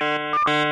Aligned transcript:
Música 0.00 0.63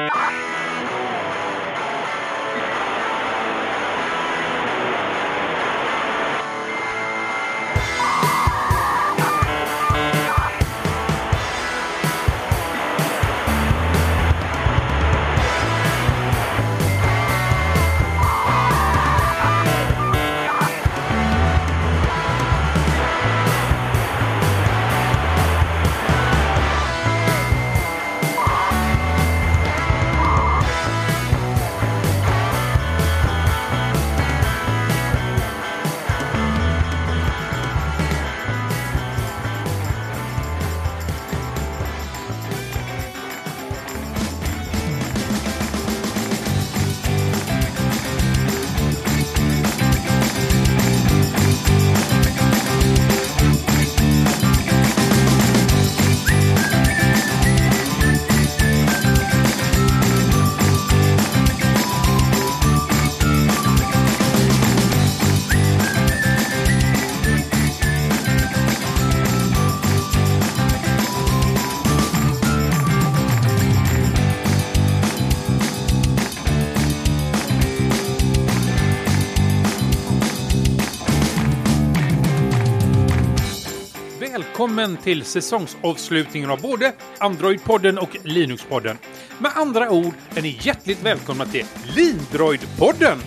välkommen 84.77 84.97
till 84.97 85.25
säsongsavslutningen 85.25 86.51
av 86.51 86.61
både 86.61 86.93
Android-podden 87.19 87.99
och 87.99 88.17
Linux-podden. 88.25 88.97
Med 89.39 89.53
andra 89.55 89.91
ord 89.91 90.15
är 90.35 90.43
ni 90.43 90.59
hjärtligt 90.61 91.03
välkomna 91.03 91.47
till 91.47 91.65
Lindroid-podden. 91.97 93.19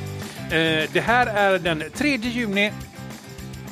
Eh, 0.46 0.90
det 0.94 1.02
här 1.02 1.28
är 1.28 1.60
den 1.60 1.84
3 1.94 2.16
juni 2.16 2.72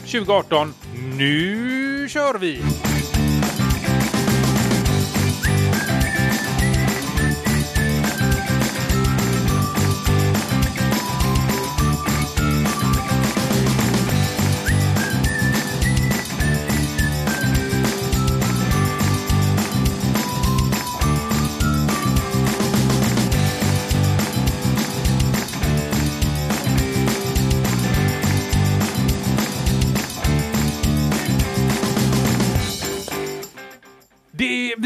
2018. 0.05 0.73
Nu 1.17 2.09
kör 2.09 2.37
vi! 2.37 2.61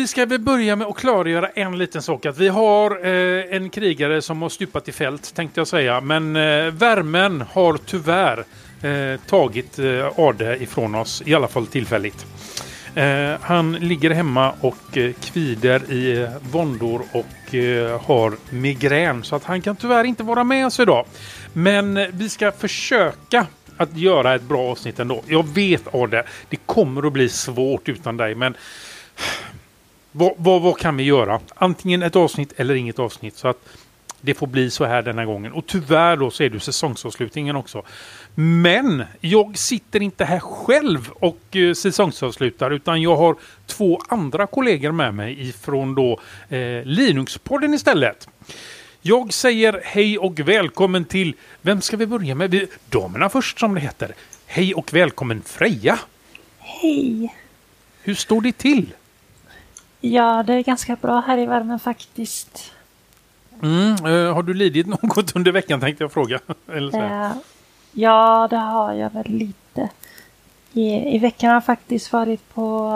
Vi 0.07 0.11
ska 0.11 0.25
väl 0.25 0.39
börja 0.39 0.75
med 0.75 0.87
att 0.87 0.95
klargöra 0.95 1.49
en 1.49 1.77
liten 1.77 2.01
sak. 2.01 2.25
Att 2.25 2.37
vi 2.37 2.47
har 2.47 3.05
eh, 3.05 3.55
en 3.55 3.69
krigare 3.69 4.21
som 4.21 4.41
har 4.41 4.49
stupat 4.49 4.87
i 4.87 4.91
fält, 4.91 5.35
tänkte 5.35 5.59
jag 5.59 5.67
säga. 5.67 6.01
Men 6.01 6.35
eh, 6.35 6.71
värmen 6.71 7.43
har 7.51 7.77
tyvärr 7.85 8.45
eh, 8.81 9.19
tagit 9.27 9.79
eh, 9.79 10.19
Ade 10.19 10.63
ifrån 10.63 10.95
oss, 10.95 11.23
i 11.25 11.35
alla 11.35 11.47
fall 11.47 11.67
tillfälligt. 11.67 12.25
Eh, 12.95 13.31
han 13.41 13.71
ligger 13.71 14.09
hemma 14.09 14.53
och 14.61 14.97
eh, 14.97 15.13
kvider 15.13 15.91
i 15.91 16.21
eh, 16.21 16.29
våndor 16.51 17.01
och 17.11 17.55
eh, 17.55 18.01
har 18.01 18.33
migrän. 18.49 19.23
Så 19.23 19.35
att 19.35 19.43
han 19.43 19.61
kan 19.61 19.75
tyvärr 19.75 20.03
inte 20.03 20.23
vara 20.23 20.43
med 20.43 20.65
oss 20.65 20.79
idag. 20.79 21.05
Men 21.53 21.97
eh, 21.97 22.07
vi 22.11 22.29
ska 22.29 22.51
försöka 22.51 23.47
att 23.77 23.97
göra 23.97 24.35
ett 24.35 24.43
bra 24.43 24.71
avsnitt 24.71 24.99
ändå. 24.99 25.23
Jag 25.27 25.47
vet 25.47 25.95
Ade, 25.95 26.23
det 26.49 26.57
kommer 26.65 27.07
att 27.07 27.13
bli 27.13 27.29
svårt 27.29 27.89
utan 27.89 28.17
dig. 28.17 28.35
Men 28.35 28.55
vad, 30.17 30.33
vad, 30.37 30.61
vad, 30.61 30.77
kan 30.77 30.97
vi 30.97 31.03
göra? 31.03 31.39
Antingen 31.55 32.03
ett 32.03 32.15
avsnitt 32.15 32.53
eller 32.57 32.75
inget 32.75 32.99
avsnitt. 32.99 33.37
Så 33.37 33.47
att 33.47 33.57
det 34.21 34.33
får 34.33 34.47
bli 34.47 34.69
så 34.69 34.85
här 34.85 35.01
denna 35.01 35.25
gången. 35.25 35.51
Och 35.51 35.67
tyvärr 35.67 36.17
då 36.17 36.31
så 36.31 36.43
är 36.43 36.49
det 36.49 36.59
säsongsavslutningen 36.59 37.55
också. 37.55 37.83
Men 38.35 39.03
jag 39.21 39.57
sitter 39.57 40.01
inte 40.01 40.25
här 40.25 40.39
själv 40.39 41.09
och 41.11 41.55
eh, 41.55 41.73
säsongsavslutar 41.73 42.71
utan 42.71 43.01
jag 43.01 43.15
har 43.15 43.35
två 43.65 43.99
andra 44.07 44.47
kollegor 44.47 44.91
med 44.91 45.13
mig 45.13 45.49
ifrån 45.49 45.95
då 45.95 46.19
eh, 46.49 46.83
Linux-podden 46.83 47.73
istället. 47.73 48.27
Jag 49.01 49.33
säger 49.33 49.81
hej 49.83 50.17
och 50.17 50.39
välkommen 50.39 51.05
till, 51.05 51.35
vem 51.61 51.81
ska 51.81 51.97
vi 51.97 52.05
börja 52.05 52.35
med? 52.35 52.51
Vi, 52.51 52.67
damerna 52.89 53.29
först 53.29 53.59
som 53.59 53.75
det 53.75 53.81
heter. 53.81 54.15
Hej 54.45 54.73
och 54.73 54.93
välkommen 54.93 55.41
Freja! 55.45 55.99
Hej! 56.59 57.35
Hur 58.01 58.15
står 58.15 58.41
det 58.41 58.57
till? 58.57 58.93
Ja, 60.13 60.43
det 60.43 60.53
är 60.53 60.63
ganska 60.63 60.95
bra 60.95 61.19
här 61.27 61.37
i 61.37 61.45
värmen 61.45 61.79
faktiskt. 61.79 62.73
Mm, 63.63 64.05
eh, 64.05 64.33
har 64.33 64.43
du 64.43 64.53
lidit 64.53 64.87
något 65.03 65.35
under 65.35 65.51
veckan 65.51 65.79
tänkte 65.79 66.03
jag 66.03 66.11
fråga. 66.11 66.39
Eller 66.71 66.91
så. 66.91 66.97
Eh, 66.97 67.31
ja, 67.91 68.47
det 68.49 68.57
har 68.57 68.93
jag 68.93 69.09
väl 69.09 69.27
lite. 69.27 69.89
I, 70.73 71.15
i 71.15 71.17
veckan 71.17 71.47
har 71.47 71.55
jag 71.55 71.65
faktiskt 71.65 72.13
varit 72.13 72.53
på 72.53 72.93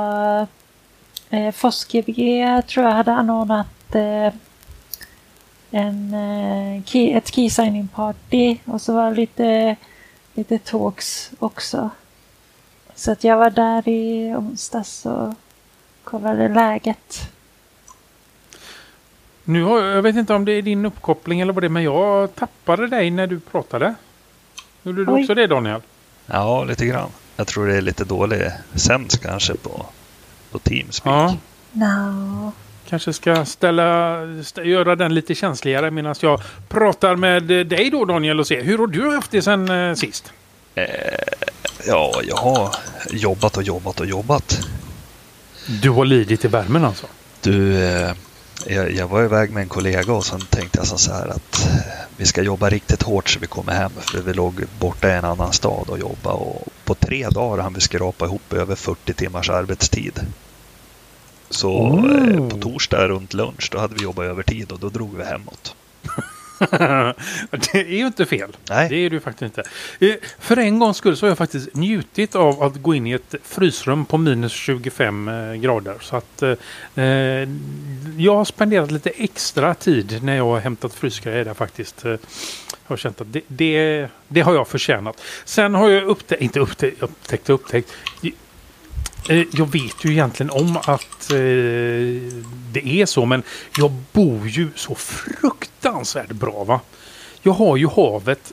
eh, 1.29 1.51
FOSS-Gbg 1.51 2.61
tror 2.67 2.85
jag 2.85 2.94
hade 2.94 3.13
anordnat 3.13 3.95
eh, 3.95 4.33
en, 5.72 6.13
eh, 6.13 6.83
key, 6.83 7.11
ett 7.11 7.28
key 7.28 7.49
signing 7.49 7.88
party 7.88 8.57
och 8.66 8.81
så 8.81 8.93
var 8.93 9.09
det 9.09 9.16
lite, 9.16 9.75
lite 10.33 10.57
talks 10.57 11.31
också. 11.39 11.89
Så 12.95 13.11
att 13.11 13.23
jag 13.23 13.38
var 13.38 13.49
där 13.49 13.88
i 13.88 14.33
onsdags 14.35 15.05
och 15.05 15.33
kollade 16.03 16.47
läget. 16.47 17.31
Nu 19.44 19.63
har, 19.63 19.81
jag 19.81 20.01
vet 20.01 20.16
inte 20.16 20.34
om 20.34 20.45
det 20.45 20.51
är 20.51 20.62
din 20.62 20.85
uppkoppling 20.85 21.39
eller 21.39 21.53
vad 21.53 21.63
det 21.63 21.67
är, 21.67 21.69
men 21.69 21.84
jag 21.84 22.35
tappade 22.35 22.88
dig 22.88 23.12
när 23.12 23.28
du 23.28 23.39
pratade. 23.39 23.95
Gjorde 24.84 25.06
du 25.06 25.11
Oj. 25.11 25.22
också 25.22 25.35
det 25.35 25.47
Daniel? 25.47 25.81
Ja, 26.25 26.63
lite 26.63 26.85
grann. 26.85 27.09
Jag 27.35 27.47
tror 27.47 27.67
det 27.67 27.75
är 27.75 27.81
lite 27.81 28.03
dålig 28.03 28.51
sens 28.75 29.17
kanske 29.17 29.56
på, 29.56 29.85
på 30.51 30.59
Teamspeak. 30.59 31.31
Ja. 31.31 31.38
No. 31.72 32.51
Kanske 32.90 33.13
ska 33.13 33.45
ställa, 33.45 34.17
stä, 34.44 34.63
göra 34.63 34.95
den 34.95 35.13
lite 35.13 35.35
känsligare 35.35 35.91
medan 35.91 36.16
jag 36.22 36.41
pratar 36.69 37.16
med 37.16 37.51
eh, 37.51 37.66
dig 37.66 37.90
då 37.90 38.06
Daniel 38.06 38.40
och 38.40 38.47
se 38.47 38.61
hur 38.61 38.78
har 38.78 38.88
du 38.88 39.16
haft 39.16 39.31
det 39.31 39.41
sen 39.41 39.69
eh, 39.69 39.95
sist? 39.95 40.34
Eh, 40.75 40.85
ja, 41.88 42.22
jag 42.23 42.35
har 42.35 42.75
jobbat 43.09 43.57
och 43.57 43.63
jobbat 43.63 44.00
och 44.00 44.06
jobbat. 44.06 44.67
Du 45.67 45.89
har 45.89 46.05
lidit 46.05 46.45
i 46.45 46.47
värmen 46.47 46.85
alltså? 46.85 47.07
Du, 47.41 47.84
eh, 47.84 48.11
jag, 48.67 48.91
jag 48.91 49.08
var 49.08 49.23
iväg 49.23 49.52
med 49.52 49.61
en 49.61 49.69
kollega 49.69 50.13
och 50.13 50.25
sen 50.25 50.41
tänkte 50.41 50.78
jag 50.78 50.87
så 50.87 51.13
här 51.13 51.28
att 51.28 51.66
eh, 51.66 51.78
vi 52.17 52.25
ska 52.25 52.41
jobba 52.41 52.69
riktigt 52.69 53.03
hårt 53.03 53.29
så 53.29 53.40
vi 53.40 53.47
kommer 53.47 53.73
hem. 53.73 53.91
För 53.99 54.22
vi 54.22 54.34
låg 54.34 54.63
borta 54.79 55.09
i 55.09 55.11
en 55.11 55.25
annan 55.25 55.53
stad 55.53 55.90
och 55.90 55.99
jobbade 55.99 56.35
och 56.35 56.67
på 56.85 56.96
tre 56.96 57.29
dagar 57.29 57.63
hann 57.63 57.73
vi 57.73 57.81
skrapa 57.81 58.25
ihop 58.25 58.53
över 58.53 58.75
40 58.75 59.13
timmars 59.13 59.49
arbetstid. 59.49 60.19
Så 61.49 61.72
Oh. 61.72 62.29
eh, 62.29 62.49
på 62.49 62.57
torsdag 62.57 63.07
runt 63.07 63.34
lunch 63.34 63.69
då 63.72 63.79
hade 63.79 63.96
vi 63.96 64.03
jobbat 64.03 64.25
övertid 64.25 64.72
och 64.72 64.79
då 64.79 64.90
drog 64.90 65.17
vi 65.17 65.23
hemåt. 65.23 65.75
det 67.52 67.73
är 67.73 67.97
ju 67.97 68.05
inte 68.08 68.25
fel. 68.25 68.58
Nej. 68.69 68.90
Det 68.90 68.96
är 68.96 69.09
det 69.09 69.13
ju 69.13 69.19
faktiskt 69.19 69.58
inte. 69.58 69.63
Eh, 69.99 70.16
För 70.40 70.58
en 70.58 70.79
gångs 70.79 70.97
skull 70.97 71.17
så 71.17 71.25
har 71.25 71.29
jag 71.29 71.37
faktiskt 71.37 71.75
njutit 71.75 72.35
av 72.35 72.63
att 72.63 72.75
gå 72.75 72.96
in 72.96 73.08
i 73.08 73.11
ett 73.11 73.35
frysrum 73.43 74.05
på 74.05 74.17
minus 74.17 74.52
25 74.52 75.28
eh, 75.28 75.53
grader. 75.53 75.96
Så 76.02 76.16
att 76.16 76.41
eh, 76.41 76.53
eh, 77.05 77.49
jag 78.17 78.35
har 78.35 78.46
spenderat 78.46 78.91
lite 78.91 79.09
extra 79.09 79.73
tid 79.73 80.23
när 80.23 80.35
jag 80.37 80.46
har 80.46 80.59
hämtat 80.59 80.93
frysgrejer 80.93 81.46
där 81.46 81.53
faktiskt. 81.53 82.05
Eh, 82.05 82.16
har 82.84 82.97
känt 82.97 83.22
att 83.22 83.34
det, 83.34 83.41
det, 83.47 84.07
det 84.28 84.41
har 84.41 84.53
jag 84.53 84.67
förtjänat. 84.67 85.22
Sen 85.46 85.73
har 85.75 85.90
jag 85.90 86.03
upptäckt, 86.03 86.41
inte 86.41 86.59
upptäckt, 86.59 87.03
upptäckt 87.03 87.49
upptäckt. 87.49 87.91
Eh, 89.29 89.46
jag 89.52 89.72
vet 89.72 90.06
ju 90.06 90.12
egentligen 90.12 90.50
om 90.50 90.78
att 90.78 91.32
eh, 91.32 91.38
det 92.72 92.85
är 92.85 93.06
så 93.06 93.26
men 93.26 93.44
jag 93.78 93.91
bor 94.12 94.47
ju 94.47 94.70
så 94.76 94.96
fruktansvärt 94.96 96.32
bra 96.32 96.64
va. 96.64 96.79
Jag 97.41 97.52
har 97.52 97.78
ju 97.78 97.88
havet 97.88 98.52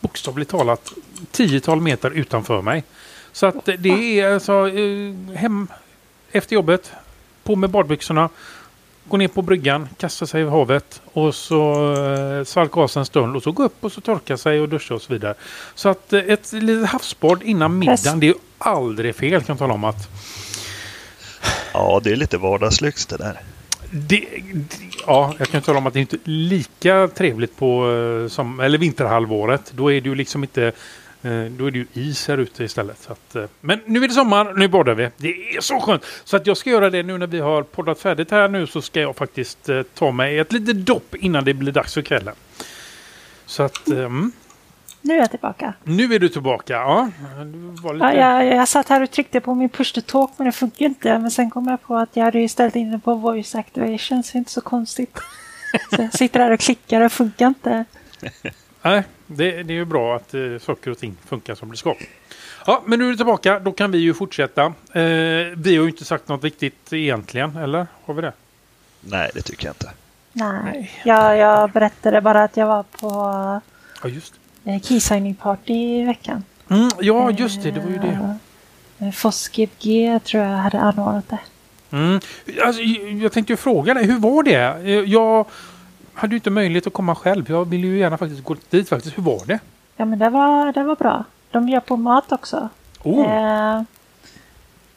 bokstavligt 0.00 0.50
talat 0.50 0.92
tiotal 1.30 1.80
meter 1.80 2.10
utanför 2.10 2.62
mig. 2.62 2.84
Så 3.32 3.46
att 3.46 3.68
det 3.78 4.20
är 4.20 4.34
alltså 4.34 4.68
eh, 4.68 5.36
hem 5.36 5.68
efter 6.32 6.54
jobbet, 6.54 6.92
på 7.44 7.56
med 7.56 7.70
badbyxorna, 7.70 8.28
gå 9.04 9.16
ner 9.16 9.28
på 9.28 9.42
bryggan, 9.42 9.88
kasta 9.96 10.26
sig 10.26 10.42
i 10.42 10.48
havet 10.48 11.02
och 11.12 11.34
så 11.34 11.92
eh, 11.94 12.44
svalka 12.44 12.80
av 12.80 12.88
sig 12.88 13.00
en 13.00 13.06
stund 13.06 13.36
och 13.36 13.42
så 13.42 13.52
gå 13.52 13.62
upp 13.62 13.84
och 13.84 13.92
så 13.92 14.00
torka 14.00 14.36
sig 14.36 14.60
och 14.60 14.68
duscha 14.68 14.94
och 14.94 15.02
så 15.02 15.12
vidare. 15.12 15.34
Så 15.74 15.88
att 15.88 16.12
ett 16.12 16.52
litet 16.52 16.88
havsbad 16.88 17.42
innan 17.42 17.78
middagen, 17.78 18.20
det 18.20 18.28
är 18.28 18.34
aldrig 18.64 19.16
fel 19.16 19.40
kan 19.40 19.52
jag 19.52 19.58
tala 19.58 19.74
om 19.74 19.84
att. 19.84 20.08
Ja, 21.72 22.00
det 22.04 22.12
är 22.12 22.16
lite 22.16 22.38
vardagslyx 22.38 23.06
det 23.06 23.16
där. 23.16 23.40
Det, 23.90 24.26
det, 24.54 24.76
ja, 25.06 25.34
jag 25.38 25.48
kan 25.48 25.62
tala 25.62 25.78
om 25.78 25.86
att 25.86 25.92
det 25.92 25.98
är 25.98 26.00
inte 26.00 26.18
lika 26.24 27.08
trevligt 27.08 27.56
på 27.56 27.90
eh, 27.90 28.28
som, 28.28 28.60
eller 28.60 28.78
vinterhalvåret. 28.78 29.72
Då 29.74 29.92
är 29.92 30.00
det 30.00 30.08
ju 30.08 30.14
liksom 30.14 30.44
inte 30.44 30.72
Eh, 31.24 31.44
då 31.44 31.66
är 31.66 31.70
det 31.70 31.78
ju 31.78 31.86
is 31.92 32.28
här 32.28 32.38
ute 32.38 32.64
istället. 32.64 33.02
Så 33.02 33.12
att, 33.12 33.36
eh, 33.36 33.44
men 33.60 33.80
nu 33.86 34.04
är 34.04 34.08
det 34.08 34.14
sommar, 34.14 34.52
nu 34.52 34.68
badar 34.68 34.94
vi. 34.94 35.10
Det 35.16 35.28
är 35.28 35.60
så 35.60 35.80
skönt! 35.80 36.04
Så 36.24 36.36
att 36.36 36.46
jag 36.46 36.56
ska 36.56 36.70
göra 36.70 36.90
det 36.90 37.02
nu 37.02 37.18
när 37.18 37.26
vi 37.26 37.40
har 37.40 37.62
poddat 37.62 37.98
färdigt 37.98 38.30
här 38.30 38.48
nu 38.48 38.66
så 38.66 38.82
ska 38.82 39.00
jag 39.00 39.16
faktiskt 39.16 39.70
ta 39.94 40.10
mig 40.10 40.38
ett 40.38 40.52
litet 40.52 40.76
dopp 40.76 41.14
innan 41.14 41.44
det 41.44 41.54
blir 41.54 41.72
dags 41.72 41.94
för 41.94 42.02
kvällen. 42.02 42.34
Så 43.46 43.62
att... 43.62 43.88
Mm. 43.88 44.32
Nu 45.06 45.14
är 45.14 45.18
jag 45.18 45.30
tillbaka. 45.30 45.74
Nu 45.82 46.14
är 46.14 46.18
du 46.18 46.28
tillbaka, 46.28 46.72
ja. 46.72 47.10
Lite... 47.92 48.04
ja 48.04 48.14
jag, 48.14 48.46
jag 48.46 48.68
satt 48.68 48.88
här 48.88 49.02
och 49.02 49.10
tryckte 49.10 49.40
på 49.40 49.54
min 49.54 49.68
push 49.68 49.94
to 49.94 50.00
talk 50.00 50.30
men 50.36 50.46
det 50.46 50.52
funkar 50.52 50.84
inte. 50.84 51.18
Men 51.18 51.30
sen 51.30 51.50
kom 51.50 51.68
jag 51.68 51.82
på 51.82 51.96
att 51.96 52.16
jag 52.16 52.24
hade 52.24 52.48
ställt 52.48 52.76
in 52.76 52.92
det 52.92 52.98
på 52.98 53.14
voice 53.14 53.54
activation 53.54 54.22
så 54.22 54.32
det 54.32 54.36
är 54.36 54.38
inte 54.38 54.50
så 54.50 54.60
konstigt. 54.60 55.18
så 55.90 56.02
jag 56.02 56.12
sitter 56.12 56.40
här 56.40 56.50
och 56.50 56.60
klickar 56.60 56.96
och 56.96 57.02
det 57.02 57.08
funkar 57.08 57.46
inte. 57.46 57.84
Nej, 58.82 59.02
det, 59.26 59.62
det 59.62 59.72
är 59.72 59.76
ju 59.76 59.84
bra 59.84 60.16
att 60.16 60.34
eh, 60.34 60.40
saker 60.60 60.90
och 60.90 60.98
ting 60.98 61.16
funkar 61.26 61.54
som 61.54 61.70
det 61.70 61.76
ska. 61.76 61.94
Ja, 62.66 62.82
men 62.86 62.98
nu 62.98 63.04
är 63.04 63.10
du 63.10 63.16
tillbaka. 63.16 63.58
Då 63.58 63.72
kan 63.72 63.90
vi 63.90 63.98
ju 63.98 64.14
fortsätta. 64.14 64.64
Eh, 64.64 64.72
vi 65.56 65.76
har 65.76 65.82
ju 65.84 65.88
inte 65.88 66.04
sagt 66.04 66.28
något 66.28 66.44
viktigt 66.44 66.92
egentligen, 66.92 67.56
eller? 67.56 67.86
Har 68.04 68.14
vi 68.14 68.22
det? 68.22 68.32
Nej, 69.00 69.30
det 69.34 69.42
tycker 69.42 69.66
jag 69.66 69.74
inte. 69.74 69.90
Nej, 70.32 70.90
jag, 71.04 71.36
jag 71.38 71.70
berättade 71.70 72.20
bara 72.20 72.44
att 72.44 72.56
jag 72.56 72.66
var 72.66 72.82
på 72.82 73.10
ja, 74.02 74.08
just. 74.08 74.34
Eh, 74.64 74.80
keysigning 74.80 75.34
party 75.34 75.74
i 75.74 76.04
veckan. 76.04 76.44
Mm, 76.70 76.90
ja, 77.00 77.30
just 77.30 77.62
det. 77.62 77.70
Det 77.70 77.80
var 77.80 77.90
ju 77.90 77.98
det. 77.98 78.38
Eh, 78.98 79.10
Foskg 79.10 79.68
tror 80.24 80.44
jag 80.44 80.56
hade 80.56 80.80
anordnat 80.80 81.28
det. 81.28 81.38
Mm. 81.96 82.20
Alltså, 82.66 82.82
jag 83.22 83.32
tänkte 83.32 83.52
ju 83.52 83.56
fråga 83.56 83.94
dig, 83.94 84.06
hur 84.06 84.18
var 84.18 84.42
det? 84.42 84.76
Eh, 84.84 84.90
jag 84.90 85.46
hade 86.14 86.34
ju 86.34 86.36
inte 86.36 86.50
möjlighet 86.50 86.86
att 86.86 86.92
komma 86.92 87.14
själv. 87.14 87.50
Jag 87.50 87.68
ville 87.68 87.86
ju 87.86 87.98
gärna 87.98 88.18
faktiskt 88.18 88.44
gå 88.44 88.56
dit 88.70 88.88
faktiskt. 88.88 89.18
Hur 89.18 89.22
var 89.22 89.46
det? 89.46 89.58
Ja 89.96 90.04
men 90.04 90.18
det 90.18 90.30
var, 90.30 90.72
det 90.72 90.82
var 90.82 90.96
bra. 90.96 91.24
De 91.50 91.68
gör 91.68 91.80
på 91.80 91.96
mat 91.96 92.32
också. 92.32 92.68
Oh. 93.02 93.32
Eh, 93.32 93.82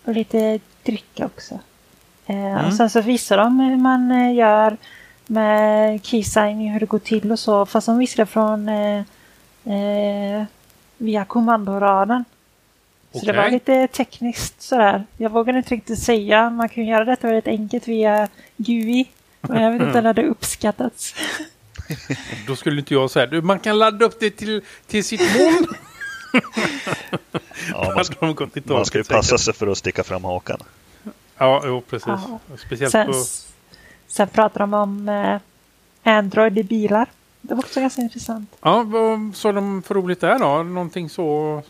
och 0.06 0.13
lite 0.13 0.60
dryck 0.84 1.20
också. 1.20 1.60
Eh, 2.25 2.36
mm. 2.36 2.66
Och 2.66 2.74
sen 2.74 2.90
så 2.90 3.02
visar 3.02 3.38
de 3.38 3.60
hur 3.60 3.78
man 3.78 4.12
eh, 4.12 4.36
gör 4.36 4.78
med 5.28 6.06
keysigning, 6.06 6.72
hur 6.72 6.80
det 6.80 6.86
går 6.86 7.00
till 7.00 7.31
och 7.31 7.40
så. 7.40 7.66
Fast 7.66 7.88
de 7.88 7.98
visar 7.98 8.24
det 8.24 8.25
från 8.25 8.70
eh, 8.70 9.04
eh 9.68 10.46
via 10.98 11.25
kommandoraden. 11.25 12.25
Så 13.12 13.18
okay. 13.18 13.31
det 13.31 13.38
var 13.38 13.50
lite 13.50 13.88
tekniskt 13.88 14.62
sådär. 14.62 15.06
Jag 15.18 15.30
vågar 15.30 15.58
inte 15.58 15.75
riktigt 15.75 16.00
säga. 16.00 16.50
Man 16.50 16.69
kan 16.69 16.86
göra 16.86 17.06
detta 17.06 17.28
väldigt 17.28 17.48
enkelt 17.48 17.88
via 17.88 18.28
GUI. 18.58 19.06
Men 19.42 19.64
jag 19.64 19.72
vet 19.72 19.81
inte 19.81 19.98
om 19.98 20.04
det 20.04 20.10
hade 20.10 20.24
uppskattats. 20.24 21.16
Då 22.48 22.56
skulle 22.56 22.80
inte 22.80 22.94
jag 22.94 23.12
säga 23.12 23.42
man 23.42 23.60
kan 23.60 23.80
ladda 23.80 24.06
upp 24.06 24.19
det 24.19 24.31
till, 24.31 24.62
till 24.88 25.04
sitt 25.04 25.22
moln. 25.22 25.68
ja, 27.72 27.94
man, 27.96 28.06
ska, 28.06 28.36
man 28.66 28.86
ska 28.86 28.98
ju 28.98 29.04
passa 29.04 29.38
sig 29.38 29.54
för 29.54 29.68
att 29.68 29.78
sticka 29.78 30.04
fram 30.04 30.24
hakan. 30.24 30.60
Ja, 31.38 31.62
jo, 31.66 31.81
precis. 31.81 32.08
Ja. 32.08 32.40
Speciellt 32.66 32.92
sen, 32.92 33.08
på... 33.08 33.13
sen 34.08 34.28
pratar 34.28 34.60
de 34.60 34.74
om 34.74 35.10
eh, 35.10 35.40
Android 36.04 36.58
i 36.58 36.63
bilar. 36.63 37.08
Det 37.42 37.56
var 37.56 37.63
också 37.63 37.80
ganska 37.80 38.01
intressant. 38.01 38.56
Ja, 38.62 38.84
vad 38.84 39.36
sa 39.36 39.51
de 39.51 39.81
för 39.81 39.95
roligt 39.95 40.22
där 40.22 40.39
då? 40.39 40.63
Någonting 40.63 41.10
så? 41.10 41.62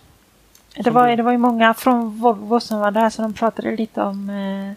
Det 0.75 0.91
var, 0.91 1.15
det 1.15 1.23
var 1.23 1.31
ju 1.31 1.37
många 1.37 1.73
från 1.73 2.19
Volvo 2.19 2.59
som 2.59 2.79
var 2.79 2.91
där 2.91 3.09
så 3.09 3.21
de 3.21 3.33
pratade 3.33 3.75
lite 3.75 4.01
om 4.01 4.29
eh, 4.29 4.73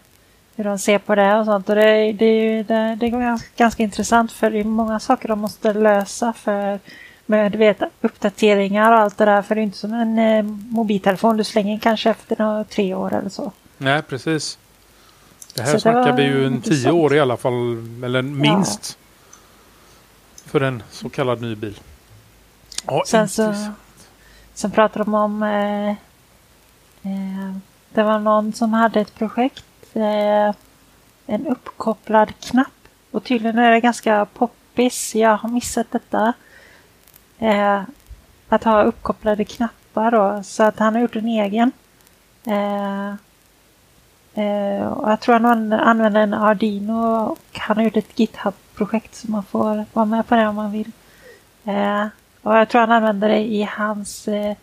hur 0.55 0.63
de 0.63 0.79
ser 0.79 0.99
på 0.99 1.15
det 1.15 1.35
och 1.35 1.45
sånt. 1.45 1.69
Och 1.69 1.75
det, 1.75 2.11
det, 2.11 2.63
det, 2.63 2.97
det 2.99 3.05
är 3.05 3.57
ganska 3.57 3.83
intressant 3.83 4.31
för 4.31 4.51
det 4.51 4.59
är 4.59 4.63
många 4.63 4.99
saker 4.99 5.27
de 5.27 5.39
måste 5.39 5.73
lösa 5.73 6.33
för 6.33 6.79
med 7.25 7.51
du 7.51 7.57
vet, 7.57 7.81
uppdateringar 8.01 8.91
och 8.91 8.97
allt 8.97 9.17
det 9.17 9.25
där. 9.25 9.41
För 9.41 9.55
det 9.55 9.61
är 9.61 9.63
inte 9.63 9.77
som 9.77 9.93
en 9.93 10.19
eh, 10.19 10.43
mobiltelefon 10.69 11.37
du 11.37 11.43
slänger 11.43 11.79
kanske 11.79 12.09
efter 12.09 12.35
några, 12.39 12.63
tre 12.63 12.93
år 12.93 13.13
eller 13.13 13.29
så. 13.29 13.51
Nej, 13.77 14.01
precis. 14.01 14.57
Det 15.55 15.61
här 15.61 15.71
så 15.71 15.79
snackar 15.79 16.17
vi 16.17 16.23
ju 16.23 16.45
en 16.45 16.61
tio 16.61 16.91
år 16.91 17.15
i 17.15 17.19
alla 17.19 17.37
fall, 17.37 17.77
eller 18.03 18.21
minst. 18.21 18.97
Ja. 18.97 19.00
För 20.51 20.61
en 20.61 20.83
så 20.89 21.09
kallad 21.09 21.41
ny 21.41 21.55
bil. 21.55 21.79
Ja, 22.87 23.03
sen, 23.07 23.29
så, 23.29 23.55
sen 24.53 24.71
pratar 24.71 25.03
de 25.03 25.13
om 25.13 25.43
eh, 25.43 25.89
eh, 27.11 27.55
det 27.93 28.03
var 28.03 28.19
någon 28.19 28.53
som 28.53 28.73
hade 28.73 29.01
ett 29.01 29.15
projekt 29.15 29.65
eh, 29.93 30.55
en 31.25 31.47
uppkopplad 31.47 32.33
knapp. 32.39 32.67
Och 33.11 33.23
tydligen 33.23 33.59
är 33.59 33.71
det 33.71 33.79
ganska 33.79 34.25
poppis. 34.25 35.15
Jag 35.15 35.37
har 35.37 35.49
missat 35.49 35.91
detta. 35.91 36.33
Eh, 37.39 37.81
att 38.49 38.63
ha 38.63 38.83
uppkopplade 38.83 39.45
knappar 39.45 40.11
då. 40.11 40.43
Så 40.43 40.63
att 40.63 40.79
han 40.79 40.95
har 40.95 41.01
gjort 41.01 41.15
en 41.15 41.27
egen. 41.27 41.71
Eh, 44.33 44.87
och 44.87 45.11
jag 45.11 45.19
tror 45.19 45.39
han 45.39 45.73
använder 45.73 46.21
en 46.21 46.33
Arduino 46.33 47.25
och 47.31 47.39
han 47.59 47.77
har 47.77 47.83
gjort 47.83 47.97
ett 47.97 48.19
GitHub-projekt 48.19 49.15
så 49.15 49.31
man 49.31 49.43
får 49.43 49.85
vara 49.93 50.05
med 50.05 50.27
på 50.27 50.35
det 50.35 50.47
om 50.47 50.55
man 50.55 50.71
vill. 50.71 50.91
Eh, 51.65 52.05
och 52.41 52.57
jag 52.57 52.69
tror 52.69 52.81
han 52.81 52.91
använder 52.91 53.29
det 53.29 53.39
i 53.39 53.63
hans, 53.63 54.27
eh, 54.27 54.55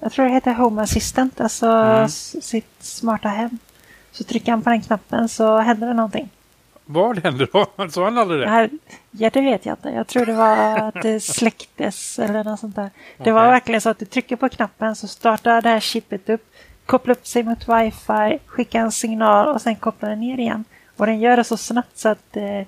jag 0.00 0.12
tror 0.12 0.24
det 0.24 0.32
heter 0.32 0.54
Home 0.54 0.82
Assistant, 0.82 1.40
alltså 1.40 1.66
mm. 1.66 2.08
sitt 2.08 2.74
smarta 2.80 3.28
hem. 3.28 3.58
Så 4.12 4.24
trycker 4.24 4.52
han 4.52 4.62
på 4.62 4.70
den 4.70 4.82
knappen 4.82 5.28
så 5.28 5.58
händer 5.58 5.86
det 5.86 5.94
någonting. 5.94 6.30
Vad 6.84 7.18
händer 7.18 7.48
då? 7.52 7.88
Sa 7.90 8.04
han 8.04 8.18
aldrig 8.18 8.40
det? 8.40 8.70
Ja, 9.10 9.30
det 9.30 9.40
vet 9.40 9.66
jag 9.66 9.72
inte. 9.72 9.88
Jag 9.88 10.06
tror 10.06 10.26
det 10.26 10.32
var 10.32 10.78
att 10.78 11.02
det 11.02 11.20
släcktes 11.22 12.18
eller 12.18 12.44
något 12.44 12.60
sånt 12.60 12.76
där. 12.76 12.90
Det 13.16 13.22
okay. 13.22 13.32
var 13.32 13.46
verkligen 13.46 13.80
så 13.80 13.90
att 13.90 13.98
du 13.98 14.04
trycker 14.04 14.36
på 14.36 14.48
knappen 14.48 14.96
så 14.96 15.08
startar 15.08 15.62
det 15.62 15.68
här 15.68 15.80
chippet 15.80 16.28
upp, 16.28 16.52
kopplar 16.86 17.14
upp 17.14 17.26
sig 17.26 17.42
mot 17.42 17.68
wifi, 17.68 18.38
skickar 18.46 18.80
en 18.80 18.92
signal 18.92 19.48
och 19.48 19.60
sen 19.60 19.76
kopplar 19.76 20.10
den 20.10 20.20
ner 20.20 20.38
igen. 20.38 20.64
Och 20.96 21.06
den 21.06 21.20
gör 21.20 21.36
det 21.36 21.44
så 21.44 21.56
snabbt 21.56 21.98
så 21.98 22.08
att 22.08 22.36
eh, 22.36 22.58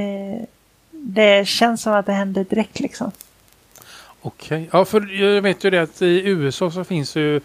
eh, 0.00 0.42
det 0.90 1.48
känns 1.48 1.82
som 1.82 1.92
att 1.92 2.06
det 2.06 2.12
händer 2.12 2.44
direkt 2.44 2.80
liksom. 2.80 3.10
Okej, 4.22 4.56
okay. 4.56 4.68
ja 4.72 4.84
för 4.84 5.22
jag 5.22 5.42
vet 5.42 5.64
ju 5.64 5.70
det 5.70 5.78
att 5.78 6.02
i 6.02 6.28
USA 6.28 6.70
så 6.70 6.84
finns 6.84 7.16
ju 7.16 7.40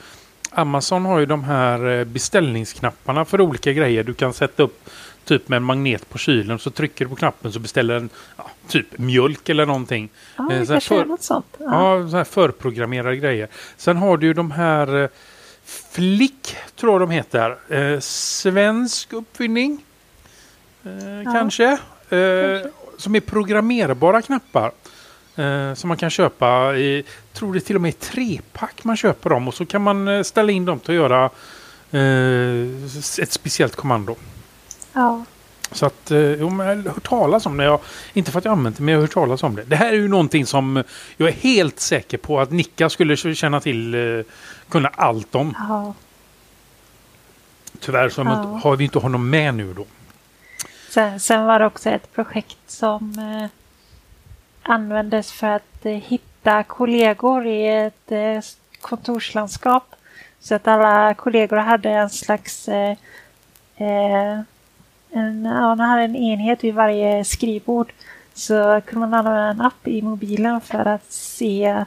Amazon 0.52 1.06
har 1.06 1.20
ju 1.20 1.26
de 1.26 1.44
här 1.44 2.00
eh, 2.00 2.04
beställningsknapparna 2.04 3.26
för 3.26 3.42
olika 3.42 3.74
grejer. 3.74 4.04
Du 4.04 4.14
kan 4.14 4.34
sätta 4.34 4.64
upp 4.64 4.90
typ 5.26 5.50
med 5.50 5.58
en 5.58 5.64
magnet 5.64 6.10
på 6.10 6.18
kylen 6.18 6.60
så 6.60 6.70
trycker 6.70 7.06
du 7.06 7.10
på 7.10 7.16
knappen 7.16 7.52
så 7.52 7.60
beställer 7.60 7.94
den 7.94 8.10
ja, 8.38 8.52
typ 8.68 8.98
mjölk 8.98 9.50
eller 9.50 9.66
någonting. 9.66 10.10
Ja, 10.38 10.48
det 10.50 10.70
eh, 10.70 10.80
för, 10.80 11.06
något 11.06 11.24
sånt. 11.24 11.58
Ja. 11.60 12.00
ja, 12.00 12.10
så 12.10 12.18
här 12.18 12.24
förprogrammerade 12.24 13.18
grejer. 13.18 13.48
Sen 13.78 13.98
har 13.98 14.18
du 14.18 14.28
ju 14.28 14.34
de 14.34 14.52
här 14.52 15.04
eh, 15.04 15.10
Flick 15.66 16.56
tror 16.76 16.94
jag 16.94 17.02
de 17.02 17.12
heter. 17.12 17.58
Eh, 17.70 18.00
svensk 18.00 19.14
uppfinning. 19.14 19.84
Eh, 20.84 20.92
ja. 21.26 21.32
kanske. 21.34 21.66
Eh, 21.66 21.78
kanske. 22.10 22.70
Som 22.98 23.16
är 23.16 23.20
programmerbara 23.20 24.22
knappar. 24.22 24.72
Eh, 25.36 25.74
som 25.74 25.88
man 25.88 25.98
kan 25.98 26.10
köpa 26.10 26.76
i, 26.78 27.04
tror 27.34 27.54
det 27.54 27.60
till 27.60 27.76
och 27.76 27.82
med 27.82 27.90
är 27.90 28.00
trepack 28.00 28.84
man 28.84 28.98
köper 28.98 29.30
dem 29.30 29.48
och 29.48 29.54
så 29.54 29.66
kan 29.66 29.82
man 29.82 30.08
eh, 30.08 30.24
ställa 30.24 30.52
in 30.52 30.66
dem 30.66 30.80
till 30.80 30.90
att 30.90 30.96
göra 30.96 31.30
eh, 31.92 33.22
ett 33.22 33.32
speciellt 33.32 33.76
kommando. 33.76 34.16
Ja. 34.94 35.26
Så 35.72 35.86
att, 35.86 36.12
jo, 36.40 36.50
men 36.50 36.68
jag 36.68 36.76
har 36.76 36.84
hört 36.84 37.04
talas 37.04 37.46
om 37.46 37.58
det. 37.58 37.64
Jag, 37.64 37.80
inte 38.14 38.32
för 38.32 38.40
att 38.40 38.46
jag 38.46 38.52
använt 38.52 38.78
det, 38.78 38.84
men 38.84 38.92
jag 38.92 39.00
har 39.00 39.04
hört 39.04 39.14
talas 39.14 39.44
om 39.44 39.56
det. 39.56 39.64
Det 39.64 39.76
här 39.76 39.88
är 39.88 39.98
ju 39.98 40.08
någonting 40.08 40.46
som 40.46 40.84
jag 41.18 41.30
är 41.30 41.34
helt 41.34 41.80
säker 41.80 42.18
på 42.18 42.40
att 42.40 42.52
Nicka 42.52 42.90
skulle 42.90 43.16
känna 43.18 43.60
till, 43.60 43.96
kunna 44.70 44.88
allt 44.88 45.36
om. 45.36 45.56
Ja. 45.70 45.94
Tyvärr 47.80 48.10
så 48.10 48.22
ja. 48.22 48.60
har 48.64 48.76
vi 48.76 48.84
inte 48.84 49.00
honom 49.00 49.30
med 49.30 49.54
nu 49.56 49.74
då. 49.74 49.86
Sen, 50.90 51.20
sen 51.20 51.46
var 51.46 51.60
det 51.60 51.66
också 51.66 51.90
ett 51.90 52.14
projekt 52.14 52.58
som 52.68 53.20
eh, 53.20 53.50
användes 54.74 55.32
för 55.32 55.48
att 55.48 55.86
eh, 55.86 55.92
hitta 55.92 56.64
kollegor 56.64 57.48
i 57.48 57.68
ett 57.68 58.12
eh, 58.12 58.40
kontorslandskap. 58.82 59.96
Så 60.40 60.56
att 60.56 60.68
alla 60.68 61.14
kollegor 61.14 61.58
hade 61.58 61.90
en 61.90 62.10
slags 62.10 62.68
eh, 62.68 62.98
eh, 63.78 64.40
en, 65.16 65.46
ja, 65.46 65.76
hade 65.76 66.04
en 66.04 66.16
enhet 66.16 66.64
vid 66.64 66.74
varje 66.74 67.26
skrivbord. 67.26 67.94
Så 68.34 68.82
kunde 68.86 69.08
man 69.08 69.14
använda 69.14 69.42
en 69.42 69.62
app 69.62 69.88
i 69.88 70.02
mobilen 70.02 70.62
för 70.62 70.86
att 70.88 71.12
se 71.12 71.86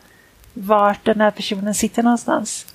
vart 0.58 1.04
den 1.04 1.20
här 1.20 1.30
personen 1.30 1.74
sitter 1.74 2.02
någonstans. 2.02 2.66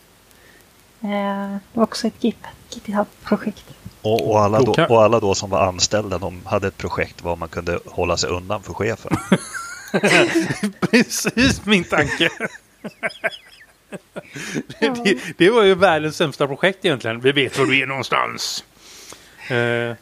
Eh, 1.01 1.09
det 1.51 1.59
var 1.73 1.83
också 1.83 2.07
ett 2.07 2.23
GitHub-projekt. 2.69 3.65
Och, 4.01 4.29
och, 4.31 4.41
alla 4.41 4.61
då, 4.61 4.85
och 4.89 5.03
alla 5.03 5.19
då 5.19 5.35
som 5.35 5.49
var 5.49 5.67
anställda 5.67 6.17
de 6.17 6.41
hade 6.45 6.67
ett 6.67 6.77
projekt 6.77 7.23
var 7.23 7.35
man 7.35 7.49
kunde 7.49 7.79
hålla 7.85 8.17
sig 8.17 8.29
undan 8.29 8.63
för 8.63 8.73
chefen. 8.73 9.17
Precis 10.79 11.65
min 11.65 11.83
tanke. 11.83 12.29
det, 14.79 15.17
det, 15.37 15.49
var 15.49 15.63
ju 15.63 15.75
världens 15.75 16.17
sämsta 16.17 16.47
projekt 16.47 16.85
egentligen. 16.85 17.19
Vi 17.19 17.31
vet 17.31 17.59
var 17.59 17.65
du 17.65 17.81
är 17.81 17.85
någonstans. 17.85 18.63
Eh, 19.49 19.95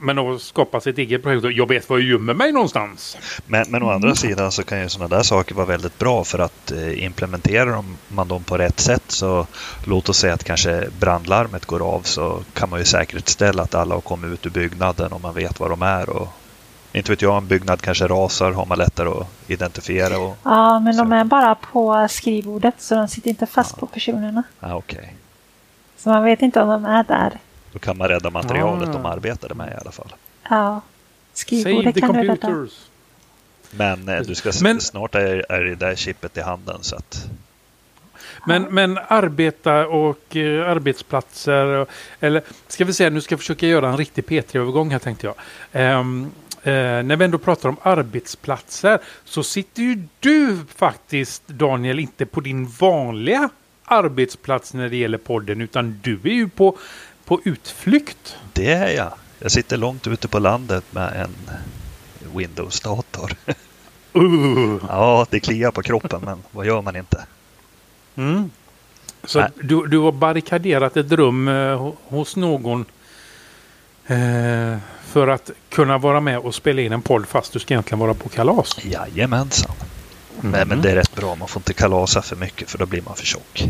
men 0.00 0.18
att 0.18 0.42
skapa 0.42 0.80
sitt 0.80 0.98
eget 0.98 1.22
projekt. 1.22 1.56
Jag 1.56 1.68
vet 1.68 1.90
var 1.90 1.98
jag 1.98 2.08
gömmer 2.08 2.34
mig 2.34 2.52
någonstans. 2.52 3.16
Men, 3.46 3.66
men 3.68 3.82
å 3.82 3.90
andra 3.90 4.14
sidan 4.14 4.52
så 4.52 4.62
kan 4.62 4.80
ju 4.80 4.88
sådana 4.88 5.16
där 5.16 5.22
saker 5.22 5.54
vara 5.54 5.66
väldigt 5.66 5.98
bra 5.98 6.24
för 6.24 6.38
att 6.38 6.70
eh, 6.70 7.04
implementerar 7.04 7.84
man 8.08 8.28
dem 8.28 8.44
på 8.44 8.58
rätt 8.58 8.80
sätt 8.80 9.04
så 9.06 9.46
låt 9.86 10.08
oss 10.08 10.18
säga 10.18 10.34
att 10.34 10.44
kanske 10.44 10.88
brandlarmet 11.00 11.66
går 11.66 11.94
av 11.94 12.00
så 12.00 12.40
kan 12.54 12.70
man 12.70 12.78
ju 12.78 12.84
säkerställa 12.84 13.62
att 13.62 13.74
alla 13.74 13.94
har 13.94 14.00
kommit 14.00 14.32
ut 14.32 14.46
ur 14.46 14.50
byggnaden 14.50 15.12
och 15.12 15.20
man 15.20 15.34
vet 15.34 15.60
var 15.60 15.68
de 15.68 15.82
är. 15.82 16.10
Och, 16.10 16.28
inte 16.92 17.12
vet 17.12 17.22
jag, 17.22 17.36
en 17.36 17.46
byggnad 17.46 17.80
kanske 17.80 18.06
rasar 18.06 18.52
har 18.52 18.66
man 18.66 18.78
lättare 18.78 19.08
att 19.08 19.26
identifiera. 19.46 20.18
Och, 20.18 20.36
ja, 20.42 20.80
men 20.80 20.94
så. 20.94 21.00
de 21.00 21.12
är 21.12 21.24
bara 21.24 21.54
på 21.54 22.06
skrivbordet 22.10 22.74
så 22.78 22.94
de 22.94 23.08
sitter 23.08 23.30
inte 23.30 23.46
fast 23.46 23.72
ja. 23.76 23.80
på 23.80 23.86
personerna. 23.86 24.42
Ah, 24.60 24.74
okay. 24.74 25.04
Så 25.96 26.08
man 26.08 26.24
vet 26.24 26.42
inte 26.42 26.62
om 26.62 26.68
de 26.68 26.84
är 26.84 27.04
där. 27.04 27.38
Då 27.72 27.78
kan 27.78 27.98
man 27.98 28.08
rädda 28.08 28.30
materialet 28.30 28.88
ah. 28.88 28.92
de 28.92 29.06
arbetade 29.06 29.54
med 29.54 29.72
i 29.72 29.80
alla 29.80 29.92
fall. 29.92 30.14
Ja, 30.50 30.80
skrivbordet 31.32 32.00
kan 32.00 32.12
du 32.14 32.28
rädda. 32.28 32.66
Men 33.70 34.08
eh, 34.08 34.20
du 34.20 34.34
ska 34.34 34.52
men, 34.62 34.80
snart 34.80 35.14
är, 35.14 35.52
är 35.52 35.64
det 35.64 35.74
där 35.74 35.94
chippet 35.94 36.36
i 36.36 36.40
handen 36.40 36.78
så 36.80 36.96
att... 36.96 37.28
Men, 38.46 38.62
men 38.62 38.98
arbeta 39.08 39.86
och 39.86 40.36
uh, 40.36 40.70
arbetsplatser, 40.70 41.64
och, 41.64 41.88
eller 42.20 42.42
ska 42.68 42.84
vi 42.84 42.92
säga, 42.92 43.10
nu 43.10 43.20
ska 43.20 43.32
jag 43.32 43.40
försöka 43.40 43.66
göra 43.66 43.88
en 43.88 43.96
riktig 43.96 44.24
P3-övergång 44.24 44.90
här 44.90 44.98
tänkte 44.98 45.26
jag. 45.26 46.00
Um, 46.00 46.24
uh, 46.24 46.30
när 47.02 47.16
vi 47.16 47.24
ändå 47.24 47.38
pratar 47.38 47.68
om 47.68 47.76
arbetsplatser 47.82 48.98
så 49.24 49.42
sitter 49.42 49.82
ju 49.82 50.02
du 50.20 50.58
faktiskt 50.76 51.48
Daniel 51.48 51.98
inte 51.98 52.26
på 52.26 52.40
din 52.40 52.66
vanliga 52.66 53.48
arbetsplats 53.84 54.74
när 54.74 54.88
det 54.88 54.96
gäller 54.96 55.18
podden 55.18 55.60
utan 55.60 56.00
du 56.02 56.18
är 56.24 56.34
ju 56.34 56.48
på 56.48 56.78
på 57.28 57.40
utflykt? 57.44 58.36
Det 58.52 58.72
är 58.72 58.88
jag. 58.88 59.12
Jag 59.38 59.50
sitter 59.50 59.76
långt 59.76 60.06
ute 60.06 60.28
på 60.28 60.38
landet 60.38 60.84
med 60.90 61.12
en 61.16 61.50
Windows-dator. 62.36 63.32
Uh. 64.16 64.76
Ja, 64.88 65.26
det 65.30 65.40
kliar 65.40 65.70
på 65.70 65.82
kroppen, 65.82 66.20
men 66.24 66.42
vad 66.50 66.66
gör 66.66 66.82
man 66.82 66.96
inte? 66.96 67.26
Mm. 68.16 68.50
Så 69.24 69.46
du, 69.62 69.86
du 69.86 69.98
har 69.98 70.12
barrikaderat 70.12 70.96
ett 70.96 71.12
rum 71.12 71.48
eh, 71.48 71.92
hos 72.08 72.36
någon 72.36 72.84
eh, 74.06 74.76
för 75.04 75.28
att 75.28 75.50
kunna 75.68 75.98
vara 75.98 76.20
med 76.20 76.38
och 76.38 76.54
spela 76.54 76.82
in 76.82 76.92
en 76.92 77.02
podd 77.02 77.28
fast 77.28 77.52
du 77.52 77.58
ska 77.58 77.74
egentligen 77.74 77.98
vara 77.98 78.14
på 78.14 78.28
kalas? 78.28 78.84
Jajamensan. 78.84 79.72
Mm. 80.40 80.50
Men, 80.50 80.68
men 80.68 80.82
det 80.82 80.90
är 80.90 80.94
rätt 80.96 81.14
bra. 81.14 81.34
Man 81.34 81.48
får 81.48 81.60
inte 81.60 81.74
kalasa 81.74 82.22
för 82.22 82.36
mycket 82.36 82.70
för 82.70 82.78
då 82.78 82.86
blir 82.86 83.02
man 83.02 83.16
för 83.16 83.26
tjock. 83.26 83.68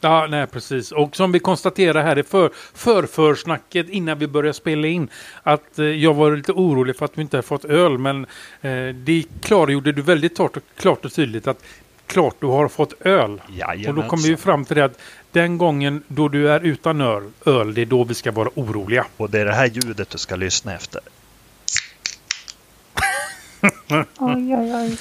Ja, 0.00 0.26
nej 0.30 0.46
precis. 0.46 0.92
Och 0.92 1.16
som 1.16 1.32
vi 1.32 1.38
konstaterar 1.38 2.02
här 2.02 2.18
i 2.18 2.22
för, 2.22 2.50
förförsnacket 2.74 3.88
innan 3.88 4.18
vi 4.18 4.26
börjar 4.26 4.52
spela 4.52 4.86
in 4.86 5.08
att 5.42 5.78
eh, 5.78 5.84
jag 5.84 6.14
var 6.14 6.36
lite 6.36 6.52
orolig 6.52 6.96
för 6.96 7.04
att 7.04 7.18
vi 7.18 7.22
inte 7.22 7.36
har 7.36 7.42
fått 7.42 7.64
öl 7.64 7.98
men 7.98 8.26
eh, 8.60 8.88
det 8.94 9.24
klargjorde 9.42 9.92
du 9.92 10.02
väldigt 10.02 10.36
klart 10.36 10.56
och, 10.56 10.62
klart 10.76 11.04
och 11.04 11.12
tydligt 11.12 11.46
att 11.46 11.62
klart 12.06 12.36
du 12.40 12.46
har 12.46 12.68
fått 12.68 12.94
öl. 13.00 13.42
Jajamensan. 13.48 13.96
Och 13.96 14.02
då 14.02 14.08
kommer 14.08 14.28
vi 14.28 14.36
fram 14.36 14.64
till 14.64 14.76
det 14.76 14.84
att 14.84 15.00
den 15.32 15.58
gången 15.58 16.02
då 16.08 16.28
du 16.28 16.50
är 16.50 16.60
utan 16.60 17.00
öl, 17.00 17.30
öl, 17.46 17.74
det 17.74 17.80
är 17.80 17.86
då 17.86 18.04
vi 18.04 18.14
ska 18.14 18.32
vara 18.32 18.48
oroliga. 18.54 19.06
Och 19.16 19.30
det 19.30 19.40
är 19.40 19.44
det 19.44 19.54
här 19.54 19.66
ljudet 19.66 20.10
du 20.10 20.18
ska 20.18 20.36
lyssna 20.36 20.74
efter. 20.74 21.00
Oj, 24.18 24.54
oj, 24.54 24.74
oj. 24.74 24.96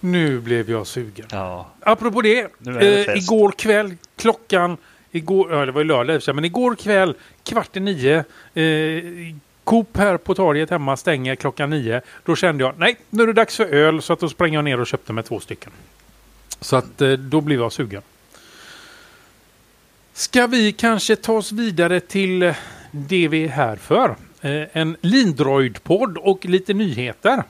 Nu 0.00 0.40
blev 0.40 0.70
jag 0.70 0.86
sugen. 0.86 1.26
Ja. 1.30 1.66
Apropå 1.80 2.22
det, 2.22 2.48
det 2.58 3.08
eh, 3.08 3.16
igår 3.16 3.52
kväll 3.52 3.94
klockan, 4.16 4.76
igår, 5.10 5.52
ja 5.52 5.66
det 5.66 5.72
var 5.72 5.80
ju 5.80 5.86
lördag 5.86 6.34
men 6.34 6.44
igår 6.44 6.74
kväll 6.74 7.14
kvart 7.42 7.76
i 7.76 7.80
nio 7.80 8.24
eh, 8.54 9.34
Coop 9.66 9.96
här 9.96 10.16
på 10.16 10.34
torget 10.34 10.70
hemma 10.70 10.96
stänger 10.96 11.34
klockan 11.34 11.70
nio. 11.70 12.00
Då 12.24 12.36
kände 12.36 12.64
jag, 12.64 12.74
nej, 12.78 12.96
nu 13.10 13.22
är 13.22 13.26
det 13.26 13.32
dags 13.32 13.56
för 13.56 13.74
öl. 13.74 14.02
Så 14.02 14.12
att 14.12 14.20
då 14.20 14.28
sprang 14.28 14.54
jag 14.54 14.64
ner 14.64 14.80
och 14.80 14.86
köpte 14.86 15.12
mig 15.12 15.24
två 15.24 15.40
stycken. 15.40 15.72
Så 16.60 16.76
att 16.76 17.00
eh, 17.00 17.12
då 17.12 17.40
blev 17.40 17.60
jag 17.60 17.72
sugen. 17.72 18.02
Ska 20.12 20.46
vi 20.46 20.72
kanske 20.72 21.16
ta 21.16 21.32
oss 21.32 21.52
vidare 21.52 22.00
till 22.00 22.54
det 22.90 23.28
vi 23.28 23.44
är 23.44 23.48
här 23.48 23.76
för? 23.76 24.16
Eh, 24.40 24.62
en 24.72 24.96
Lindroid-podd 25.00 26.16
och 26.16 26.44
lite 26.44 26.74
nyheter. 26.74 27.42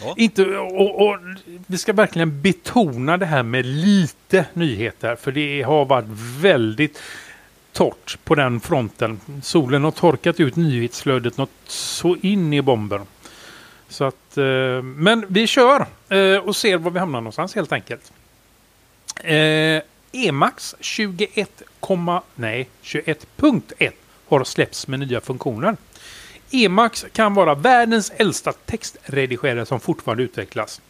Ja. 0.00 0.14
Inte, 0.16 0.44
och, 0.58 1.08
och, 1.08 1.18
vi 1.66 1.78
ska 1.78 1.92
verkligen 1.92 2.42
betona 2.42 3.16
det 3.16 3.26
här 3.26 3.42
med 3.42 3.66
lite 3.66 4.44
nyheter. 4.52 5.16
För 5.16 5.32
det 5.32 5.62
har 5.62 5.84
varit 5.84 6.08
väldigt 6.40 7.02
torrt 7.72 8.18
på 8.24 8.34
den 8.34 8.60
fronten. 8.60 9.20
Solen 9.42 9.84
har 9.84 9.90
torkat 9.90 10.40
ut 10.40 10.56
nyhetsflödet 10.56 11.36
något 11.36 11.50
så 11.66 12.16
in 12.16 12.52
i 12.52 12.62
bomben. 12.62 13.00
Så 13.88 14.04
att, 14.04 14.38
eh, 14.38 14.82
men 14.82 15.24
vi 15.28 15.46
kör 15.46 15.86
eh, 16.08 16.36
och 16.36 16.56
ser 16.56 16.78
var 16.78 16.90
vi 16.90 16.98
hamnar 16.98 17.20
någonstans 17.20 17.54
helt 17.54 17.72
enkelt. 17.72 18.12
Eh, 19.24 19.82
Emax 20.12 20.74
21, 20.80 21.62
nej 22.34 22.68
21.1 22.82 23.90
har 24.28 24.44
släppts 24.44 24.88
med 24.88 25.00
nya 25.00 25.20
funktioner. 25.20 25.76
Emacs 26.50 27.04
kan 27.12 27.34
vara 27.34 27.54
världens 27.54 28.12
äldsta 28.16 28.52
textredigerare 28.52 29.66
som 29.66 29.80
fortfarande 29.80 30.22
utvecklas. 30.22 30.80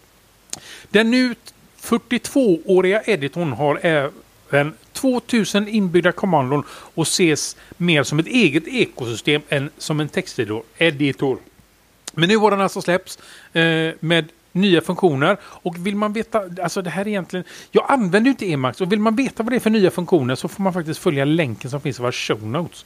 Den 0.91 1.11
nu 1.11 1.35
42-åriga 1.81 3.03
editorn 3.03 3.53
har 3.53 3.81
även 3.83 4.73
2000 4.93 5.69
inbyggda 5.69 6.13
kommandon 6.13 6.65
och 6.69 7.03
ses 7.03 7.57
mer 7.77 8.03
som 8.03 8.19
ett 8.19 8.27
eget 8.27 8.69
ekosystem 8.69 9.43
än 9.49 9.71
som 9.79 10.01
en 10.01 10.09
texteditor. 10.09 11.39
Men 12.13 12.29
nu 12.29 12.37
har 12.37 12.51
den 12.51 12.61
alltså 12.61 12.83
släppts 12.83 13.19
eh, 13.53 13.93
med 14.01 14.25
nya 14.57 14.81
funktioner. 14.81 15.37
Och 15.43 15.87
vill 15.87 15.97
man 15.97 16.13
veta, 16.13 16.43
alltså 16.63 16.83
det 16.83 16.91
här 16.91 17.03
är 17.03 17.09
egentligen, 17.09 17.45
jag 17.71 17.85
använder 17.89 18.21
ju 18.21 18.31
inte 18.31 18.53
Emacs 18.53 18.81
och 18.81 18.93
vill 18.93 19.01
man 19.01 19.17
veta 19.17 19.43
vad 19.43 19.53
det 19.53 19.57
är 19.57 19.61
för 19.61 19.71
nya 19.71 19.91
funktioner 19.91 20.35
så 20.35 20.49
får 20.49 20.63
man 20.63 20.73
faktiskt 20.73 21.01
följa 21.01 21.25
länken 21.25 21.71
som 21.71 21.81
finns 21.81 21.99
i 21.99 22.03
våra 22.03 22.13
show 22.13 22.47
notes. 22.47 22.85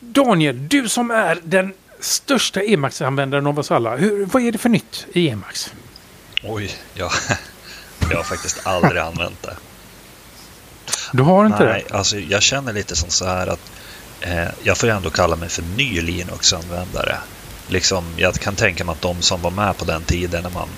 Daniel, 0.00 0.68
du 0.68 0.88
som 0.88 1.10
är 1.10 1.38
den 1.44 1.74
största 2.00 2.60
Emacs-användaren 2.60 3.46
av 3.46 3.58
oss 3.58 3.70
alla. 3.70 3.96
Hur, 3.96 4.26
vad 4.26 4.42
är 4.42 4.52
det 4.52 4.58
för 4.58 4.68
nytt 4.68 5.06
i 5.12 5.28
Emacs? 5.28 5.72
Oj, 6.42 6.70
ja. 6.94 7.10
jag 8.10 8.16
har 8.16 8.24
faktiskt 8.24 8.66
aldrig 8.66 9.02
använt 9.02 9.42
det. 9.42 9.56
Du 11.12 11.22
har 11.22 11.46
inte 11.46 11.64
Nej, 11.64 11.84
det? 11.88 11.94
Alltså, 11.94 12.18
jag 12.18 12.42
känner 12.42 12.72
lite 12.72 12.96
som 12.96 13.10
så 13.10 13.24
här 13.24 13.46
att 13.46 13.72
eh, 14.20 14.48
jag 14.62 14.78
får 14.78 14.88
ändå 14.88 15.10
kalla 15.10 15.36
mig 15.36 15.48
för 15.48 15.62
ny 15.62 16.00
Linux-användare. 16.00 17.16
Liksom, 17.68 18.04
jag 18.16 18.34
kan 18.34 18.54
tänka 18.54 18.84
mig 18.84 18.92
att 18.92 19.02
de 19.02 19.22
som 19.22 19.42
var 19.42 19.50
med 19.50 19.76
på 19.76 19.84
den 19.84 20.02
tiden 20.02 20.42
när 20.42 20.50
man 20.50 20.68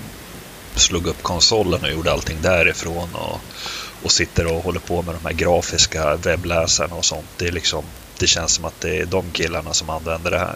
slog 0.75 1.07
upp 1.07 1.23
konsolen 1.23 1.81
och 1.81 1.91
gjorde 1.91 2.11
allting 2.11 2.37
därifrån 2.41 3.09
och, 3.13 3.39
och 4.03 4.11
sitter 4.11 4.53
och 4.53 4.63
håller 4.63 4.79
på 4.79 5.01
med 5.01 5.15
de 5.15 5.25
här 5.27 5.33
grafiska 5.33 6.15
webbläsarna 6.15 6.95
och 6.95 7.05
sånt. 7.05 7.27
Det 7.37 7.47
är 7.47 7.51
liksom 7.51 7.83
det 8.19 8.27
känns 8.27 8.51
som 8.51 8.65
att 8.65 8.81
det 8.81 8.97
är 8.97 9.05
de 9.05 9.31
killarna 9.31 9.73
som 9.73 9.89
använder 9.89 10.31
det 10.31 10.39
här. 10.39 10.55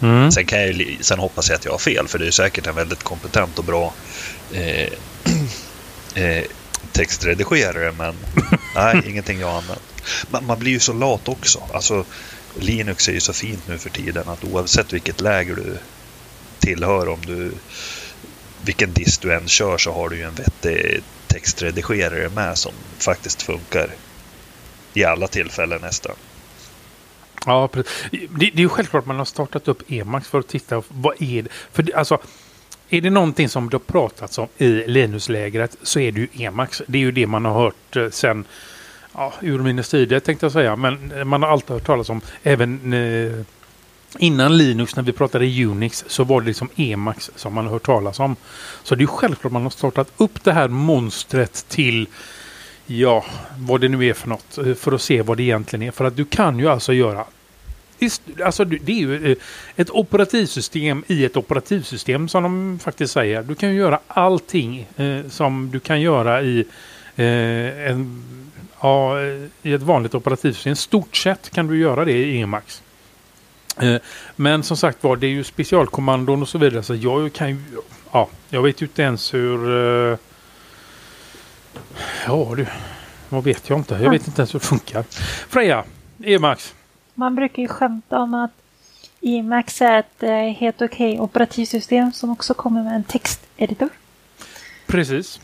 Mm. 0.00 0.32
Sen, 0.32 0.46
kan 0.46 0.60
jag, 0.60 0.98
sen 1.00 1.18
hoppas 1.18 1.48
jag 1.48 1.56
att 1.56 1.64
jag 1.64 1.72
har 1.72 1.78
fel, 1.78 2.08
för 2.08 2.18
det 2.18 2.26
är 2.26 2.30
säkert 2.30 2.66
en 2.66 2.74
väldigt 2.74 3.02
kompetent 3.02 3.58
och 3.58 3.64
bra 3.64 3.94
eh, 4.52 4.88
eh, 6.14 6.44
textredigerare, 6.92 7.92
men 7.98 8.14
nej, 8.74 9.02
ingenting 9.06 9.40
jag 9.40 9.50
använt. 9.50 9.82
Man, 10.30 10.46
man, 10.46 10.58
blir 10.58 10.72
ju 10.72 10.80
så 10.80 10.92
lat 10.92 11.28
också. 11.28 11.62
Alltså, 11.72 12.04
Linux 12.54 13.08
är 13.08 13.12
ju 13.12 13.20
så 13.20 13.32
fint 13.32 13.68
nu 13.68 13.78
för 13.78 13.90
tiden 13.90 14.28
att 14.28 14.44
oavsett 14.44 14.92
vilket 14.92 15.20
läger 15.20 15.54
du 15.54 15.78
tillhör, 16.58 17.08
om 17.08 17.20
du 17.26 17.52
vilken 18.64 18.92
disk 18.92 19.22
du 19.22 19.34
än 19.34 19.48
kör 19.48 19.78
så 19.78 19.92
har 19.92 20.08
du 20.08 20.16
ju 20.16 20.22
en 20.22 20.34
vettig 20.34 21.02
textredigerare 21.26 22.28
med 22.28 22.58
som 22.58 22.72
faktiskt 22.98 23.42
funkar 23.42 23.90
i 24.94 25.04
alla 25.04 25.26
tillfällen 25.28 25.80
nästan. 25.80 26.16
Ja, 27.46 27.68
precis. 27.68 28.08
Det, 28.10 28.28
det 28.30 28.46
är 28.46 28.60
ju 28.60 28.68
självklart 28.68 29.02
att 29.02 29.06
man 29.06 29.18
har 29.18 29.24
startat 29.24 29.68
upp 29.68 29.82
Emacs 29.88 30.28
för 30.28 30.38
att 30.38 30.48
titta 30.48 30.82
vad 30.88 31.22
är 31.22 31.42
det. 31.42 31.48
För 31.72 31.82
det, 31.82 31.94
alltså, 31.94 32.18
Är 32.90 33.00
det 33.00 33.10
någonting 33.10 33.48
som 33.48 33.70
det 33.70 33.74
har 33.74 33.78
pratats 33.78 34.38
om 34.38 34.48
i 34.58 34.68
Linus-lägret 34.68 35.76
så 35.82 36.00
är 36.00 36.12
det 36.12 36.20
ju 36.20 36.28
Emacs. 36.32 36.82
Det 36.86 36.98
är 36.98 37.02
ju 37.02 37.12
det 37.12 37.26
man 37.26 37.44
har 37.44 37.54
hört 37.54 37.96
eh, 37.96 38.10
sen 38.10 38.44
ja, 39.14 39.32
urminnes 39.42 39.88
tider 39.88 40.20
tänkte 40.20 40.46
jag 40.46 40.52
säga. 40.52 40.76
Men 40.76 41.12
eh, 41.12 41.24
man 41.24 41.42
har 41.42 41.50
alltid 41.50 41.70
hört 41.70 41.86
talas 41.86 42.10
om 42.10 42.20
även 42.42 42.92
eh, 42.92 43.44
innan 44.18 44.56
Linux 44.58 44.96
när 44.96 45.02
vi 45.02 45.12
pratade 45.12 45.64
Unix 45.64 46.04
så 46.06 46.24
var 46.24 46.40
det 46.40 46.46
liksom 46.46 46.68
Emacs 46.76 47.30
som 47.36 47.54
man 47.54 47.64
har 47.64 47.72
hört 47.72 47.86
talas 47.86 48.20
om. 48.20 48.36
Så 48.82 48.94
det 48.94 49.04
är 49.04 49.06
självklart 49.06 49.52
man 49.52 49.62
har 49.62 49.70
startat 49.70 50.12
upp 50.16 50.44
det 50.44 50.52
här 50.52 50.68
monstret 50.68 51.64
till 51.68 52.06
ja, 52.90 53.24
vad 53.58 53.80
det 53.80 53.88
nu 53.88 54.06
är 54.06 54.14
för 54.14 54.28
något 54.28 54.58
eh, 54.58 54.74
för 54.74 54.92
att 54.92 55.02
se 55.02 55.22
vad 55.22 55.36
det 55.36 55.42
egentligen 55.42 55.82
är. 55.82 55.90
För 55.90 56.04
att 56.04 56.16
du 56.16 56.24
kan 56.24 56.58
ju 56.58 56.68
alltså 56.68 56.92
göra 56.92 57.24
Alltså 58.44 58.64
det 58.64 58.92
är 58.92 58.96
ju 58.96 59.32
eh, 59.32 59.36
ett 59.76 59.90
operativsystem 59.90 61.04
i 61.06 61.24
ett 61.24 61.36
operativsystem 61.36 62.28
som 62.28 62.42
de 62.42 62.78
faktiskt 62.78 63.12
säger. 63.12 63.42
Du 63.42 63.54
kan 63.54 63.70
ju 63.70 63.76
göra 63.76 64.00
allting 64.06 64.86
eh, 64.96 65.28
som 65.28 65.70
du 65.70 65.80
kan 65.80 66.00
göra 66.00 66.42
i, 66.42 66.64
en, 67.16 68.24
ja, 68.80 69.20
i 69.62 69.72
ett 69.72 69.82
vanligt 69.82 70.14
operativsystem. 70.14 70.76
Stort 70.76 71.16
sett 71.16 71.50
kan 71.50 71.66
du 71.66 71.78
göra 71.78 72.04
det 72.04 72.12
i 72.12 72.40
Emacs. 72.40 72.82
Men 74.36 74.62
som 74.62 74.76
sagt 74.76 75.04
var, 75.04 75.16
det 75.16 75.26
är 75.26 75.30
ju 75.30 75.44
specialkommandon 75.44 76.42
och 76.42 76.48
så 76.48 76.58
vidare. 76.58 76.82
Så 76.82 76.94
jag 76.94 77.32
kan 77.32 77.48
ju, 77.50 77.56
ja, 78.12 78.28
jag 78.48 78.62
vet 78.62 78.82
ju 78.82 78.86
inte 78.86 79.02
ens 79.02 79.34
hur... 79.34 80.18
Ja 82.26 82.54
du, 82.56 82.66
vad 83.28 83.44
vet 83.44 83.68
jag 83.68 83.78
inte. 83.78 83.94
Jag 83.94 84.10
vet 84.10 84.26
inte 84.26 84.40
ens 84.40 84.54
hur 84.54 84.60
det 84.60 84.66
funkar. 84.66 85.04
Freja, 85.48 85.84
Emacs. 86.24 86.74
Man 87.14 87.34
brukar 87.34 87.62
ju 87.62 87.68
skämta 87.68 88.18
om 88.18 88.34
att 88.34 88.50
Emacs 89.20 89.82
är 89.82 89.98
ett 89.98 90.22
eh, 90.22 90.30
helt 90.30 90.82
okej 90.82 91.12
okay 91.12 91.20
operativsystem 91.20 92.12
som 92.12 92.30
också 92.30 92.54
kommer 92.54 92.82
med 92.82 92.94
en 92.94 93.04
texteditor. 93.04 93.88
Precis. 94.86 95.40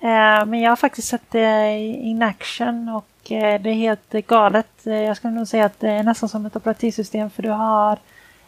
Eh, 0.00 0.46
men 0.46 0.60
jag 0.60 0.70
har 0.70 0.76
faktiskt 0.76 1.08
sett 1.08 1.30
det 1.30 1.78
in 1.78 2.22
action 2.22 2.88
och 2.88 3.32
eh, 3.32 3.60
det 3.60 3.70
är 3.70 3.74
helt 3.74 4.12
galet. 4.12 4.66
Jag 4.82 5.16
skulle 5.16 5.34
nog 5.34 5.48
säga 5.48 5.64
att 5.64 5.80
det 5.80 5.90
är 5.90 6.02
nästan 6.02 6.28
som 6.28 6.46
ett 6.46 6.56
operativsystem 6.56 7.30
för 7.30 7.42
du 7.42 7.50
har 7.50 7.98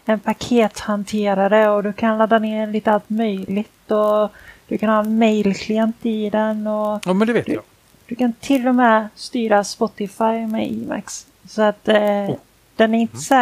en 0.04 0.20
pakethanterare 0.20 1.70
och 1.70 1.82
du 1.82 1.92
kan 1.92 2.18
ladda 2.18 2.38
ner 2.38 2.66
lite 2.66 2.92
allt 2.92 3.10
möjligt 3.10 3.90
och 3.90 4.32
du 4.68 4.78
kan 4.78 4.88
ha 4.88 5.00
en 5.00 5.18
mailklient 5.18 6.06
i 6.06 6.30
den. 6.30 6.66
Och 6.66 7.02
ja, 7.04 7.12
men 7.12 7.26
det 7.26 7.32
vet 7.32 7.46
du, 7.46 7.52
jag. 7.52 7.62
Du 8.06 8.14
kan 8.14 8.32
till 8.32 8.68
och 8.68 8.74
med 8.74 9.08
styra 9.14 9.64
Spotify 9.64 10.46
med 10.46 10.72
Emacs. 10.72 11.26
Så 11.48 11.62
att 11.62 11.88
oh. 11.88 12.36
Den 12.78 12.94
är 12.94 12.98
inte 12.98 13.12
mm. 13.12 13.20
så 13.22 13.34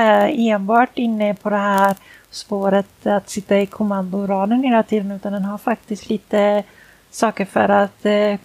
enbart 0.43 0.99
inne 0.99 1.35
på 1.35 1.51
det 1.51 1.57
här 1.57 1.97
spåret 2.31 3.07
att 3.07 3.31
sitta 3.31 3.61
i 3.61 3.67
kommandoraden 3.67 4.63
hela 4.63 4.83
tiden 4.83 5.13
utan 5.13 5.33
den 5.33 5.45
har 5.45 5.59
faktiskt 5.59 6.09
lite 6.09 6.63
saker 7.11 7.45
för 7.45 7.69
att 7.69 8.07
eh, 8.07 8.39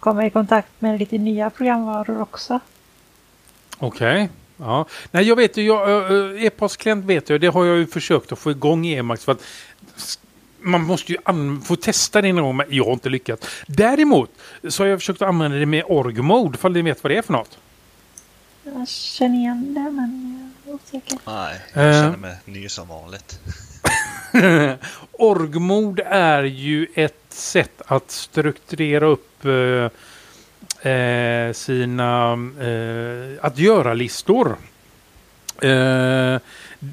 komma 0.00 0.26
i 0.26 0.30
kontakt 0.30 0.68
med 0.78 0.98
lite 0.98 1.18
nya 1.18 1.50
programvaror 1.50 2.22
också. 2.22 2.60
Okej. 3.78 4.14
Okay. 4.14 4.28
Ja. 4.56 4.86
Nej, 5.10 5.24
jag 5.24 5.36
vet 5.36 5.56
ju, 5.56 5.72
e-postklient 6.46 7.04
vet 7.04 7.30
jag, 7.30 7.40
det 7.40 7.46
har 7.46 7.64
jag 7.64 7.78
ju 7.78 7.86
försökt 7.86 8.32
att 8.32 8.38
få 8.38 8.50
igång 8.50 8.86
i 8.86 8.94
Emacs 8.94 9.24
för 9.24 9.32
att 9.32 9.42
man 10.62 10.84
måste 10.84 11.12
ju 11.12 11.18
få 11.64 11.76
testa 11.76 12.22
det 12.22 12.32
någon 12.32 12.44
gång, 12.44 12.56
men 12.56 12.66
jag 12.70 12.84
har 12.84 12.92
inte 12.92 13.08
lyckats. 13.08 13.46
Däremot 13.66 14.30
så 14.68 14.82
har 14.82 14.88
jag 14.88 14.98
försökt 14.98 15.22
använda 15.22 15.56
det 15.56 15.66
med 15.66 15.84
org-mode, 15.86 16.54
ifall 16.54 16.72
ni 16.72 16.82
vet 16.82 17.04
vad 17.04 17.10
det 17.10 17.16
är 17.16 17.22
för 17.22 17.32
något. 17.32 17.58
Jag 18.64 18.88
känner 18.88 19.38
igen 19.38 19.74
det 19.74 19.80
men 19.80 20.52
jag 20.64 20.72
är 20.72 20.74
osäker. 20.74 21.18
Nej, 21.26 21.60
jag 21.74 21.94
känner 21.94 22.16
mig 22.16 22.36
ny 22.44 22.68
som 22.68 22.88
vanligt. 22.88 23.40
Orgmod 25.12 26.00
är 26.06 26.42
ju 26.42 26.86
ett 26.94 27.24
sätt 27.28 27.82
att 27.86 28.10
strukturera 28.10 29.06
upp 29.06 29.44
eh, 29.44 30.92
eh, 30.92 31.52
sina 31.52 32.32
eh, 32.60 33.44
att 33.44 33.58
göra-listor. 33.58 34.56
Eh, 35.62 36.40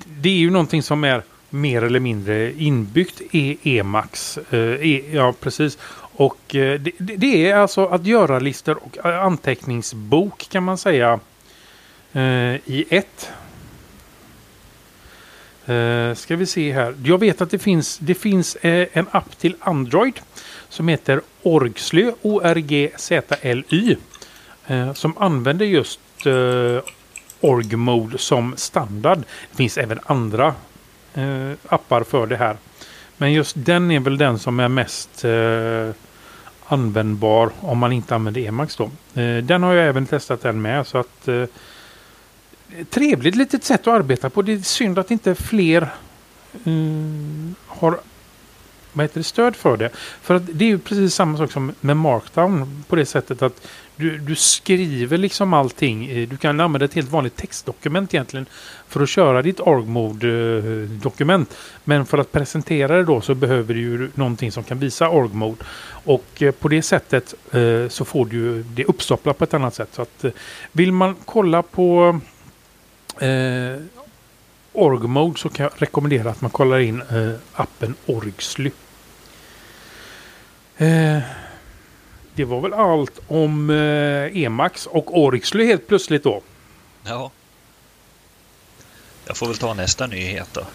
det 0.05 0.29
är 0.29 0.39
ju 0.39 0.49
någonting 0.49 0.83
som 0.83 1.03
är 1.03 1.23
mer 1.49 1.81
eller 1.81 1.99
mindre 1.99 2.53
inbyggt 2.53 3.21
e, 3.21 3.25
i 3.31 3.77
Emacs. 3.77 4.37
Eh, 4.37 4.59
e, 4.59 5.03
ja, 5.11 5.33
precis. 5.39 5.77
Och 5.99 6.55
eh, 6.55 6.79
det, 6.79 6.91
det, 6.97 7.49
är 7.49 7.55
alltså 7.55 7.85
att 7.85 8.05
göra-listor 8.05 8.79
och 8.83 9.05
eh, 9.05 9.23
anteckningsbok 9.23 10.49
kan 10.49 10.63
man 10.63 10.77
säga 10.77 11.19
i 12.65 12.85
ett. 12.89 13.31
Uh, 15.69 16.13
ska 16.13 16.35
vi 16.35 16.45
se 16.45 16.71
här. 16.73 16.95
Jag 17.03 17.17
vet 17.17 17.41
att 17.41 17.51
det 17.51 17.59
finns, 17.59 17.97
det 17.97 18.15
finns 18.15 18.57
uh, 18.65 18.85
en 18.93 19.07
app 19.11 19.37
till 19.37 19.55
Android 19.59 20.19
som 20.69 20.87
heter 20.87 21.21
Orgslö, 21.43 22.11
O-R-G-Z-L-Y. 22.21 23.95
Uh, 24.71 24.93
som 24.93 25.17
använder 25.17 25.65
just 25.65 25.99
uh, 26.25 26.79
Org-mode 27.39 28.17
som 28.17 28.53
standard. 28.57 29.17
Det 29.51 29.57
finns 29.57 29.77
även 29.77 29.99
andra 30.05 30.55
Eh, 31.13 31.51
appar 31.67 32.03
för 32.03 32.27
det 32.27 32.37
här. 32.37 32.57
Men 33.17 33.33
just 33.33 33.55
den 33.57 33.91
är 33.91 33.99
väl 33.99 34.17
den 34.17 34.39
som 34.39 34.59
är 34.59 34.67
mest 34.67 35.25
eh, 35.25 35.95
användbar 36.65 37.49
om 37.59 37.77
man 37.77 37.91
inte 37.91 38.15
använder 38.15 38.41
Emacs 38.41 38.75
då. 38.75 38.83
Eh, 39.21 39.37
den 39.43 39.63
har 39.63 39.73
jag 39.73 39.87
även 39.87 40.05
testat 40.05 40.41
den 40.41 40.61
med 40.61 40.87
så 40.87 40.97
att 40.97 41.29
trevligt 42.89 43.35
litet 43.35 43.63
sätt 43.63 43.81
att 43.81 43.87
arbeta 43.87 44.29
på. 44.29 44.41
Det 44.41 44.53
är 44.53 44.59
synd 44.59 44.99
att 44.99 45.11
inte 45.11 45.35
fler 45.35 45.89
har 47.67 47.99
vad 48.93 49.03
heter 49.03 49.19
det, 49.19 49.23
stöd 49.23 49.55
för 49.55 49.77
det. 49.77 49.89
För 50.21 50.35
att 50.35 50.43
det 50.53 50.65
är 50.65 50.69
ju 50.69 50.79
precis 50.79 51.15
samma 51.15 51.37
sak 51.37 51.51
som 51.51 51.73
med 51.81 51.97
Markdown 51.97 52.83
på 52.87 52.95
det 52.95 53.05
sättet 53.05 53.41
att 53.41 53.67
du, 53.97 54.17
du 54.17 54.35
skriver 54.35 55.17
liksom 55.17 55.53
allting. 55.53 56.05
Eh, 56.05 56.27
du 56.27 56.37
kan 56.37 56.59
använda 56.59 56.85
ett 56.85 56.93
helt 56.93 57.11
vanligt 57.11 57.35
textdokument 57.35 58.13
egentligen 58.13 58.45
för 58.87 59.01
att 59.01 59.09
köra 59.09 59.41
ditt 59.41 59.59
org-mode-dokument. 59.59 61.57
Men 61.83 62.05
för 62.05 62.17
att 62.17 62.31
presentera 62.31 62.97
det 62.97 63.03
då 63.03 63.21
så 63.21 63.35
behöver 63.35 63.73
du 63.73 63.79
ju 63.79 64.09
någonting 64.15 64.51
som 64.51 64.63
kan 64.63 64.79
visa 64.79 65.09
org-mode. 65.09 65.63
Och 65.89 66.41
eh, 66.41 66.51
på 66.51 66.67
det 66.67 66.81
sättet 66.81 67.33
eh, 67.51 67.87
så 67.89 68.05
får 68.05 68.25
du 68.25 68.63
det 68.63 68.85
uppstopplat 68.85 69.37
på 69.37 69.43
ett 69.43 69.53
annat 69.53 69.75
sätt. 69.75 69.89
Så 69.91 70.01
att 70.01 70.25
vill 70.71 70.91
man 70.91 71.15
kolla 71.25 71.61
på 71.61 72.19
eh, 73.19 73.81
Org-mode 74.73 75.39
så 75.39 75.49
kan 75.49 75.63
jag 75.63 75.71
rekommendera 75.77 76.29
att 76.29 76.41
man 76.41 76.51
kollar 76.51 76.79
in 76.79 77.01
eh, 77.01 77.31
appen 77.53 77.95
Orgsly. 78.05 78.71
Eh, 80.77 81.19
det 82.37 82.45
var 82.45 82.61
väl 82.61 82.73
allt 82.73 83.19
om 83.27 83.69
eh, 83.69 84.43
Emacs 84.43 84.85
och 84.85 85.19
Orgsly 85.19 85.65
helt 85.65 85.87
plötsligt 85.87 86.23
då. 86.23 86.41
Ja. 87.03 87.31
Jag 89.25 89.37
får 89.37 89.47
väl 89.47 89.57
ta 89.57 89.73
nästa 89.73 90.07
nyhet 90.07 90.47
då. 90.53 90.65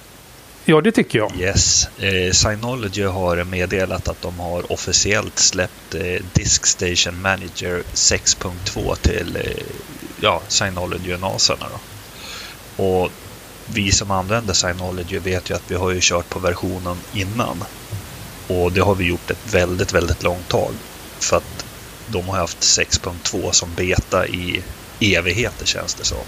Ja, 0.65 0.81
det 0.81 0.93
tycker 0.93 1.19
jag. 1.19 1.37
Yes. 1.37 1.89
Eh, 1.99 2.33
Synology 2.33 3.03
har 3.03 3.45
meddelat 3.45 4.09
att 4.09 4.23
de 4.23 4.41
har 4.41 4.73
officiellt 4.73 5.39
släppt 5.39 5.95
eh, 5.95 6.23
Disk 6.33 6.67
Station 6.67 7.23
Manager 7.23 7.83
6.2 7.95 8.95
till 8.95 9.37
eh, 9.37 9.65
ja, 10.21 10.43
Synology-nasarna. 10.49 11.67
Då. 11.71 12.85
Och 12.85 13.11
vi 13.67 13.93
som 13.93 14.11
använder 14.11 14.55
Synology 14.55 15.19
vet 15.19 15.51
ju 15.51 15.55
att 15.55 15.71
vi 15.71 15.75
har 15.75 15.91
ju 15.91 15.99
kört 16.03 16.29
på 16.29 16.39
versionen 16.39 16.97
innan. 17.13 17.65
Och 18.49 18.73
det 18.73 18.81
har 18.81 18.95
vi 18.95 19.05
gjort 19.05 19.31
ett 19.31 19.55
väldigt, 19.55 19.93
väldigt 19.93 20.23
långt 20.23 20.49
tag. 20.49 20.73
För 21.23 21.37
att 21.37 21.65
de 22.07 22.29
har 22.29 22.37
haft 22.37 22.61
6.2 22.61 23.53
som 23.53 23.75
beta 23.75 24.27
i 24.27 24.63
evigheter 25.01 25.67
känns 25.67 25.95
det 25.95 26.05
som. 26.05 26.25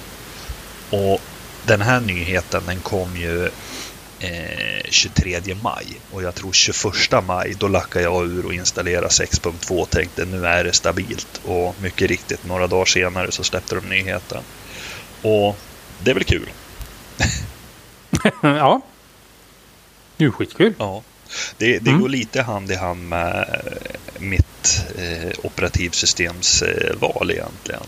Och 0.90 1.20
den 1.66 1.80
här 1.80 2.00
nyheten 2.00 2.62
den 2.66 2.80
kom 2.80 3.16
ju 3.16 3.44
eh, 4.20 4.90
23 4.90 5.40
maj 5.62 6.00
och 6.12 6.22
jag 6.22 6.35
tror 6.35 6.52
21 6.52 7.24
maj 7.26 7.54
då 7.59 7.68
lackade 7.68 8.04
jag 8.04 8.26
ur 8.26 8.46
och 8.46 8.54
installerade 8.54 9.09
6.2 9.09 9.80
och 9.80 9.90
tänkte 9.90 10.24
nu 10.24 10.46
är 10.46 10.64
det 10.64 10.72
stabilt. 10.72 11.40
Och 11.44 11.74
mycket 11.80 12.09
riktigt 12.09 12.44
några 12.44 12.66
dagar 12.66 12.85
senare 12.85 13.33
så 13.33 13.44
släppte 13.44 13.74
de 13.74 13.88
nyheten. 13.88 14.42
Och 15.22 15.57
det 16.02 16.11
är 16.11 16.14
väl 16.14 16.24
kul? 16.24 16.50
ja. 18.42 18.80
Det 20.16 20.24
är 20.24 20.30
skitkul. 20.30 20.74
Ja. 20.78 21.02
Det, 21.59 21.79
det 21.79 21.90
mm. 21.90 22.03
går 22.03 22.09
lite 22.09 22.42
hand 22.42 22.70
i 22.70 22.75
hand 22.75 23.09
med 23.09 23.61
mitt 24.18 24.85
eh, 24.99 25.31
operativsystems 25.42 26.62
eh, 26.62 26.97
val 27.01 27.31
egentligen. 27.31 27.83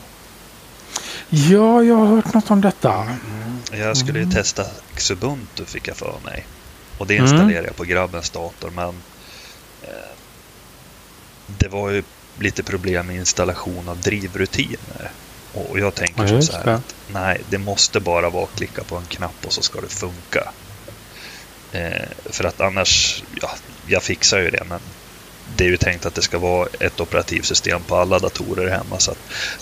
Ja, 1.28 1.82
jag 1.82 1.96
har 1.96 2.06
hört 2.06 2.34
något 2.34 2.50
om 2.50 2.60
detta. 2.60 2.92
Mm. 3.02 3.58
Jag 3.72 3.96
skulle 3.96 4.18
ju 4.18 4.22
mm. 4.22 4.34
testa 4.34 4.64
Xubuntu 4.96 5.64
fick 5.64 5.88
jag 5.88 5.96
för 5.96 6.14
mig. 6.24 6.46
Och 6.98 7.06
det 7.06 7.14
installerade 7.14 7.66
jag 7.66 7.76
på 7.76 7.84
grabbens 7.84 8.30
dator 8.30 8.70
men 8.70 8.94
eh, 9.82 10.16
det 11.46 11.68
var 11.68 11.90
ju 11.90 12.02
lite 12.38 12.62
problem 12.62 13.06
med 13.06 13.16
installation 13.16 13.88
av 13.88 14.00
drivrutiner. 14.00 15.10
Och 15.52 15.78
jag 15.78 15.94
tänker 15.94 16.34
ja, 16.34 16.42
så 16.42 16.52
här 16.52 16.66
att 16.66 16.94
nej, 17.08 17.40
det 17.50 17.58
måste 17.58 18.00
bara 18.00 18.30
vara 18.30 18.44
att 18.44 18.56
klicka 18.56 18.84
på 18.84 18.96
en 18.96 19.04
knapp 19.04 19.46
och 19.46 19.52
så 19.52 19.62
ska 19.62 19.80
det 19.80 19.88
funka. 19.88 20.52
Eh, 21.72 22.08
för 22.24 22.44
att 22.44 22.60
annars, 22.60 23.22
ja, 23.42 23.50
jag 23.86 24.02
fixar 24.02 24.38
ju 24.38 24.50
det, 24.50 24.64
men 24.68 24.80
det 25.56 25.64
är 25.64 25.68
ju 25.68 25.76
tänkt 25.76 26.06
att 26.06 26.14
det 26.14 26.22
ska 26.22 26.38
vara 26.38 26.68
ett 26.80 27.00
operativsystem 27.00 27.82
på 27.82 27.96
alla 27.96 28.18
datorer 28.18 28.70
hemma. 28.70 28.98
Så 28.98 29.14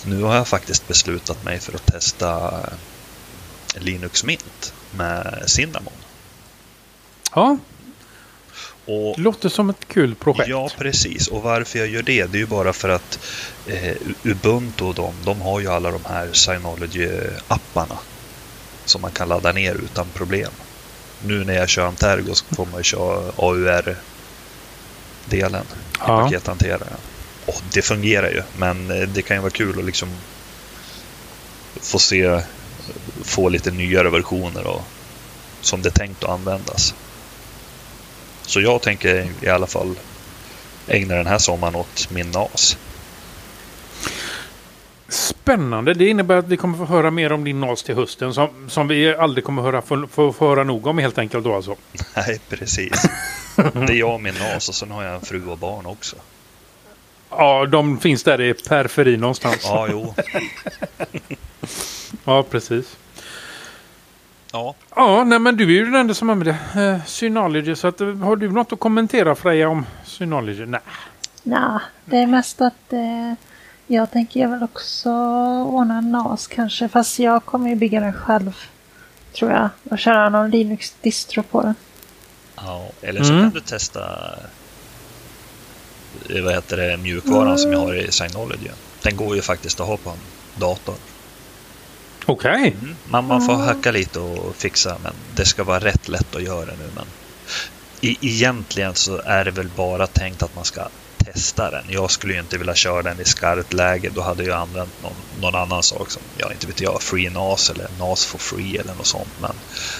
nu 0.05 0.21
har 0.21 0.35
jag 0.35 0.47
faktiskt 0.47 0.87
beslutat 0.87 1.43
mig 1.43 1.59
för 1.59 1.75
att 1.75 1.85
testa 1.85 2.53
Linux 3.75 4.23
Mint 4.23 4.73
med 4.91 5.43
Cinnamon. 5.45 5.93
Ja, 7.35 7.57
Och 8.85 9.15
det 9.15 9.21
låter 9.21 9.49
som 9.49 9.69
ett 9.69 9.87
kul 9.87 10.15
projekt. 10.15 10.49
Ja, 10.49 10.69
precis. 10.77 11.27
Och 11.27 11.41
varför 11.41 11.79
jag 11.79 11.87
gör 11.87 12.03
det, 12.03 12.25
det 12.25 12.37
är 12.37 12.39
ju 12.39 12.45
bara 12.45 12.73
för 12.73 12.89
att 12.89 13.19
eh, 13.67 13.95
Ubuntu 14.23 14.83
och 14.83 14.95
de, 14.95 15.13
de 15.25 15.41
har 15.41 15.59
ju 15.59 15.67
alla 15.67 15.91
de 15.91 16.05
här 16.05 16.29
Synology-apparna 16.33 17.97
som 18.85 19.01
man 19.01 19.11
kan 19.11 19.29
ladda 19.29 19.51
ner 19.51 19.75
utan 19.75 20.07
problem. 20.09 20.51
Nu 21.25 21.43
när 21.43 21.53
jag 21.53 21.69
kör 21.69 21.85
Antergo 21.87 22.35
så 22.35 22.45
får 22.55 22.65
man 22.65 22.79
ju 22.79 22.83
köra 22.83 23.31
AUR-delen 23.37 23.95
i 25.65 25.65
Ja. 25.99 26.05
pakethanteraren. 26.21 26.97
Och 27.45 27.61
det 27.73 27.81
fungerar 27.81 28.29
ju, 28.29 28.43
men 28.57 28.91
eh, 28.91 29.07
det 29.07 29.21
kan 29.21 29.37
ju 29.37 29.41
vara 29.41 29.51
kul 29.51 29.79
att 29.79 29.85
liksom 29.85 30.09
få 31.81 31.99
se, 31.99 32.41
få 33.23 33.49
lite 33.49 33.71
nyare 33.71 34.09
versioner 34.09 34.67
och 34.67 34.81
som 35.61 35.81
det 35.81 35.89
är 35.89 35.91
tänkt 35.91 36.23
att 36.23 36.29
användas. 36.29 36.93
Så 38.41 38.61
jag 38.61 38.81
tänker 38.81 39.31
i 39.41 39.47
alla 39.49 39.67
fall 39.67 39.95
ägna 40.87 41.15
den 41.15 41.27
här 41.27 41.37
sommaren 41.37 41.75
åt 41.75 42.09
min 42.09 42.31
NAS. 42.31 42.77
Spännande. 45.07 45.93
Det 45.93 46.09
innebär 46.09 46.37
att 46.37 46.47
vi 46.47 46.57
kommer 46.57 46.77
få 46.77 46.85
höra 46.85 47.11
mer 47.11 47.31
om 47.31 47.43
din 47.43 47.59
NAS 47.59 47.83
till 47.83 47.95
hösten 47.95 48.33
som, 48.33 48.49
som 48.69 48.87
vi 48.87 49.15
aldrig 49.15 49.43
kommer 49.43 49.61
höra, 49.61 49.81
få, 49.81 50.07
få, 50.07 50.33
få 50.33 50.49
höra 50.49 50.63
nog 50.63 50.87
om 50.87 50.97
helt 50.97 51.17
enkelt 51.17 51.43
då 51.43 51.55
alltså. 51.55 51.75
Nej, 52.15 52.39
precis. 52.49 53.05
Det 53.55 53.93
är 53.93 53.93
jag 53.93 54.13
och 54.13 54.21
min 54.21 54.33
NAS 54.33 54.69
och 54.69 54.75
sen 54.75 54.91
har 54.91 55.03
jag 55.03 55.15
en 55.15 55.21
fru 55.21 55.47
och 55.47 55.57
barn 55.57 55.85
också. 55.85 56.15
Ja, 57.29 57.65
de 57.65 57.99
finns 57.99 58.23
där 58.23 58.41
i 58.41 58.53
periferin 58.53 59.19
någonstans. 59.19 59.59
Ja, 59.63 59.87
jo. 59.91 60.15
Ja, 62.23 62.43
precis. 62.43 62.97
Ja, 64.51 64.75
Ja, 64.95 65.23
nej 65.23 65.39
men 65.39 65.57
du 65.57 65.63
är 65.63 65.69
ju 65.69 65.85
den 65.85 65.95
enda 65.95 66.13
som 66.13 66.29
använder 66.29 66.57
eh, 66.93 67.05
Synology. 67.05 67.75
Så 67.75 67.87
att, 67.87 68.01
eh, 68.01 68.15
har 68.15 68.35
du 68.35 68.51
något 68.51 68.73
att 68.73 68.79
kommentera 68.79 69.35
Freja 69.35 69.69
om 69.69 69.85
Synology? 70.05 70.65
Nej. 70.65 70.81
Nja, 71.43 71.81
det 72.05 72.17
är 72.17 72.27
mest 72.27 72.61
att 72.61 72.93
eh, 72.93 73.33
jag 73.87 74.11
tänker 74.11 74.39
jag 74.39 74.49
väl 74.49 74.63
också 74.63 75.09
ordna 75.63 75.97
en 75.97 76.11
NAS 76.11 76.47
kanske. 76.47 76.87
Fast 76.89 77.19
jag 77.19 77.45
kommer 77.45 77.69
ju 77.69 77.75
bygga 77.75 77.99
den 77.99 78.13
själv. 78.13 78.55
Tror 79.33 79.51
jag. 79.51 79.69
Och 79.89 79.99
köra 79.99 80.29
någon 80.29 80.49
Linux-distro 80.51 81.43
på 81.43 81.61
den. 81.61 81.75
ja. 82.55 82.89
eller 83.01 83.23
så 83.23 83.31
Mm. 83.33 83.43
kan 83.43 83.53
du 83.53 83.59
testa 83.61 83.99
eh, 86.29 86.43
vad 86.43 86.53
heter 86.53 86.77
det, 86.77 86.97
mjukvaran 86.97 87.57
som 87.57 87.71
jag 87.71 87.79
har 87.79 87.93
i 87.95 88.11
Synology. 88.11 88.69
Den 89.01 89.15
går 89.17 89.35
ju 89.35 89.41
faktiskt 89.41 89.79
att 89.79 89.87
ha 89.87 89.97
på 89.97 90.09
en 90.09 90.17
dator. 90.59 90.95
Okej. 92.25 92.75
Mm. 92.81 92.95
Man, 93.09 93.27
man 93.27 93.45
får 93.45 93.53
hacka 93.53 93.91
lite 93.91 94.19
och 94.19 94.55
fixa, 94.55 94.97
men 95.03 95.13
det 95.35 95.45
ska 95.45 95.63
vara 95.63 95.79
rätt 95.79 96.07
lätt 96.07 96.35
att 96.35 96.43
göra 96.43 96.65
nu. 96.65 96.89
Men 96.95 97.05
i, 98.01 98.17
egentligen 98.21 98.95
så 98.95 99.17
är 99.25 99.45
det 99.45 99.51
väl 99.51 99.69
bara 99.75 100.07
tänkt 100.07 100.43
att 100.43 100.55
man 100.55 100.65
ska 100.65 100.87
testa 101.25 101.71
den. 101.71 101.83
Jag 101.87 102.11
skulle 102.11 102.33
ju 102.33 102.39
inte 102.39 102.57
vilja 102.57 102.75
köra 102.75 103.01
den 103.01 103.19
i 103.21 103.25
skarpt 103.25 103.73
läge. 103.73 104.09
Då 104.09 104.21
hade 104.21 104.43
jag 104.43 104.57
använt 104.57 105.03
någon, 105.03 105.13
någon 105.41 105.55
annan 105.61 105.83
sak 105.83 106.11
som, 106.11 106.21
ja 106.37 106.51
inte 106.51 106.67
vet 106.67 106.81
jag, 106.81 107.01
Free 107.01 107.29
NAS 107.29 107.69
eller 107.69 107.87
NAS 107.99 108.25
for 108.25 108.37
free 108.37 108.77
eller 108.77 108.93
något 108.93 109.07
sånt. 109.07 109.29
Men 109.41 109.51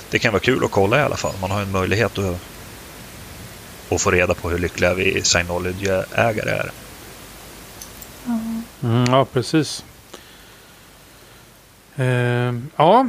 det 0.10 0.20
kan 0.20 0.32
vara 0.34 0.42
kul 0.42 0.66
att 0.66 0.72
kolla 0.72 1.00
i 1.00 1.02
alla 1.02 1.18
fall. 1.18 1.34
Man 1.42 1.52
har 1.52 1.60
ju 1.60 1.66
en 1.66 1.72
möjlighet 1.72 2.18
att, 2.18 2.40
att 3.90 4.02
få 4.02 4.12
reda 4.12 4.34
på 4.34 4.50
hur 4.50 4.60
lyckliga 4.60 4.94
vi 4.94 5.22
Synology-ägare 5.24 6.50
är. 6.50 6.72
Mm, 8.84 9.06
ja, 9.12 9.26
precis. 9.26 9.84
Eh, 11.96 12.54
ja. 12.76 13.08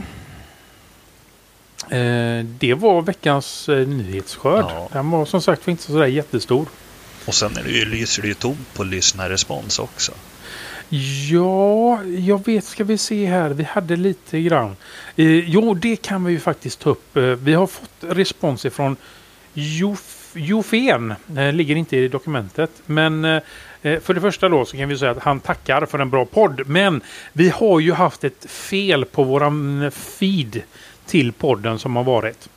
Eh, 1.91 2.45
det 2.45 2.75
var 2.75 3.03
veckans 3.03 3.69
eh, 3.69 3.87
nyhetsskörd. 3.87 4.65
Ja. 4.69 4.89
Den 4.93 5.11
var 5.11 5.25
som 5.25 5.43
sagt 5.43 5.69
inte 5.69 5.83
sådär 5.83 6.07
jättestor. 6.07 6.67
Och 7.27 7.35
sen 7.35 7.57
är 7.57 7.63
det 7.63 7.71
ju, 7.71 7.85
lyser 7.85 8.23
det 8.23 8.29
ju 8.29 8.35
tomt 8.35 8.75
på 8.75 8.85
lyssnarrespons 8.85 9.79
också. 9.79 10.13
Ja, 11.31 12.05
jag 12.05 12.47
vet. 12.47 12.65
Ska 12.65 12.85
vi 12.85 12.99
se 12.99 13.27
här. 13.27 13.51
Vi 13.51 13.65
hade 13.65 13.97
lite 13.97 14.41
grann. 14.41 14.77
Eh, 15.17 15.51
jo, 15.51 15.75
det 15.75 15.97
kan 15.97 16.25
vi 16.25 16.33
ju 16.33 16.41
faktiskt 16.41 16.81
ta 16.81 16.91
upp. 16.91 17.17
Eh, 17.17 17.23
vi 17.23 17.55
har 17.55 17.67
fått 17.67 17.91
respons 18.01 18.65
ifrån 18.65 18.97
Jof, 19.55 20.31
Jofen. 20.35 21.15
Eh, 21.37 21.53
ligger 21.53 21.77
inte 21.77 21.97
i 21.97 22.09
dokumentet. 22.09 22.71
Men 22.87 23.25
eh, 23.25 23.43
eh 23.83 24.01
för 24.01 24.15
det 24.15 24.21
första 24.21 24.49
då 24.49 24.65
så 24.65 24.77
kan 24.77 24.89
vi 24.89 24.99
säga 24.99 25.11
att 25.11 25.23
han 25.23 25.41
tackar 25.41 25.87
för 25.87 25.99
en 25.99 26.11
bra 26.11 26.25
podd. 26.25 26.63
Men 26.67 27.01
vi 27.33 27.49
har 27.49 27.81
ju 27.81 27.93
haft 27.93 28.25
ett 28.25 28.51
fel 28.51 29.05
på 29.05 29.25
våran 29.25 29.83
eh, 29.83 29.91
feed 29.91 30.63
till 31.07 31.33
podden 31.33 31.79
som 31.79 31.97
har 31.97 32.05
varit. 32.05 32.49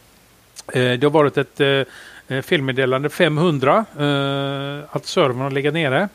Eh, 0.73 0.91
det 0.91 1.03
har 1.03 1.09
varit 1.09 1.37
ett 1.37 1.59
eh, 1.59 1.81
eh, 2.29 2.41
felmeddelande 2.41 3.09
500. 3.09 3.85
Eh, 3.99 4.95
att 4.95 5.05
servern 5.05 5.41
har 5.41 5.51
legat 5.51 5.73
nere. 5.73 6.09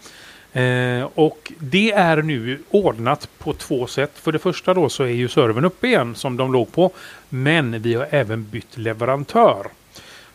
Eh, 0.53 1.09
och 1.15 1.53
det 1.59 1.93
är 1.93 2.23
nu 2.23 2.59
ordnat 2.71 3.29
på 3.39 3.53
två 3.53 3.87
sätt. 3.87 4.11
För 4.15 4.33
det 4.33 4.39
första 4.39 4.75
då 4.75 4.89
så 4.89 5.03
är 5.03 5.09
ju 5.09 5.29
servern 5.29 5.65
uppe 5.65 5.87
igen 5.87 6.15
som 6.15 6.37
de 6.37 6.53
låg 6.53 6.73
på. 6.73 6.91
Men 7.29 7.83
vi 7.83 7.95
har 7.95 8.07
även 8.11 8.45
bytt 8.45 8.77
leverantör. 8.77 9.67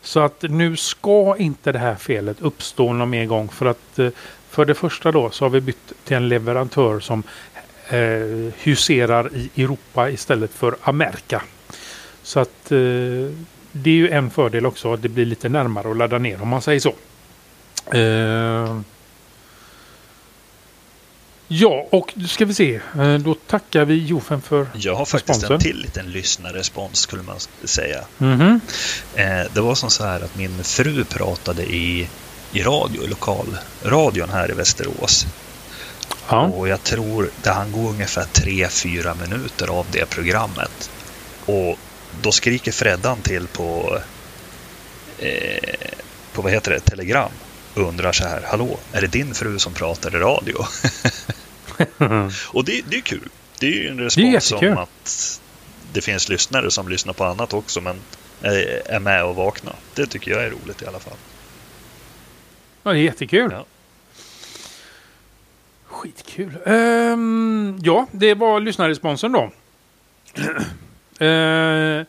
Så 0.01 0.19
att 0.19 0.41
nu 0.41 0.75
ska 0.75 1.37
inte 1.37 1.71
det 1.71 1.79
här 1.79 1.95
felet 1.95 2.41
uppstå 2.41 2.93
någon 2.93 3.09
mer 3.09 3.25
gång. 3.25 3.49
För 3.49 3.65
att 3.65 3.99
eh, 3.99 4.09
för 4.49 4.65
det 4.65 4.75
första 4.75 5.11
då 5.11 5.29
så 5.29 5.45
har 5.45 5.49
vi 5.49 5.61
bytt 5.61 5.93
till 6.03 6.17
en 6.17 6.29
leverantör 6.29 6.99
som 6.99 7.23
eh, 7.89 8.53
huserar 8.63 9.29
i 9.35 9.63
Europa 9.63 10.09
istället 10.09 10.51
för 10.51 10.75
Amerika. 10.81 11.41
Så 12.23 12.39
att 12.39 12.71
eh, 12.71 12.79
det 13.71 13.89
är 13.89 13.93
ju 13.95 14.09
en 14.09 14.29
fördel 14.29 14.65
också. 14.65 14.95
Det 14.95 15.09
blir 15.09 15.25
lite 15.25 15.49
närmare 15.49 15.91
att 15.91 15.97
ladda 15.97 16.17
ner 16.17 16.41
om 16.41 16.47
man 16.47 16.61
säger 16.61 16.79
så. 16.79 16.93
Eh, 17.97 18.79
Ja, 21.51 21.87
och 21.91 22.11
då 22.15 22.27
ska 22.27 22.45
vi 22.45 22.53
se. 22.53 22.79
Eh, 22.99 23.13
Då 23.15 23.33
tackar 23.33 23.85
vi 23.85 24.05
Jofen 24.05 24.41
för... 24.41 24.67
Jag 24.73 24.95
har 24.95 25.05
faktiskt 25.05 25.29
Responsen. 25.43 25.53
en 25.55 25.59
till 25.59 25.77
liten 25.81 26.11
lyssnarrespons 26.11 26.99
skulle 26.99 27.23
man 27.23 27.35
säga. 27.63 28.03
Mhm. 28.17 28.61
Eh, 29.15 29.41
det 29.53 29.61
var 29.61 29.75
som 29.75 29.89
så 29.89 30.03
här 30.05 30.21
att 30.21 30.37
min 30.37 30.63
fru 30.63 31.03
pratade 31.03 31.63
i, 31.63 32.07
i 32.51 32.61
radio, 32.63 33.03
i 33.03 33.07
lokalradion 33.07 34.29
här 34.29 34.51
i 34.51 34.53
Västerås. 34.53 35.25
Ja. 36.29 36.41
Och 36.41 36.67
jag 36.67 36.83
tror 36.83 37.29
det 37.43 37.49
han 37.49 37.71
går 37.71 37.89
ungefär 37.89 38.23
3-4 38.23 39.21
minuter 39.27 39.67
av 39.67 39.85
det 39.91 40.05
programmet. 40.09 40.89
Och 41.45 41.77
då 42.21 42.31
skriker 42.31 42.71
Freddan 42.71 43.21
till 43.21 43.47
på, 43.47 43.99
eh, 45.19 45.75
på 46.33 46.41
vad 46.41 46.51
heter 46.51 46.71
det, 46.71 46.79
Telegram 46.79 47.31
och 47.73 47.81
undrar 47.81 48.11
så 48.11 48.23
här, 48.23 48.41
hallå, 48.47 48.79
är 48.91 49.01
det 49.01 49.07
din 49.07 49.33
fru 49.33 49.59
som 49.59 49.73
pratar 49.73 50.15
i 50.15 50.19
radio? 50.19 50.57
och 52.47 52.65
det, 52.65 52.81
det 52.89 52.97
är 52.97 53.01
kul. 53.01 53.29
Det 53.59 53.67
är 53.67 53.71
ju 53.71 53.87
en 53.87 53.99
respons 53.99 54.51
om 54.51 54.77
att 54.77 55.41
det 55.93 56.01
finns 56.01 56.29
lyssnare 56.29 56.71
som 56.71 56.89
lyssnar 56.89 57.13
på 57.13 57.23
annat 57.23 57.53
också, 57.53 57.81
men 57.81 57.99
är, 58.41 58.81
är 58.85 58.99
med 58.99 59.23
och 59.23 59.35
vakna. 59.35 59.75
Det 59.93 60.05
tycker 60.05 60.31
jag 60.31 60.43
är 60.43 60.49
roligt 60.49 60.81
i 60.81 60.85
alla 60.85 60.99
fall. 60.99 61.17
ja, 62.83 62.91
det 62.91 62.99
är 62.99 63.03
jättekul. 63.03 63.51
Ja. 63.51 63.65
Skitkul. 65.85 66.57
Ehm, 66.65 67.79
ja, 67.81 68.07
det 68.11 68.33
var 68.33 68.59
lyssnarresponsen 68.59 69.31
då. 69.31 69.51
Eh, 71.19 72.05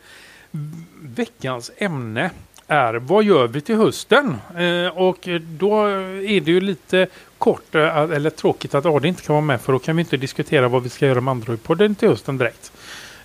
veckans 1.00 1.70
ämne 1.76 2.30
är 2.66 2.94
vad 2.94 3.24
gör 3.24 3.46
vi 3.46 3.60
till 3.60 3.76
hösten? 3.76 4.36
Eh, 4.56 4.98
och 4.98 5.28
då 5.40 5.86
är 5.86 6.40
det 6.40 6.50
ju 6.50 6.60
lite 6.60 7.06
kort 7.38 7.74
eh, 7.74 7.98
eller 7.98 8.30
tråkigt 8.30 8.74
att 8.74 8.86
Adi 8.86 9.08
inte 9.08 9.22
kan 9.22 9.34
vara 9.34 9.44
med 9.44 9.60
för 9.60 9.72
då 9.72 9.78
kan 9.78 9.96
vi 9.96 10.00
inte 10.00 10.16
diskutera 10.16 10.68
vad 10.68 10.82
vi 10.82 10.88
ska 10.88 11.06
göra 11.06 11.20
med 11.20 11.32
Android-podden 11.32 11.94
till 11.94 12.08
hösten 12.08 12.38
direkt. 12.38 12.72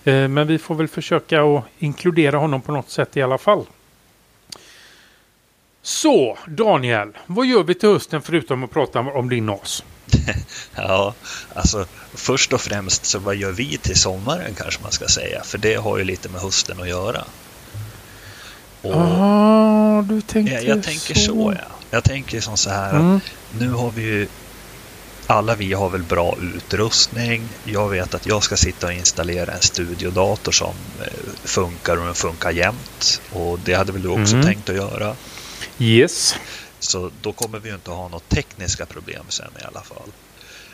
Eh, 0.03 0.27
men 0.27 0.47
vi 0.47 0.57
får 0.57 0.75
väl 0.75 0.87
försöka 0.87 1.43
att 1.43 1.63
inkludera 1.79 2.37
honom 2.37 2.61
på 2.61 2.71
något 2.71 2.89
sätt 2.89 3.17
i 3.17 3.21
alla 3.21 3.37
fall. 3.37 3.65
Så, 5.81 6.37
Daniel, 6.47 7.17
vad 7.25 7.45
gör 7.45 7.63
vi 7.63 7.73
till 7.73 7.89
hösten 7.89 8.21
förutom 8.21 8.63
att 8.63 8.71
prata 8.71 8.99
om 8.99 9.29
din 9.29 9.45
NAS? 9.45 9.83
Ja, 10.75 11.13
alltså 11.55 11.85
först 12.13 12.53
och 12.53 12.61
främst 12.61 13.05
så 13.05 13.19
vad 13.19 13.35
gör 13.35 13.51
vi 13.51 13.77
till 13.77 13.95
sommaren 13.95 14.55
kanske 14.55 14.81
man 14.83 14.91
ska 14.91 15.07
säga, 15.07 15.43
för 15.43 15.57
det 15.57 15.75
har 15.75 15.97
ju 15.97 16.03
lite 16.03 16.29
med 16.29 16.41
hösten 16.41 16.81
att 16.81 16.87
göra. 16.89 17.23
Och 18.81 18.93
Ah, 18.95 20.01
du 20.01 20.21
tänkte 20.21 20.53
jag, 20.53 20.63
jag 20.63 20.83
tänker 20.83 21.15
så 21.15 21.53
ja. 21.59 21.75
Jag 21.89 22.03
tänker 22.03 22.41
som 22.41 22.57
så 22.57 22.69
här 22.69 22.89
att 22.89 22.99
Mm. 23.01 23.19
nu 23.49 23.69
har 23.71 23.91
vi 23.91 24.01
ju 24.01 24.27
alla 25.27 25.55
vi 25.55 25.73
har 25.73 25.89
väl 25.89 26.03
bra 26.03 26.37
utrustning. 26.41 27.49
Jag 27.63 27.89
vet 27.89 28.13
att 28.13 28.25
jag 28.25 28.43
ska 28.43 28.57
sitta 28.57 28.87
och 28.87 28.93
installera 28.93 29.53
en 29.53 29.61
studiodator 29.61 30.51
som 30.51 30.75
eh, 31.01 31.07
funkar 31.43 31.97
och 31.97 32.05
den 32.05 32.15
funkar 32.15 32.51
jämt. 32.51 33.21
Och 33.29 33.59
det 33.59 33.73
hade 33.73 33.91
väl 33.91 34.01
du 34.01 34.09
också 34.09 34.33
Mm. 34.35 34.45
tänkt 34.45 34.69
att 34.69 34.75
göra. 34.75 35.15
Yes. 35.79 36.35
Så 36.79 37.09
då 37.09 37.33
kommer 37.33 37.59
vi 37.59 37.73
inte 37.73 37.91
ha 37.91 38.07
några 38.07 38.25
tekniska 38.35 38.85
problem 38.85 39.29
sen 39.29 39.53
i 39.61 39.63
alla 39.63 39.83
fall. 39.83 40.13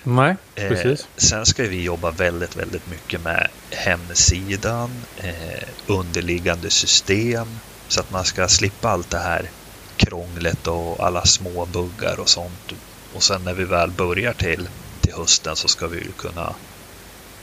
Nej, 0.03 0.35
eh, 0.55 0.67
precis. 0.67 0.99
Eh, 0.99 1.05
sen 1.17 1.45
ska 1.45 1.63
vi 1.63 1.83
jobba 1.83 2.11
väldigt, 2.11 2.55
väldigt 2.55 2.85
mycket 2.85 3.21
med 3.21 3.47
hemsidan, 3.75 5.05
eh, 5.15 5.69
underliggande 5.87 6.69
system, 6.69 7.59
så 7.87 8.01
att 8.01 8.09
man 8.09 8.25
ska 8.25 8.47
slippa 8.47 8.89
allt 8.89 9.09
det 9.09 9.19
här 9.19 9.51
krånglet 9.95 10.67
och 10.67 11.05
alla 11.05 11.25
små 11.25 11.65
buggar 11.65 12.19
och 12.19 12.29
sånt. 12.29 12.71
Och 13.11 13.23
sen 13.23 13.43
när 13.43 13.53
vi 13.53 13.65
väl 13.65 13.91
börjar 13.91 14.33
till, 14.33 14.69
till 15.01 15.13
hösten 15.13 15.55
så 15.55 15.67
ska 15.67 15.87
vi 15.87 16.13
kunna 16.17 16.55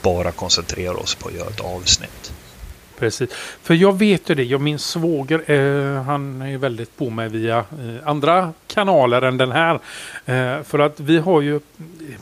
bara 0.03 0.33
koncentrera 0.33 0.97
oss 0.97 1.15
på 1.15 1.29
att 1.29 1.35
göra 1.35 1.51
ett 1.51 1.61
avsnitt. 1.61 2.33
Precis. 2.99 3.31
För 3.63 3.75
jag 3.75 3.99
vet 3.99 4.31
ju 4.31 4.35
det. 4.35 4.45
Jag, 4.45 4.61
min 4.61 4.79
svåger, 4.79 5.51
eh, 5.51 6.03
han 6.03 6.43
är 6.43 6.59
väldigt 6.59 6.97
på 6.97 7.11
mig 7.11 7.29
via 7.29 7.59
eh, 7.59 8.09
andra 8.09 8.53
kanaler 8.67 9.23
än 9.23 9.37
den 9.37 9.53
här. 9.53 9.75
Eh, 10.27 10.63
för 10.63 10.79
att 10.79 11.01
vi 11.01 11.19
har 11.19 11.41
ju 11.41 11.61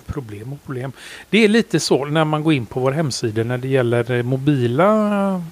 problem 0.07 0.53
och 0.53 0.65
problem. 0.65 0.93
Det 1.31 1.45
är 1.45 1.49
lite 1.49 1.81
så 1.81 2.05
när 2.05 2.25
man 2.25 2.45
går 2.45 2.53
in 2.53 2.67
på 2.67 2.81
vår 2.81 2.93
hemsida 2.93 3.45
när 3.45 3.59
det 3.59 3.69
gäller 3.69 4.11
eh, 4.11 4.23
mobila, 4.23 5.43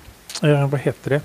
eh, 0.43 0.69
vad 0.71 0.81
heter 0.81 1.11
det? 1.11 1.21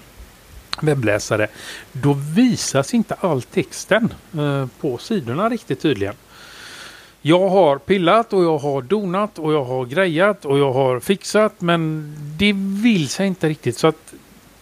webbläsare. 0.81 1.47
Då 1.91 2.13
visas 2.13 2.93
inte 2.93 3.13
all 3.13 3.41
texten 3.41 4.13
eh, 4.37 4.65
på 4.81 4.97
sidorna 4.97 5.49
riktigt 5.49 5.81
tydligen. 5.81 6.15
Jag 7.21 7.49
har 7.49 7.77
pillat 7.77 8.33
och 8.33 8.43
jag 8.43 8.57
har 8.57 8.81
donat 8.81 9.39
och 9.39 9.53
jag 9.53 9.63
har 9.63 9.85
grejat 9.85 10.45
och 10.45 10.59
jag 10.59 10.73
har 10.73 10.99
fixat 10.99 11.61
men 11.61 12.13
det 12.37 12.53
vill 12.83 13.09
sig 13.09 13.27
inte 13.27 13.49
riktigt 13.49 13.77
så 13.77 13.87
att 13.87 14.13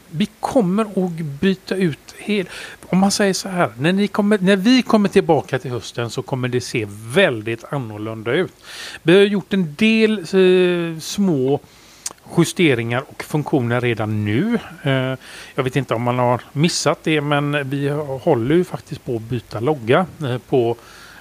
vi 0.10 0.28
kommer 0.40 1.06
att 1.06 1.12
byta 1.12 1.76
ut 1.76 2.16
helt. 2.18 2.50
Om 2.90 2.98
man 2.98 3.12
säger 3.12 3.34
så 3.34 3.50
här, 3.50 3.72
när, 3.78 3.94
ni 3.94 4.08
kommer, 4.08 4.38
när 4.38 4.56
vi 4.56 4.82
kommer 4.82 5.10
tillbaka 5.10 5.60
till 5.60 5.72
hösten 5.72 6.10
så 6.10 6.22
kommer 6.22 6.48
det 6.48 6.62
se 6.62 6.88
väldigt 6.90 7.64
annorlunda 7.70 8.32
ut. 8.32 8.54
Vi 9.04 9.18
har 9.18 9.22
gjort 9.22 9.54
en 9.54 9.76
del 9.76 10.20
eh, 10.20 11.00
små 11.00 11.60
justeringar 12.38 13.04
och 13.08 13.24
funktioner 13.24 13.82
redan 13.82 14.26
nu. 14.26 14.60
Eh, 14.84 15.16
jag 15.56 15.64
vet 15.64 15.76
inte 15.76 15.94
om 15.94 16.02
man 16.02 16.20
har 16.20 16.42
missat 16.54 17.00
det 17.04 17.22
men 17.22 17.70
vi 17.70 17.90
håller 18.22 18.56
ju 18.56 18.64
faktiskt 18.64 19.06
på 19.06 19.16
att 19.16 19.22
byta 19.22 19.60
logga 19.60 20.06
eh, 20.22 20.38
på 20.38 20.76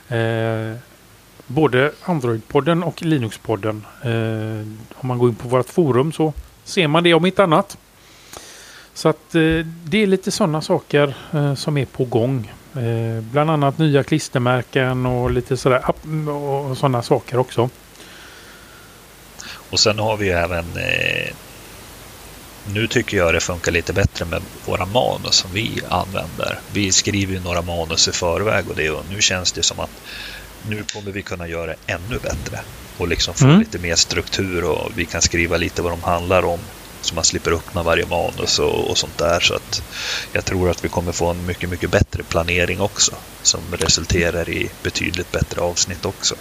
eh, 0.09 0.77
både 1.47 1.93
Android-podden 2.05 2.83
och 2.83 3.03
Linux-podden. 3.03 3.83
Eh, 4.03 4.67
om 4.95 5.09
man 5.09 5.19
går 5.19 5.29
in 5.29 5.35
på 5.35 5.49
vårt 5.49 5.69
forum 5.69 6.13
så 6.13 6.33
ser 6.65 6.89
man 6.89 7.05
det 7.05 7.15
om 7.15 7.27
inte 7.27 7.43
annat. 7.43 7.79
Så 8.95 9.09
att 9.09 9.35
eh, 9.35 9.67
det 9.85 10.03
är 10.03 10.07
lite 10.07 10.31
sådana 10.31 10.63
saker 10.63 11.15
eh, 11.33 11.55
som 11.55 11.77
är 11.77 11.85
på 11.85 12.05
gång. 12.05 12.53
Bland 13.21 13.51
annat 13.51 13.79
nya 13.79 14.03
klistermärken 14.05 15.07
och 15.07 15.31
lite 15.31 15.57
sådär 15.57 15.85
och 16.69 16.79
sådana 16.79 17.03
saker 17.03 17.39
också. 17.39 17.71
Och 19.71 19.81
sen 19.81 19.99
har 19.99 20.17
vi 20.17 20.29
även 20.29 20.65
eh, 20.77 21.35
nu 22.73 22.87
tycker 22.87 23.17
jag 23.17 23.35
det 23.35 23.41
funkar 23.41 23.73
lite 23.73 23.93
bättre 23.93 24.25
med 24.25 24.43
våra 24.65 24.87
manus 24.87 25.35
som 25.35 25.51
vi 25.53 25.81
använder. 25.89 26.59
Vi 26.73 26.93
skriver 26.93 27.35
ju 27.35 27.41
några 27.41 27.63
manus 27.63 28.09
i 28.09 28.13
förväg 28.13 28.65
och, 28.71 28.77
det, 28.77 28.91
och 28.91 29.05
nu 29.11 29.21
känns 29.21 29.53
det 29.53 29.63
som 29.63 29.81
att 29.81 29.91
nu 30.69 30.83
kommer 30.95 31.13
vi 31.13 31.23
kunna 31.23 31.49
göra 31.49 31.67
det 31.67 31.93
ännu 31.93 32.19
bättre 32.19 32.61
och 32.99 33.09
liksom 33.09 33.35
få 33.35 33.45
mm. 33.45 33.59
lite 33.59 33.79
mer 33.79 33.95
struktur 33.95 34.65
och 34.65 34.93
vi 34.97 35.07
kan 35.07 35.23
skriva 35.23 35.57
lite 35.57 35.83
vad 35.83 35.93
de 35.93 36.03
handlar 36.03 36.43
om 36.43 36.61
så 37.01 37.15
man 37.15 37.25
slipper 37.25 37.53
öppna 37.53 37.83
varje 37.83 38.07
manus 38.07 38.59
och, 38.59 38.91
och, 38.91 38.99
sånt 38.99 39.19
där. 39.19 39.41
Så 39.41 39.55
att 39.55 39.83
jag 40.33 40.45
tror 40.45 40.71
att 40.71 40.85
vi 40.85 40.89
kommer 40.89 41.13
få 41.13 41.31
en 41.31 41.47
mycket, 41.47 41.69
mycket 41.69 41.91
bättre 41.91 42.23
planering 42.25 42.81
också 42.81 43.17
som 43.43 43.75
resulterar 43.75 44.51
i 44.51 44.73
betydligt 44.83 45.33
bättre 45.33 45.61
avsnitt 45.61 46.05
också. 46.05 46.35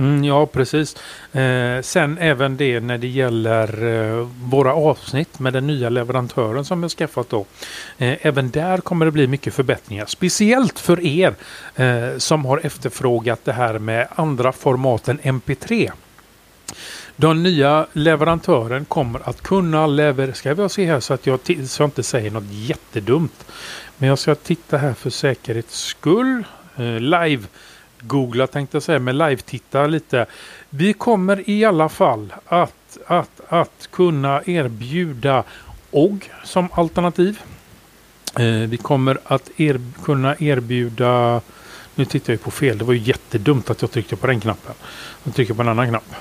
Mm, 0.00 0.24
ja, 0.24 0.46
precis. 0.46 0.96
Eh, 1.32 1.80
sen 1.82 2.18
även 2.18 2.56
det 2.56 2.80
när 2.80 2.98
det 2.98 3.06
gäller 3.06 3.84
eh, 3.84 4.28
våra 4.44 4.74
avsnitt 4.74 5.38
med 5.38 5.52
den 5.52 5.66
nya 5.66 5.88
leverantören 5.88 6.64
som 6.64 6.80
vi 6.80 6.84
har 6.84 6.88
skaffat 6.88 7.28
då. 7.28 7.46
Eh, 7.98 8.26
även 8.26 8.50
där 8.50 8.78
kommer 8.78 9.06
det 9.06 9.12
bli 9.12 9.26
mycket 9.26 9.54
förbättringar. 9.54 10.06
Speciellt 10.06 10.78
för 10.78 11.06
er 11.06 11.34
eh, 11.74 12.18
som 12.18 12.44
har 12.44 12.60
efterfrågat 12.66 13.44
det 13.44 13.52
här 13.52 13.78
med 13.78 14.08
andra 14.14 14.52
formaten 14.52 15.18
MP3. 15.20 15.90
Den 17.16 17.42
nya 17.42 17.86
leverantören 17.92 18.84
kommer 18.84 19.28
att 19.28 19.42
kunna 19.42 19.86
leverera, 19.86 20.34
ska 20.34 20.54
vi 20.54 20.68
se 20.68 20.86
här 20.86 21.00
så 21.00 21.14
att 21.14 21.26
jag, 21.26 21.40
så 21.68 21.82
jag 21.82 21.86
inte 21.86 22.02
säger 22.02 22.30
något 22.30 22.50
jättedumt. 22.50 23.46
Men 23.98 24.08
jag 24.08 24.18
ska 24.18 24.34
titta 24.34 24.78
här 24.78 24.94
för 24.94 25.10
säkerhets 25.10 25.80
skull. 25.80 26.44
Eh, 26.76 27.00
live 27.00 27.42
googla 28.00 28.46
tänkte 28.46 28.76
jag 28.76 28.82
säga, 28.82 28.98
men 28.98 29.18
live-titta 29.18 29.86
lite. 29.86 30.26
Vi 30.70 30.92
kommer 30.92 31.50
i 31.50 31.64
alla 31.64 31.88
fall 31.88 32.34
att, 32.46 32.98
att, 33.06 33.40
att 33.48 33.88
kunna 33.92 34.42
erbjuda 34.46 35.44
OGG 35.90 36.30
som 36.44 36.68
alternativ. 36.72 37.40
Eh, 38.38 38.46
vi 38.46 38.76
kommer 38.76 39.18
att 39.24 39.50
er, 39.56 39.80
kunna 40.04 40.36
erbjuda 40.38 41.40
nu 41.94 42.04
tittar 42.04 42.32
jag 42.32 42.42
på 42.42 42.50
fel. 42.50 42.78
Det 42.78 42.84
var 42.84 42.94
ju 42.94 43.00
jättedumt 43.00 43.70
att 43.70 43.82
jag 43.82 43.90
tryckte 43.90 44.16
på 44.16 44.26
den 44.26 44.40
knappen. 44.40 44.74
Jag 45.24 45.34
trycker 45.34 45.54
på 45.54 45.62
en 45.62 45.68
annan 45.68 45.88
knapp. 45.88 46.14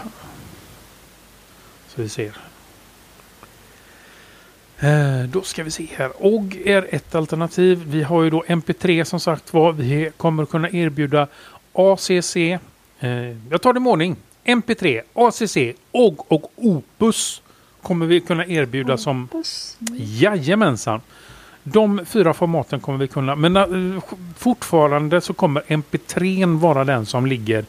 Så 1.88 2.02
vi 2.02 2.10
ser. 2.10 2.38
Eh, 4.80 5.24
då 5.28 5.42
ska 5.42 5.64
vi 5.64 5.72
se 5.72 5.88
här. 5.96 6.12
OGG 6.20 6.62
är 6.66 6.88
ett 6.96 7.16
alternativ. 7.16 7.84
Vi 7.88 8.04
har 8.04 8.24
ju 8.24 8.30
då 8.30 8.44
MP3 8.48 9.04
som 9.04 9.20
sagt 9.20 9.54
var. 9.54 9.72
Vi 9.72 10.12
kommer 10.18 10.46
kunna 10.46 10.70
erbjuda 10.70 11.28
ACC. 11.74 12.36
Eh, 12.36 13.10
jag 13.50 13.62
tar 13.62 13.74
det 13.74 13.80
med 13.80 13.92
ordning. 13.92 14.16
MP3, 14.46 15.02
ACC, 15.14 15.78
OGG 15.92 16.20
och 16.28 16.52
Opus 16.56 17.42
kommer 17.82 18.06
vi 18.06 18.20
kunna 18.22 18.46
erbjuda 18.46 18.94
Opus. 18.94 19.04
som... 19.04 19.30
Jajamensan. 19.98 21.02
De 21.64 22.06
fyra 22.06 22.34
formaten 22.34 22.80
kommer 22.80 23.00
vi 23.00 23.08
kunna, 23.08 23.36
men 23.36 23.58
uh, 23.58 24.04
fortfarande 24.38 25.22
så 25.22 25.34
kommer 25.34 25.62
MP3 25.62 26.60
vara 26.60 26.84
den 26.84 27.06
som 27.06 27.26
ligger 27.26 27.66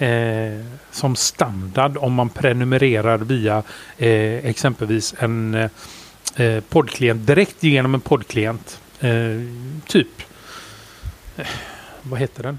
eh, 0.00 0.64
som 0.90 1.16
standard 1.16 1.96
om 1.96 2.14
man 2.14 2.28
prenumererar 2.28 3.18
via 3.18 3.62
eh, 3.98 4.46
exempelvis 4.46 5.14
en 5.18 5.54
eh, 6.36 6.60
poddklient 6.68 7.26
direkt 7.26 7.62
genom 7.62 7.94
en 7.94 8.00
poddklient. 8.00 8.80
Eh, 9.00 9.40
typ, 9.86 10.22
eh, 11.36 11.46
vad 12.02 12.20
heter 12.20 12.42
den? 12.42 12.58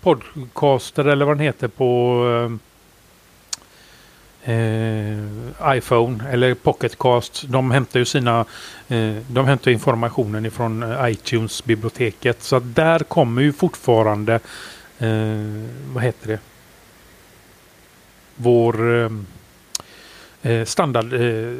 Podcaster 0.00 1.04
eller 1.04 1.24
vad 1.24 1.36
den 1.36 1.44
heter 1.44 1.68
på 1.68 2.22
eh, 2.44 2.56
eh, 4.44 5.18
iPhone 5.76 6.30
eller 6.30 6.54
Pocketcast. 6.54 7.42
De 7.48 7.70
hämtar 7.70 7.98
ju 8.00 8.04
sina 8.04 8.44
eh, 8.88 9.16
de 9.28 9.46
hämtar 9.46 9.70
informationen 9.70 10.46
ifrån 10.46 10.82
eh, 10.82 11.10
iTunes-biblioteket. 11.10 12.42
Så 12.42 12.56
att 12.56 12.74
där 12.74 12.98
kommer 12.98 13.42
ju 13.42 13.52
fortfarande 13.52 14.34
eh, 14.98 15.64
vad 15.94 16.02
heter 16.02 16.28
det? 16.28 16.38
Vår 18.36 18.94
eh, 19.02 19.10
eh, 20.42 20.64
standard 20.64 21.12
eh, 21.12 21.54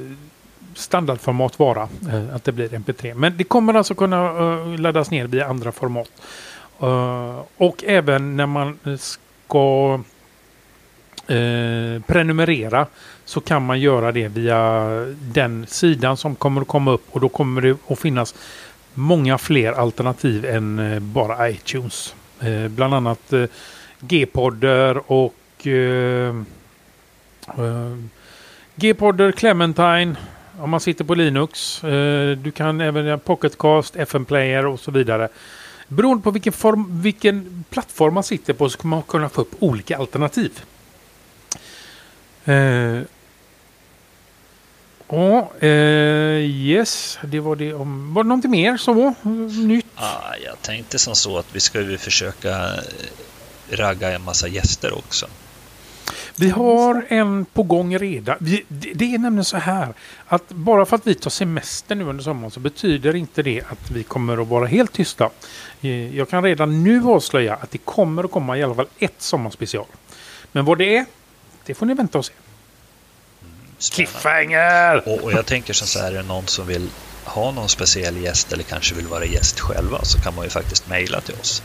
standardformat 0.75 1.59
vara. 1.59 1.89
att 2.33 2.45
det 2.45 2.53
blir 2.53 2.69
MP3. 2.69 3.15
Men 3.15 3.37
det 3.37 3.45
kommer 3.45 3.75
alltså 3.75 3.95
kunna 3.95 4.33
laddas 4.65 5.11
ner 5.11 5.27
via 5.27 5.47
andra 5.47 5.73
format. 5.73 6.11
Uh, 6.83 7.41
och 7.57 7.85
även 7.87 8.37
när 8.37 8.47
man 8.47 8.79
ska 8.99 9.95
uh, 11.31 12.01
prenumerera 12.03 12.87
så 13.25 13.41
kan 13.41 13.67
man 13.67 13.81
göra 13.81 14.13
det 14.13 14.29
via 14.29 14.89
den 15.21 15.67
sidan 15.67 16.17
som 16.17 16.35
kommer 16.35 16.61
att 16.61 16.69
komma 16.69 16.91
upp 16.91 17.05
och 17.11 17.21
då 17.21 17.29
kommer 17.29 17.61
det 17.61 17.77
att 17.89 17.99
finnas 17.99 18.35
många 18.95 19.39
fler 19.39 19.73
alternativ 19.73 20.45
än 20.45 20.79
eh, 20.79 21.01
bara 21.01 21.51
iTunes. 21.51 22.15
bland 22.69 22.95
annat 22.95 23.33
G-podder 24.01 25.13
och 25.13 25.35
G-podder, 28.75 29.33
Clementine 29.33 30.17
om 30.61 30.71
man 30.71 30.81
sitter 30.81 31.05
på 31.05 31.15
Linux. 31.15 31.81
du 32.37 32.53
kan 32.55 32.81
även 32.81 33.21
Pocketcast, 33.21 33.97
FM 33.97 34.25
Player 34.25 34.67
och 34.67 34.81
så 34.81 34.91
vidare. 34.91 35.29
Beroende 35.91 36.23
på 36.23 36.31
vilken, 36.31 36.53
form, 36.53 37.03
vilken 37.03 37.65
plattform 37.71 38.15
man 38.15 38.25
sitter 38.25 38.53
på 38.55 38.71
så 38.71 38.79
kommer 38.79 38.97
man 38.97 39.03
kunna 39.03 39.29
få 39.29 39.41
upp 39.41 39.55
olika 39.59 39.99
alternativ. 39.99 40.61
Eh, 42.45 43.01
Ja, 45.13 45.51
eh, 45.61 46.41
yes, 46.41 47.19
det 47.23 47.41
var 47.41 47.57
det 47.57 47.75
om... 47.75 48.15
Var 48.15 48.23
det 48.25 48.29
någonting 48.29 48.51
mer 48.51 48.77
så 48.77 49.15
nytt? 49.67 49.87
Ah, 49.95 50.35
jag 50.45 50.63
tänkte 50.63 50.99
som 50.99 51.15
så 51.15 51.39
att 51.39 51.47
vi 51.53 51.61
ska 51.61 51.99
försöka 51.99 52.51
eh, 52.51 53.77
ragga 53.77 54.13
en 54.13 54.23
massa 54.23 54.49
gäster 54.49 54.99
också. 54.99 55.27
Vi 56.37 56.51
har 56.51 57.07
en 57.09 57.45
på 57.45 57.63
gång 57.63 57.99
redan. 57.99 58.37
Vi, 58.41 58.65
det, 58.69 59.15
är 59.15 59.19
nämligen 59.19 59.45
så 59.45 59.57
här 59.57 59.95
att 60.27 60.49
bara 60.49 60.87
för 60.87 60.97
att 60.97 61.07
vi 61.07 61.15
tar 61.15 61.31
semester 61.31 61.95
nu 61.95 62.05
under 62.05 62.25
sommaren 62.25 62.51
så 62.51 62.61
betyder 62.61 63.17
inte 63.17 63.43
det 63.43 63.63
att 63.63 63.91
vi 63.91 64.03
kommer 64.03 64.43
att 64.43 64.49
vara 64.49 64.67
helt 64.67 64.93
tysta. 64.93 65.31
Eh, 65.81 66.17
Jag 66.17 66.29
kan 66.29 66.43
redan 66.45 66.85
nu 66.85 67.05
avslöja 67.05 67.55
att 67.55 67.71
det 67.71 67.79
kommer 67.79 68.25
att 68.25 68.31
komma 68.31 68.59
i 68.59 68.63
alla 68.63 68.75
fall 68.75 68.89
ett 68.99 69.23
sommarspecial. 69.23 69.87
Men 70.53 70.65
vad 70.65 70.79
det 70.79 70.97
är, 70.97 71.05
det 71.67 71.75
får 71.75 71.87
ni 71.87 71.95
vänta 71.95 72.19
och 72.19 72.25
se. 72.25 72.33
Cliffhanger! 73.93 75.09
Och, 75.09 75.25
och 75.25 75.33
jag 75.33 75.47
tänker 75.47 75.73
så 75.73 75.99
här, 75.99 76.09
är 76.13 76.15
det 76.15 76.23
någon 76.23 76.47
som 76.47 76.67
vill 76.67 76.89
ha 77.25 77.51
någon 77.51 77.69
speciell 77.69 78.17
gäst 78.17 78.53
eller 78.53 78.63
kanske 78.65 78.95
vill 78.95 79.07
vara 79.07 79.25
gäst 79.25 79.61
själva 79.61 80.05
så 80.05 80.21
kan 80.21 80.35
man 80.35 80.45
ju 80.45 80.51
faktiskt 80.51 80.89
mejla 80.89 81.21
till 81.21 81.35
oss. 81.41 81.63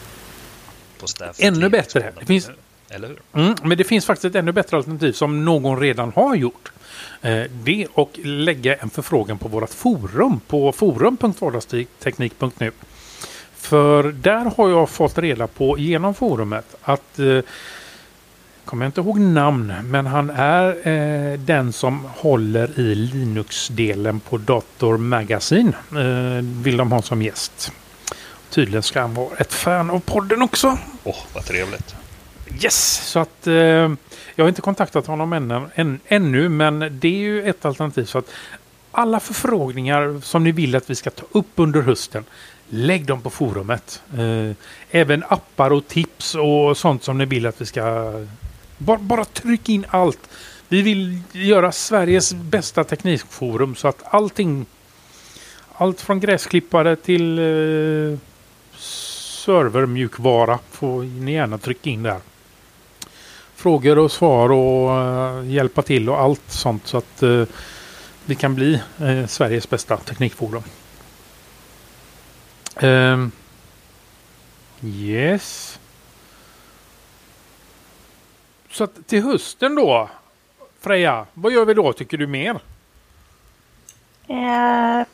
Ännu 1.39 1.69
bättre. 1.69 2.13
Det 2.19 2.25
finns- 2.25 2.49
Eller 2.95 3.07
hur? 3.07 3.19
Mm, 3.33 3.55
men 3.63 3.77
det 3.77 3.83
finns 3.83 4.05
faktiskt 4.05 4.25
ett 4.25 4.35
ännu 4.35 4.51
bättre 4.51 4.77
alternativ 4.77 5.11
som 5.11 5.45
någon 5.45 5.79
redan 5.79 6.11
har 6.15 6.35
gjort. 6.35 6.71
Eh, 7.21 7.43
det 7.51 7.87
och 7.93 8.19
lägga 8.23 8.75
en 8.75 8.89
förfrågan 8.89 9.37
på 9.37 9.47
vårt 9.47 9.69
forum 9.69 10.39
på 10.47 10.71
forum.vardagsteknik.nu. 10.71 12.71
För 13.55 14.03
där 14.03 14.51
har 14.57 14.69
jag 14.69 14.89
fått 14.89 15.17
reda 15.17 15.47
på 15.47 15.77
genom 15.77 16.13
forumet 16.13 16.75
att 16.81 17.19
eh, 17.19 17.39
kommer 18.65 18.85
jag 18.85 18.89
inte 18.89 19.01
ihåg 19.01 19.19
namn, 19.19 19.73
men 19.83 20.05
han 20.05 20.29
är 20.29 20.87
eh, 20.87 21.39
den 21.39 21.73
som 21.73 22.05
håller 22.15 22.79
i 22.79 22.95
Linux-delen 22.95 24.19
på 24.19 24.37
Dator 24.37 24.97
Magazine. 24.97 25.73
Eh, 25.91 26.63
vill 26.63 26.77
de 26.77 26.91
ha 26.91 27.01
som 27.01 27.21
gäst. 27.21 27.71
Tydligen 28.49 28.83
ska 28.83 29.01
han 29.01 29.13
vara 29.13 29.35
ett 29.37 29.53
fan 29.53 29.89
av 29.89 29.99
podden 29.99 30.41
också. 30.41 30.77
Åh, 31.03 31.17
vad 31.33 31.45
trevligt. 31.45 31.95
Yes! 32.61 33.09
Så 33.09 33.19
att 33.19 33.47
eh, 33.47 33.53
jag 34.35 34.43
har 34.43 34.47
inte 34.47 34.61
kontaktat 34.61 35.07
honom 35.07 35.33
än, 35.33 35.67
än, 35.75 35.99
ännu, 36.07 36.49
men 36.49 36.79
det 36.79 37.07
är 37.07 37.19
ju 37.19 37.49
ett 37.49 37.65
alternativ. 37.65 38.05
Så 38.05 38.17
att 38.17 38.31
alla 38.91 39.19
förfrågningar 39.19 40.21
som 40.23 40.43
ni 40.43 40.51
vill 40.51 40.75
att 40.75 40.89
vi 40.89 40.95
ska 40.95 41.09
ta 41.09 41.25
upp 41.31 41.51
under 41.55 41.81
hösten, 41.81 42.25
lägg 42.69 43.05
dem 43.05 43.21
på 43.21 43.29
forumet. 43.29 44.01
Eh, 44.17 44.55
även 44.91 45.23
appar 45.27 45.71
och 45.71 45.87
tips 45.87 46.35
och 46.35 46.77
sånt 46.77 47.03
som 47.03 47.17
ni 47.17 47.25
vill 47.25 47.45
att 47.45 47.61
vi 47.61 47.65
ska... 47.65 48.13
Bara, 48.77 48.97
bara 48.97 49.25
tryck 49.25 49.69
in 49.69 49.85
allt. 49.89 50.29
Vi 50.67 50.81
vill 50.81 51.21
göra 51.31 51.71
Sveriges 51.71 52.33
bästa 52.33 52.83
teknikforum 52.83 53.75
så 53.75 53.87
att 53.87 54.03
allting... 54.13 54.65
Allt 55.77 56.01
från 56.01 56.19
gräsklippare 56.19 56.95
till 56.95 57.39
eh, 57.39 58.19
servermjukvara 58.77 60.59
får 60.71 61.03
ni 61.03 61.33
gärna 61.33 61.57
trycka 61.57 61.89
in 61.89 62.03
där 62.03 62.19
frågor 63.65 63.97
och 63.97 64.11
svar 64.11 64.51
och 64.51 64.91
eh, 64.91 65.51
hjälpa 65.51 65.81
till 65.81 66.09
och 66.09 66.19
allt 66.19 66.51
sånt 66.51 66.87
så 66.87 66.97
att 66.97 67.23
eh, 67.23 67.29
uh, 67.29 67.47
vi 68.25 68.35
kan 68.35 68.55
bli 68.55 68.81
eh, 69.01 69.25
Sveriges 69.25 69.69
bästa 69.69 69.97
teknikforum. 69.97 70.63
Ehm, 72.75 73.31
yes. 74.83 75.79
Så 78.71 78.83
att 78.83 79.07
till 79.07 79.23
hösten 79.23 79.75
då, 79.75 80.09
Freja, 80.79 81.25
vad 81.33 81.53
gör 81.53 81.65
vi 81.65 81.73
då 81.73 81.93
tycker 81.93 82.17
du 82.17 82.27
mer? 82.27 82.59
Uh, 84.29 85.05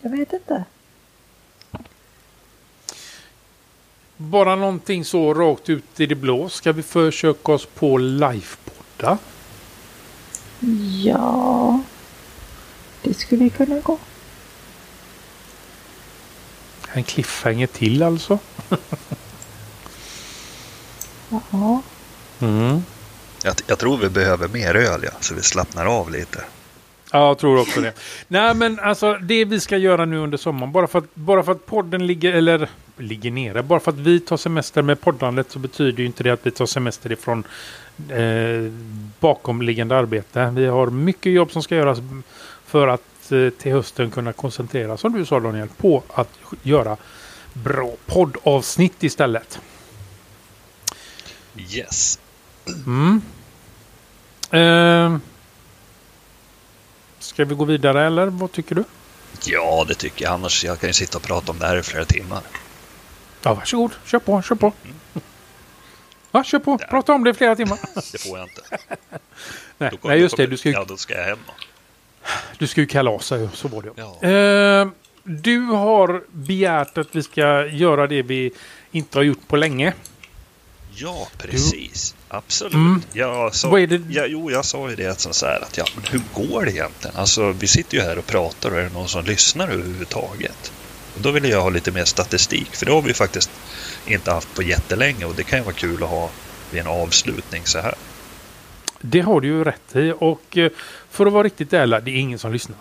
jag 0.00 0.10
vet 0.10 0.32
inte. 0.32 0.64
Bara 4.22 4.56
någonting 4.56 5.04
så 5.04 5.34
rakt 5.34 5.68
ut 5.68 6.00
i 6.00 6.06
det 6.06 6.14
blå. 6.14 6.48
Ska 6.48 6.72
vi 6.72 6.82
försöka 6.82 7.52
oss 7.52 7.66
på 7.66 7.98
livepodda? 7.98 9.18
Ja, 11.04 11.80
det 13.02 13.14
skulle 13.14 13.48
kunna 13.48 13.80
gå. 13.80 13.98
En 16.92 17.02
cliffhanger 17.02 17.66
till 17.66 18.02
alltså? 18.02 18.38
Ja, 21.50 21.82
Mm. 22.40 22.82
Jag, 23.44 23.54
jag 23.66 23.78
tror 23.78 23.96
vi 23.96 24.08
behöver 24.08 24.48
mer 24.48 24.74
öl, 24.76 25.00
ja, 25.04 25.10
så 25.20 25.34
vi 25.34 25.42
slappnar 25.42 25.86
av 25.86 26.10
lite. 26.10 26.44
Ja, 27.12 27.26
jag 27.26 27.38
tror 27.38 27.60
också 27.60 27.80
det. 27.80 27.92
Nej, 28.28 28.54
men 28.54 28.80
alltså 28.80 29.14
det 29.14 29.44
vi 29.44 29.60
ska 29.60 29.76
göra 29.76 30.04
nu 30.04 30.18
under 30.18 30.38
sommaren, 30.38 30.72
bara 30.72 30.86
för 30.86 30.98
att, 30.98 31.14
bara 31.14 31.42
för 31.42 31.52
att 31.52 31.66
podden 31.66 32.06
ligger, 32.06 32.32
eller 32.32 32.68
ligger 33.02 33.30
nere, 33.30 33.62
bara 33.62 33.80
för 33.80 33.90
att 33.90 33.98
vi 33.98 34.20
tar 34.20 34.36
semester 34.36 34.82
med 34.82 35.00
poddandet 35.00 35.50
så 35.50 35.58
betyder 35.58 35.98
ju 35.98 36.06
inte 36.06 36.22
det 36.22 36.30
att 36.30 36.46
vi 36.46 36.50
tar 36.50 36.66
semester 36.66 37.12
ifrån 37.12 37.44
eh, 38.08 38.72
bakomliggande 39.20 39.96
arbete. 39.96 40.52
Vi 40.56 40.66
har 40.66 40.86
mycket 40.86 41.32
jobb 41.32 41.52
som 41.52 41.62
ska 41.62 41.74
göras 41.74 41.98
för 42.66 42.88
att 42.88 43.32
eh, 43.32 43.48
till 43.48 43.72
hösten 43.72 44.10
kunna 44.10 44.32
koncentrera, 44.32 44.96
som 44.96 45.12
du 45.12 45.24
sa 45.24 45.40
Daniel, 45.40 45.68
på 45.76 46.02
att 46.14 46.38
göra 46.62 46.96
bra 47.52 47.92
poddavsnitt 48.06 49.02
istället. 49.02 49.60
Yes. 51.56 52.18
Mm. 52.86 53.22
Eh, 54.50 55.18
ska 57.18 57.44
vi 57.44 57.54
gå 57.54 57.64
vidare 57.64 58.06
eller 58.06 58.26
vad 58.26 58.52
tycker 58.52 58.74
du? 58.74 58.84
Ja, 59.44 59.84
det 59.88 59.94
tycker 59.94 60.24
jag. 60.24 60.34
Annars 60.34 60.64
jag 60.64 60.80
kan 60.80 60.88
ju 60.88 60.92
sitta 60.92 61.18
och 61.18 61.24
prata 61.24 61.52
om 61.52 61.58
det 61.58 61.66
här 61.66 61.76
i 61.76 61.82
flera 61.82 62.04
timmar. 62.04 62.42
Ja, 63.42 63.54
varsågod. 63.54 63.92
Kör 64.04 64.18
på, 64.18 64.42
kör 64.42 64.54
på. 64.54 64.72
Ja, 66.32 66.44
kör 66.44 66.58
på. 66.58 66.78
Prata 66.78 67.12
om 67.12 67.24
det 67.24 67.30
i 67.30 67.34
flera 67.34 67.56
timmar. 67.56 67.78
Det 68.12 68.18
får 68.18 68.38
jag 68.38 68.48
inte. 68.48 68.62
Nej, 69.78 69.90
Då 70.02 70.08
nej 70.08 70.20
just 70.20 70.36
det. 70.36 70.46
Du 70.46 70.56
ska, 70.56 70.68
ju, 70.68 70.74
Ja, 70.74 70.84
då 70.88 70.96
ska 70.96 71.14
jag 71.14 71.24
hem. 71.24 71.38
du 72.58 72.66
ska 72.66 72.80
ju 72.80 72.86
kalasa 72.86 73.38
ju. 73.38 73.48
Så 73.54 73.68
var 73.68 73.82
det. 73.82 73.90
Ja. 73.96 74.28
Eh, 74.28 74.88
du 75.24 75.60
har 75.60 76.22
begärt 76.32 76.98
att 76.98 77.08
vi 77.16 77.22
ska 77.22 77.66
göra 77.66 78.06
det 78.06 78.22
vi 78.22 78.50
inte 78.90 79.18
har 79.18 79.22
gjort 79.22 79.48
på 79.48 79.56
länge. 79.56 79.92
Ja, 80.94 81.28
precis. 81.38 82.14
Absolut. 82.28 82.74
Mm. 82.74 83.02
Jag 83.12 83.54
sa, 83.54 83.68
Vad 83.70 83.80
är 83.80 83.86
det- 83.86 84.02
ja, 84.14 84.24
jo, 84.28 84.50
jag 84.50 84.64
sa 84.64 84.90
ju 84.90 84.96
det 84.96 85.06
att 85.06 85.20
så 85.20 85.46
här 85.46 85.60
att 85.62 85.76
ja, 85.78 85.84
men 85.94 86.04
hur 86.10 86.22
går 86.34 86.64
det 86.64 86.70
egentligen? 86.70 87.16
Alltså, 87.16 87.52
vi 87.52 87.66
sitter 87.66 87.96
ju 87.96 88.02
här 88.02 88.18
och 88.18 88.26
pratar 88.26 88.70
och 88.70 88.78
är 88.78 88.82
det 88.82 88.92
någon 88.92 89.08
som 89.08 89.24
lyssnar 89.24 89.68
överhuvudtaget? 89.68 90.72
Och 91.14 91.20
då 91.20 91.30
ville 91.30 91.48
jag 91.48 91.62
ha 91.62 91.70
lite 91.70 91.90
mer 91.90 92.04
statistik, 92.04 92.76
för 92.76 92.86
det 92.86 92.92
har 92.92 93.02
vi 93.02 93.14
faktiskt 93.14 93.50
inte 94.06 94.30
haft 94.30 94.54
på 94.54 94.62
jättelänge 94.62 95.24
och 95.24 95.34
det 95.34 95.42
kan 95.42 95.58
ju 95.58 95.64
vara 95.64 95.74
kul 95.74 96.02
att 96.02 96.08
ha 96.08 96.30
vid 96.70 96.80
en 96.80 96.86
avslutning 96.86 97.62
så 97.64 97.78
här. 97.78 97.94
Det 99.00 99.20
har 99.20 99.40
du 99.40 99.48
ju 99.48 99.64
rätt 99.64 99.96
i. 99.96 100.14
Och 100.18 100.56
eh, 100.56 100.70
för 101.10 101.26
att 101.26 101.32
vara 101.32 101.42
riktigt 101.42 101.72
ärlig, 101.72 102.02
det 102.02 102.10
är 102.10 102.16
ingen 102.16 102.38
som 102.38 102.52
lyssnar. 102.52 102.78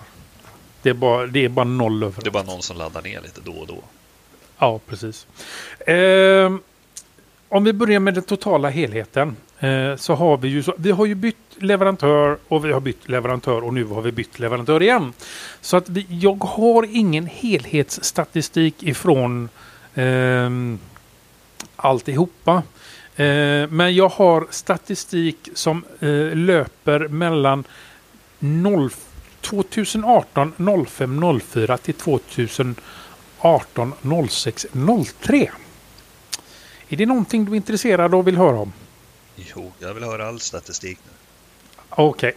Det 0.81 0.89
är 0.89 0.93
bara, 0.93 1.27
det 1.27 1.45
är 1.45 1.49
bara 1.49 1.65
noll 1.65 2.03
över. 2.03 2.21
Det 2.21 2.27
är 2.29 2.31
bara 2.31 2.43
någon 2.43 2.61
som 2.61 2.77
laddar 2.77 3.01
ner 3.01 3.21
lite 3.21 3.41
då 3.43 3.51
och 3.51 3.67
då. 3.67 3.83
Ja, 4.57 4.79
precis. 4.87 5.27
Eh, 5.87 6.55
om 7.49 7.63
vi 7.63 7.73
börjar 7.73 7.99
med 7.99 8.13
den 8.13 8.23
totala 8.23 8.69
helheten 8.69 9.35
Eh, 9.61 9.95
så 9.95 10.15
har 10.15 10.37
vi 10.37 10.47
ju 10.47 10.63
så, 10.63 10.73
vi 10.77 10.91
har 10.91 11.05
ju 11.05 11.15
bytt 11.15 11.37
leverantör 11.55 12.37
och 12.47 12.65
vi 12.65 12.71
har 12.71 12.79
bytt 12.79 13.09
leverantör 13.09 13.63
och 13.63 13.73
nu 13.73 13.85
har 13.85 14.01
vi 14.01 14.11
bytt 14.11 14.39
leverantör 14.39 14.83
igen. 14.83 15.13
Så 15.61 15.77
att 15.77 15.89
vi, 15.89 16.05
jag 16.09 16.43
har 16.43 16.87
ingen 16.91 17.25
helhetsstatistik 17.25 18.83
ifrån 18.83 19.49
eh, 19.93 20.49
alltihopa. 21.75 22.63
Eh, 23.15 23.67
men 23.69 23.95
jag 23.95 24.09
har 24.09 24.47
statistik 24.49 25.49
som 25.53 25.83
eh, 25.99 26.35
löper 26.35 27.07
mellan 27.07 27.63
0, 28.39 28.89
2018 29.41 30.53
05 30.87 31.39
04 31.41 31.77
till 31.77 31.93
2018 31.93 33.93
06 34.29 34.67
03. 35.19 35.51
Är 36.89 36.97
det 36.97 37.05
någonting 37.05 37.45
du 37.45 37.51
är 37.51 37.55
intresserad 37.55 38.13
av 38.13 38.19
och 38.19 38.27
vill 38.27 38.37
höra 38.37 38.59
om? 38.59 38.73
Jo, 39.35 39.71
jag 39.79 39.93
vill 39.93 40.03
höra 40.03 40.27
all 40.27 40.39
statistik 40.39 40.99
nu. 41.05 41.11
Okej. 41.89 42.33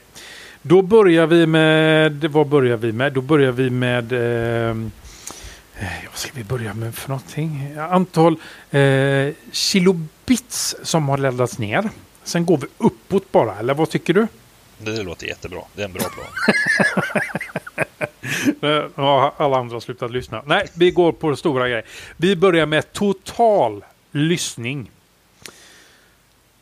Då 0.63 0.83
börjar 0.83 1.27
vi 1.27 1.47
med... 1.47 2.25
Vad 2.25 2.47
börjar 2.47 2.77
vi 2.77 2.93
med? 2.93 3.13
Då 3.13 3.21
börjar 3.21 3.53
vi 3.53 3.71
med... 3.71 4.13
Eh, 4.13 4.77
vad 6.11 6.19
ska 6.19 6.31
vi 6.35 6.45
börja 6.45 6.75
med 6.75 6.95
för 6.95 7.09
någonting? 7.09 7.75
Antal 7.79 8.37
eh, 8.71 9.29
kilobits 9.53 10.77
som 10.83 11.09
har 11.09 11.19
laddats 11.19 11.59
ner. 11.59 11.91
Sen 12.25 12.47
går 12.47 12.57
vi 12.59 12.67
uppåt 12.79 13.33
bara, 13.33 13.59
eller 13.59 13.75
vad 13.75 13.91
tycker 13.91 14.15
du? 14.15 14.27
Det 14.79 15.03
låter 15.03 15.27
jättebra. 15.27 15.61
Det 15.75 15.83
är 15.83 15.87
en 15.87 15.93
bra 15.93 16.03
plan. 16.03 16.27
Eh, 18.63 18.85
Ja, 18.97 19.35
alla 19.37 19.57
andra 19.57 19.75
har 19.75 19.81
slutat 19.81 20.11
lyssna. 20.11 20.43
Nej, 20.47 20.67
vi 20.75 20.91
går 20.91 21.13
på 21.13 21.37
stora 21.37 21.69
grejer. 21.69 21.85
Vi 22.17 22.37
börjar 22.37 22.67
med 22.67 22.93
total 22.93 23.85
lyssning. 24.13 24.91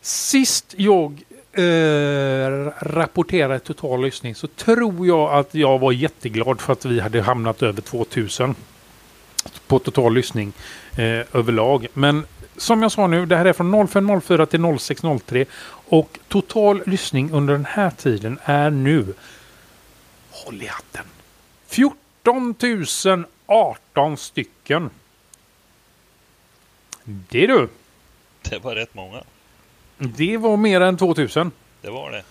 Sist 0.03 0.75
jag 0.77 1.23
eh, 1.53 2.73
rapporterade 2.81 3.59
total 3.59 4.03
lyssning 4.03 4.35
så 4.35 4.47
tror 4.47 5.07
jag 5.07 5.33
att 5.33 5.55
jag 5.55 5.79
var 5.79 5.93
jätteglad 5.93 6.61
för 6.61 6.73
att 6.73 6.85
vi 6.85 7.01
hade 7.01 7.23
hamnat 7.23 7.63
över 7.63 7.81
2000 7.81 8.55
på 9.67 9.79
total 9.79 10.15
lyssning 10.15 10.53
eh, 10.97 11.37
överlag. 11.37 11.87
Men 11.95 12.27
som 12.57 12.83
jag 12.83 12.93
sa 12.93 13.07
nu, 13.07 13.27
det 13.27 13.37
här 13.37 13.45
är 13.45 13.53
från 13.53 13.89
0504 13.89 14.47
till 14.47 14.79
0603 14.79 15.45
och 15.89 16.19
total 16.29 16.83
lyssning 16.87 17.33
under 17.33 17.53
den 17.53 17.65
här 17.65 17.91
tiden 17.91 18.39
är 18.45 18.71
nu, 18.71 19.15
håll 20.31 20.63
i 20.63 20.67
hatten, 20.67 21.05
14 21.67 22.55
018 23.47 24.17
stycken. 24.17 24.91
Det 27.05 27.47
du. 27.47 27.69
Det 28.43 28.59
var 28.59 28.75
rätt 28.75 28.95
många. 28.95 29.23
Det 30.03 30.37
var 30.37 30.57
mer 30.57 30.81
än 30.81 30.97
2000. 30.97 31.51
Det 31.83 31.91
var 31.91 32.11
det. 32.11 32.23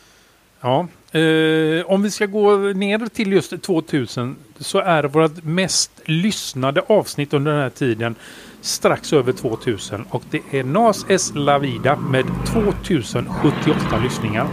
Ja, 0.61 0.87
eh, 1.19 1.85
om 1.85 2.03
vi 2.03 2.11
ska 2.11 2.25
gå 2.25 2.57
ner 2.57 3.07
till 3.07 3.31
just 3.31 3.61
2000 3.61 4.35
så 4.59 4.79
är 4.79 5.03
vårt 5.03 5.43
mest 5.43 5.91
lyssnade 6.05 6.81
avsnitt 6.87 7.33
under 7.33 7.51
den 7.51 7.61
här 7.61 7.69
tiden 7.69 8.15
strax 8.61 9.13
över 9.13 9.33
2000 9.33 10.05
och 10.09 10.23
det 10.31 10.41
är 10.51 10.63
Nas 10.63 11.05
Es 11.09 11.31
La 11.35 11.59
Vida 11.59 11.95
med 11.95 12.25
2078 12.53 13.99
lyssningar. 14.03 14.47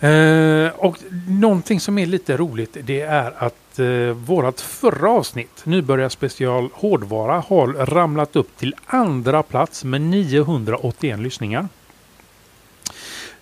Eh, 0.00 0.70
och 0.76 0.98
någonting 1.28 1.80
som 1.80 1.98
är 1.98 2.06
lite 2.06 2.36
roligt 2.36 2.76
det 2.80 3.00
är 3.00 3.44
att 3.44 3.78
eh, 3.78 3.86
vårat 4.12 4.60
förra 4.60 5.10
avsnitt, 5.10 5.66
Nybörjarspecial 5.66 6.68
Hårdvara, 6.72 7.40
har 7.48 7.66
ramlat 7.66 8.36
upp 8.36 8.56
till 8.56 8.74
andra 8.86 9.42
plats 9.42 9.84
med 9.84 10.00
981 10.00 11.18
lyssningar. 11.18 11.68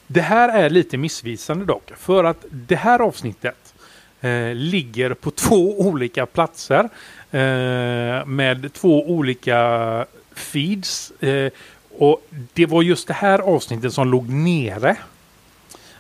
Det 0.06 0.20
här 0.20 0.48
är 0.48 0.70
lite 0.70 0.96
missvisande 0.96 1.64
dock, 1.64 1.92
för 1.96 2.24
att 2.24 2.44
det 2.50 2.76
här 2.76 2.98
avsnittet 3.00 3.74
eh, 4.20 4.54
ligger 4.54 5.14
på 5.14 5.30
två 5.30 5.80
olika 5.80 6.26
platser 6.26 6.88
eh, 7.30 8.26
med 8.26 8.70
två 8.72 9.10
olika 9.10 10.06
feeds. 10.34 11.10
Eh, 11.10 11.52
och 11.98 12.26
det 12.52 12.66
var 12.66 12.82
just 12.82 13.08
det 13.08 13.14
här 13.14 13.38
avsnittet 13.38 13.92
som 13.92 14.08
låg 14.08 14.28
nere 14.28 14.96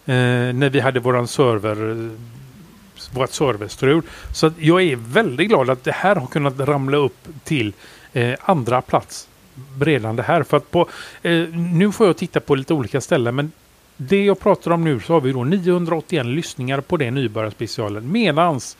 Eh, 0.06 0.54
när 0.54 0.70
vi 0.70 0.80
hade 0.80 1.00
våran 1.00 1.28
server 1.28 2.10
vårt 3.12 3.32
serverstrul. 3.32 4.02
Så 4.32 4.46
att 4.46 4.58
jag 4.58 4.82
är 4.82 4.96
väldigt 4.96 5.48
glad 5.48 5.70
att 5.70 5.84
det 5.84 5.92
här 5.92 6.16
har 6.16 6.26
kunnat 6.26 6.58
ramla 6.58 6.96
upp 6.96 7.28
till 7.44 7.72
eh, 8.12 8.34
andra 8.40 8.82
plats 8.82 9.28
redan 9.80 10.16
det 10.16 10.22
här. 10.22 10.42
För 10.42 10.56
att 10.56 10.70
på, 10.70 10.88
eh, 11.22 11.48
nu 11.48 11.92
får 11.92 12.06
jag 12.06 12.16
titta 12.16 12.40
på 12.40 12.54
lite 12.54 12.74
olika 12.74 13.00
ställen 13.00 13.34
men 13.34 13.52
det 13.96 14.24
jag 14.24 14.40
pratar 14.40 14.70
om 14.70 14.84
nu 14.84 15.00
så 15.00 15.12
har 15.12 15.20
vi 15.20 15.32
då 15.32 15.44
981 15.44 16.26
lyssningar 16.26 16.80
på 16.80 16.96
det 16.96 17.10
nybörjarspecialen. 17.10 18.12
Medans 18.12 18.76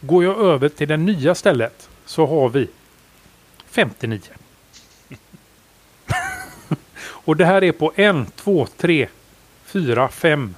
går 0.00 0.24
jag 0.24 0.38
över 0.38 0.68
till 0.68 0.88
det 0.88 0.96
nya 0.96 1.34
stället 1.34 1.88
så 2.06 2.26
har 2.26 2.48
vi 2.48 2.68
59. 3.70 4.20
Och 7.00 7.36
det 7.36 7.44
här 7.44 7.64
är 7.64 7.72
på 7.72 7.92
en, 7.96 8.26
två, 8.26 8.66
tre, 8.76 9.08
fyra, 9.64 10.08
fem, 10.08 10.54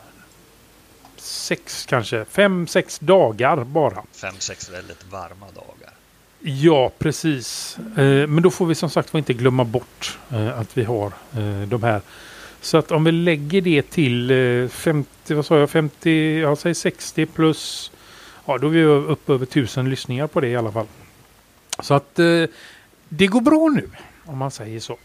sex 1.26 1.86
kanske. 1.86 2.24
Fem, 2.24 2.66
sex 2.66 2.98
dagar 2.98 3.64
bara. 3.64 4.02
Fem, 4.12 4.34
sex 4.38 4.70
väldigt 4.70 5.04
varma 5.04 5.46
dagar. 5.54 5.92
Ja, 6.40 6.92
precis. 6.98 7.78
Eh, 7.78 8.26
men 8.26 8.42
då 8.42 8.50
får 8.50 8.66
vi 8.66 8.74
som 8.74 8.90
sagt 8.90 9.14
inte 9.14 9.32
glömma 9.32 9.64
bort 9.64 10.18
eh, 10.30 10.58
att 10.58 10.78
vi 10.78 10.84
har 10.84 11.06
eh, 11.06 11.68
de 11.68 11.82
här. 11.82 12.00
Så 12.60 12.76
att 12.76 12.92
om 12.92 13.04
vi 13.04 13.12
lägger 13.12 13.60
det 13.60 13.82
till 13.82 14.30
eh, 14.30 14.68
50, 14.68 15.34
vad 15.34 15.46
sa 15.46 15.58
jag, 15.58 15.70
50, 15.70 16.38
jag 16.38 16.58
säger 16.58 16.74
60 16.74 17.26
plus, 17.26 17.92
ja 18.46 18.58
då 18.58 18.66
är 18.66 18.70
vi 18.70 18.84
uppe 18.84 19.32
över 19.32 19.44
1000 19.44 19.90
lyssningar 19.90 20.26
på 20.26 20.40
det 20.40 20.48
i 20.48 20.56
alla 20.56 20.72
fall. 20.72 20.86
Så 21.80 21.94
att 21.94 22.14
det 23.08 23.26
går 23.26 23.40
bra 23.40 23.68
nu, 23.68 23.90
om 24.24 24.38
man 24.38 24.50
säger 24.50 24.80
så. 24.80 24.98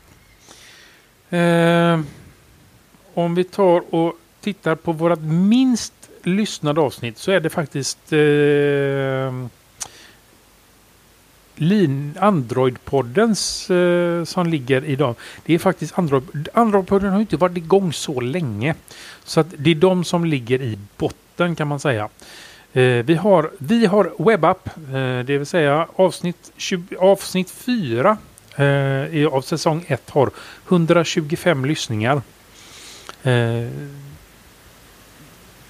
Om 3.14 3.36
vi 3.36 3.44
tar 3.44 3.96
och 3.96 4.14
tittar 4.42 4.76
på 4.76 4.92
vårat 4.92 5.22
minst 5.22 5.94
lyssnade 6.24 6.82
avsnitt 6.82 7.18
så 7.18 7.32
är 7.32 7.40
det 7.40 7.50
faktiskt 7.50 8.14
eh, 8.14 9.48
Lin, 11.56 12.18
Android-poddens 12.20 13.72
eh, 13.72 14.24
som 14.24 14.48
ligger 14.48 14.86
idag. 14.86 15.16
Det 15.46 15.54
är 15.54 15.60
faktiskt 15.60 16.00
Android. 16.00 16.50
Android-podden 16.54 17.10
har 17.10 17.20
inte 17.20 17.38
varit 17.38 17.58
igång 17.58 17.94
så 17.94 18.20
länge. 18.20 18.76
Så 19.24 19.40
att 19.40 19.48
det 19.58 19.72
är 19.72 19.76
de 19.76 20.04
som 20.04 20.26
ligger 20.26 20.62
i 20.62 20.80
botten 20.98 21.56
kan 21.56 21.68
man 21.68 21.80
säga. 21.80 22.10
Eh, 22.74 23.06
vi, 23.06 23.16
har, 23.16 23.52
vi 23.58 23.86
har 23.86 24.14
webbapp, 24.18 24.68
eh, 24.68 25.20
det 25.26 25.38
vill 25.38 25.46
säga 25.46 25.88
avsnitt, 25.96 26.52
20, 26.58 26.96
avsnitt 26.98 27.52
4 27.52 28.18
eh, 28.56 29.34
av 29.34 29.42
säsong 29.42 29.86
1 29.88 30.10
har 30.10 30.30
125 30.68 31.66
lyssningar. 31.66 32.22
Eh, 33.24 33.68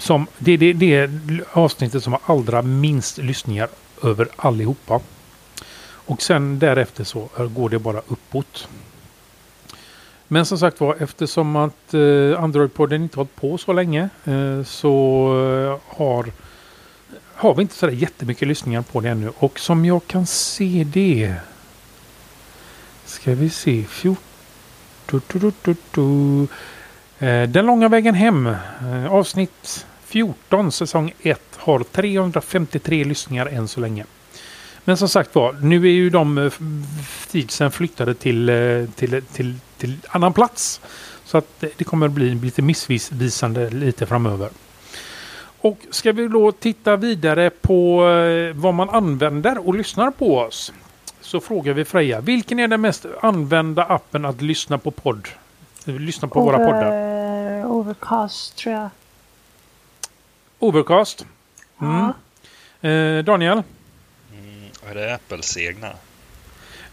som, 0.01 0.27
det 0.37 0.51
är 0.51 0.73
det, 0.73 0.95
är 0.95 1.09
avsnittet 1.51 2.03
som 2.03 2.13
har 2.13 2.21
allra 2.25 2.61
minst 2.61 3.17
lyssningar 3.17 3.69
över 4.03 4.27
allihopa. 4.35 4.99
Och 5.83 6.21
sen 6.21 6.59
därefter 6.59 7.03
så 7.03 7.29
går 7.55 7.69
det 7.69 7.79
bara 7.79 8.01
uppåt. 8.07 8.67
Men 10.27 10.45
som 10.45 10.57
sagt 10.57 10.79
var 10.79 10.95
eftersom 10.99 11.55
att 11.55 11.93
eh, 11.93 11.99
Android-podden 12.43 12.95
inte 12.95 13.17
hållit 13.17 13.35
på 13.35 13.57
så 13.57 13.73
länge 13.73 14.09
eh, 14.25 14.63
så 14.63 14.93
eh, 15.37 15.95
har, 15.97 16.31
har 17.35 17.55
vi 17.55 17.61
inte 17.61 17.75
så 17.75 17.89
jättemycket 17.89 18.47
lyssningar 18.47 18.81
på 18.81 19.01
det 19.01 19.09
ännu. 19.09 19.31
Och 19.37 19.59
som 19.59 19.85
jag 19.85 20.07
kan 20.07 20.25
se 20.25 20.87
det 20.93 21.35
ska 23.05 23.35
vi 23.35 23.49
se 23.49 23.83
14 23.83 24.23
Den 27.47 27.65
långa 27.65 27.89
vägen 27.89 28.15
hem 28.15 28.55
avsnitt 29.09 29.85
14 30.11 30.71
säsong 30.71 31.13
1 31.21 31.41
har 31.57 31.83
353 31.83 33.03
lyssningar 33.03 33.45
än 33.45 33.67
så 33.67 33.79
länge. 33.79 34.05
Men 34.83 34.97
som 34.97 35.09
sagt 35.09 35.35
var, 35.35 35.53
nu 35.53 35.87
är 35.87 35.91
ju 35.91 36.09
de 36.09 36.37
eh, 36.37 36.51
tidsen 37.27 37.71
flyttade 37.71 38.13
till, 38.13 38.49
eh, 38.49 38.55
till, 38.95 39.13
eh, 39.13 39.19
till, 39.21 39.55
till 39.77 39.97
annan 40.07 40.33
plats. 40.33 40.81
Så 41.25 41.37
att 41.37 41.63
det 41.77 41.83
kommer 41.83 42.05
att 42.05 42.11
bli 42.11 42.35
lite 42.35 42.61
missvisande 42.61 43.69
lite 43.69 44.05
framöver. 44.05 44.49
Och 45.61 45.77
ska 45.91 46.11
vi 46.11 46.27
då 46.27 46.51
titta 46.51 46.95
vidare 46.95 47.49
på 47.49 48.01
vad 48.55 48.73
man 48.73 48.89
använder 48.89 49.67
och 49.67 49.75
lyssnar 49.75 50.11
på 50.11 50.37
oss. 50.37 50.73
Så 51.21 51.39
frågar 51.39 51.73
vi 51.73 51.85
Freja, 51.85 52.21
vilken 52.21 52.59
är 52.59 52.67
den 52.67 52.81
mest 52.81 53.05
använda 53.21 53.83
appen 53.83 54.25
att 54.25 54.41
lyssna 54.41 54.77
på 54.77 54.91
podd? 54.91 55.27
Lyssna 55.85 56.27
på 56.27 56.39
Over, 56.39 56.57
våra 56.57 56.65
poddar. 56.65 57.65
Overcast 57.65 58.55
tror 58.55 58.75
jag. 58.75 58.89
Overcast. 60.61 61.25
Mm. 61.81 61.93
Ja. 62.81 62.89
Eh, 62.89 63.23
Daniel? 63.23 63.63
Är 64.89 64.95
det 64.95 65.13
Apples 65.15 65.57
egna? 65.57 65.87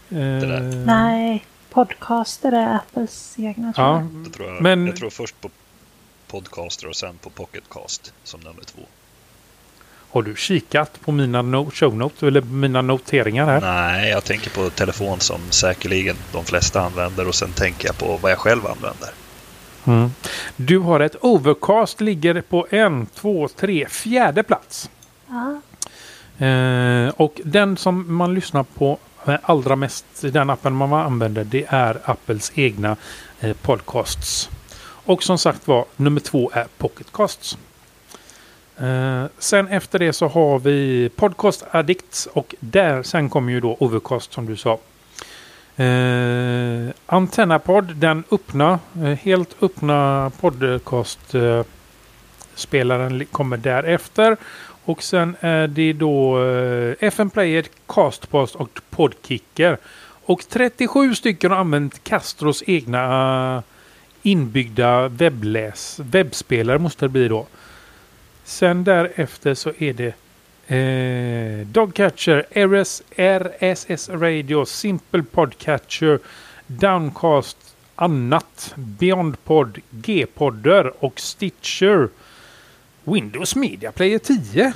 Eh, 0.09 0.61
Nej, 0.85 1.45
podcaster 1.69 2.51
är 2.51 2.75
Apples 2.75 3.35
egna 3.39 3.73
tror 3.73 3.87
Ja, 3.87 3.95
jag. 3.95 4.05
Det 4.23 4.29
tror 4.29 4.47
jag, 4.53 4.61
Men- 4.61 4.87
jag 4.87 4.95
tror 4.95 5.09
först 5.09 5.41
på 5.41 5.49
Podcaster 6.27 6.87
och 6.87 6.95
sen 6.95 7.17
på 7.17 7.29
Pocketcast 7.29 8.13
som 8.23 8.39
nummer 8.39 8.63
två. 8.63 8.81
har 10.11 10.21
du 10.21 10.35
kikat 10.35 11.01
på 11.01 11.11
mina 11.11 11.41
no 11.41 11.71
show 11.71 11.95
notes 11.97 12.23
eller 12.23 12.41
mina 12.41 12.81
noteringar 12.81 13.45
här? 13.45 13.61
Nej, 13.61 14.09
jag 14.09 14.23
tänker 14.23 14.49
på 14.49 14.69
telefon 14.69 15.19
som 15.19 15.39
säkerligen 15.51 16.15
de 16.33 16.45
flesta 16.45 16.81
använder 16.81 17.27
och 17.27 17.35
sen 17.35 17.51
tänker 17.53 17.87
jag 17.87 17.97
på 17.97 18.17
vad 18.21 18.31
jag 18.31 18.39
själv 18.39 18.67
använder. 18.67 19.09
Mm. 19.89 20.11
Du 20.55 20.77
har 20.79 20.99
ett 20.99 21.15
Overcast 21.21 22.01
ligger 22.01 22.41
på 22.41 22.67
en, 22.69 23.05
två, 23.05 23.47
tre, 23.47 23.87
fjärde 23.89 24.43
plats. 24.43 24.89
Ja. 25.27 25.61
Eh, 26.45 27.09
och 27.09 27.41
den 27.43 27.77
som 27.77 28.15
man 28.15 28.33
lyssnar 28.33 28.63
på 28.63 28.97
allra 29.41 29.75
mest, 29.75 30.05
den 30.21 30.49
appen 30.49 30.75
man 30.75 30.93
använder, 30.93 31.43
det 31.43 31.65
är 31.69 31.97
Apples 32.03 32.51
egna 32.55 32.95
eh, 33.39 33.53
podcasts. 33.53 34.49
Och 34.81 35.23
som 35.23 35.37
sagt 35.37 35.67
var, 35.67 35.85
nummer 35.95 36.21
två 36.21 36.51
är 36.53 36.67
Pocketcasts. 36.77 37.57
Eh, 38.77 39.25
sen 39.37 39.67
efter 39.67 39.99
det 39.99 40.13
så 40.13 40.27
har 40.27 40.59
vi 40.59 41.09
Podcast 41.15 41.63
Addicts 41.71 42.25
och 42.25 42.55
där 42.59 43.03
sen 43.03 43.29
kommer 43.29 43.51
ju 43.51 43.59
då 43.59 43.77
Overcast 43.79 44.33
som 44.33 44.45
du 44.45 44.55
sa. 44.55 44.79
Eh, 45.79 46.89
Antennapod, 47.05 47.95
den 47.95 48.23
öppna, 48.31 48.79
eh, 48.95 49.03
helt 49.03 49.63
öppna 49.63 50.31
podcastspelaren 50.39 53.25
kommer 53.25 53.57
därefter. 53.57 54.37
Och 54.85 55.03
sen 55.03 55.35
är 55.39 55.67
det 55.67 55.93
då 55.93 56.43
eh, 56.43 56.91
FM 56.91 56.95
FN 56.99 57.29
Player, 57.29 57.65
Castpost 57.87 58.55
och 58.55 58.79
Podkicker. 58.89 59.77
Och 60.25 60.49
37 60.49 61.15
stycken 61.15 61.51
har 61.51 61.57
använt 61.57 62.03
Castros 62.03 62.63
egna 62.67 63.55
eh, 63.55 63.61
inbyggda 64.21 65.07
webbläs, 65.07 65.99
webbspelare 66.03 66.79
måste 66.79 67.05
det 67.05 67.09
bli 67.09 67.27
då. 67.27 67.45
Sen 68.43 68.83
därefter 68.83 69.53
så 69.53 69.71
är 69.77 69.93
det 69.93 70.13
eh, 70.69 71.67
Dogcatcher, 71.67 72.45
RS, 72.51 73.01
RSS 73.15 74.09
Radio, 74.09 74.65
Simple 74.65 75.23
Podcatcher, 75.23 76.19
Downcast, 76.67 77.57
annat. 77.95 78.73
Beyondpod, 78.75 79.77
G-podder 79.89 81.03
och 81.03 81.19
Stitcher. 81.19 82.09
Windows 83.03 83.55
Media 83.55 83.91
Player 83.91 84.19
10 84.19 84.73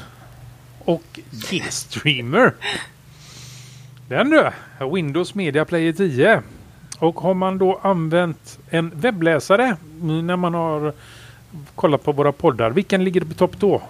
och 0.79 1.19
G-streamer. 1.31 2.53
Den 4.07 4.29
du! 4.29 4.49
Windows 4.93 5.35
Media 5.35 5.65
Player 5.65 5.93
10. 5.93 6.41
Och 6.99 7.19
har 7.19 7.33
man 7.33 7.57
då 7.57 7.79
använt 7.83 8.59
en 8.69 8.91
webbläsare 8.95 9.77
när 10.01 10.35
man 10.35 10.53
har 10.53 10.93
kollat 11.75 12.03
på 12.03 12.11
våra 12.11 12.31
poddar, 12.31 12.71
vilken 12.71 13.03
ligger 13.03 13.21
på 13.21 13.33
topp 13.33 13.55
då? 13.59 13.81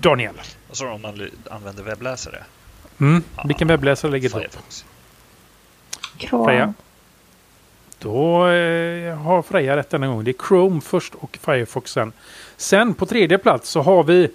Daniel? 0.00 0.34
Sa 0.72 0.84
du 0.84 0.90
om 0.90 1.02
man 1.02 1.30
använder 1.50 1.82
webbläsare? 1.82 2.44
Mm. 3.00 3.22
Vilken 3.44 3.68
webbläsare 3.68 4.10
ligger 4.12 4.30
på? 4.30 4.38
Firefox. 4.38 4.84
Chrome. 6.18 6.44
Freja? 6.44 6.74
Då 7.98 8.48
eh, 8.48 9.18
har 9.18 9.42
Freja 9.42 9.76
rätt 9.76 9.90
denna 9.90 10.06
gång. 10.06 10.24
Det 10.24 10.30
är 10.30 10.48
Chrome 10.48 10.80
först 10.80 11.14
och 11.14 11.38
Firefox 11.42 11.92
sen. 11.92 12.12
Sen 12.56 12.94
på 12.94 13.06
tredje 13.06 13.38
plats 13.38 13.70
så 13.70 13.82
har 13.82 14.04
vi... 14.04 14.30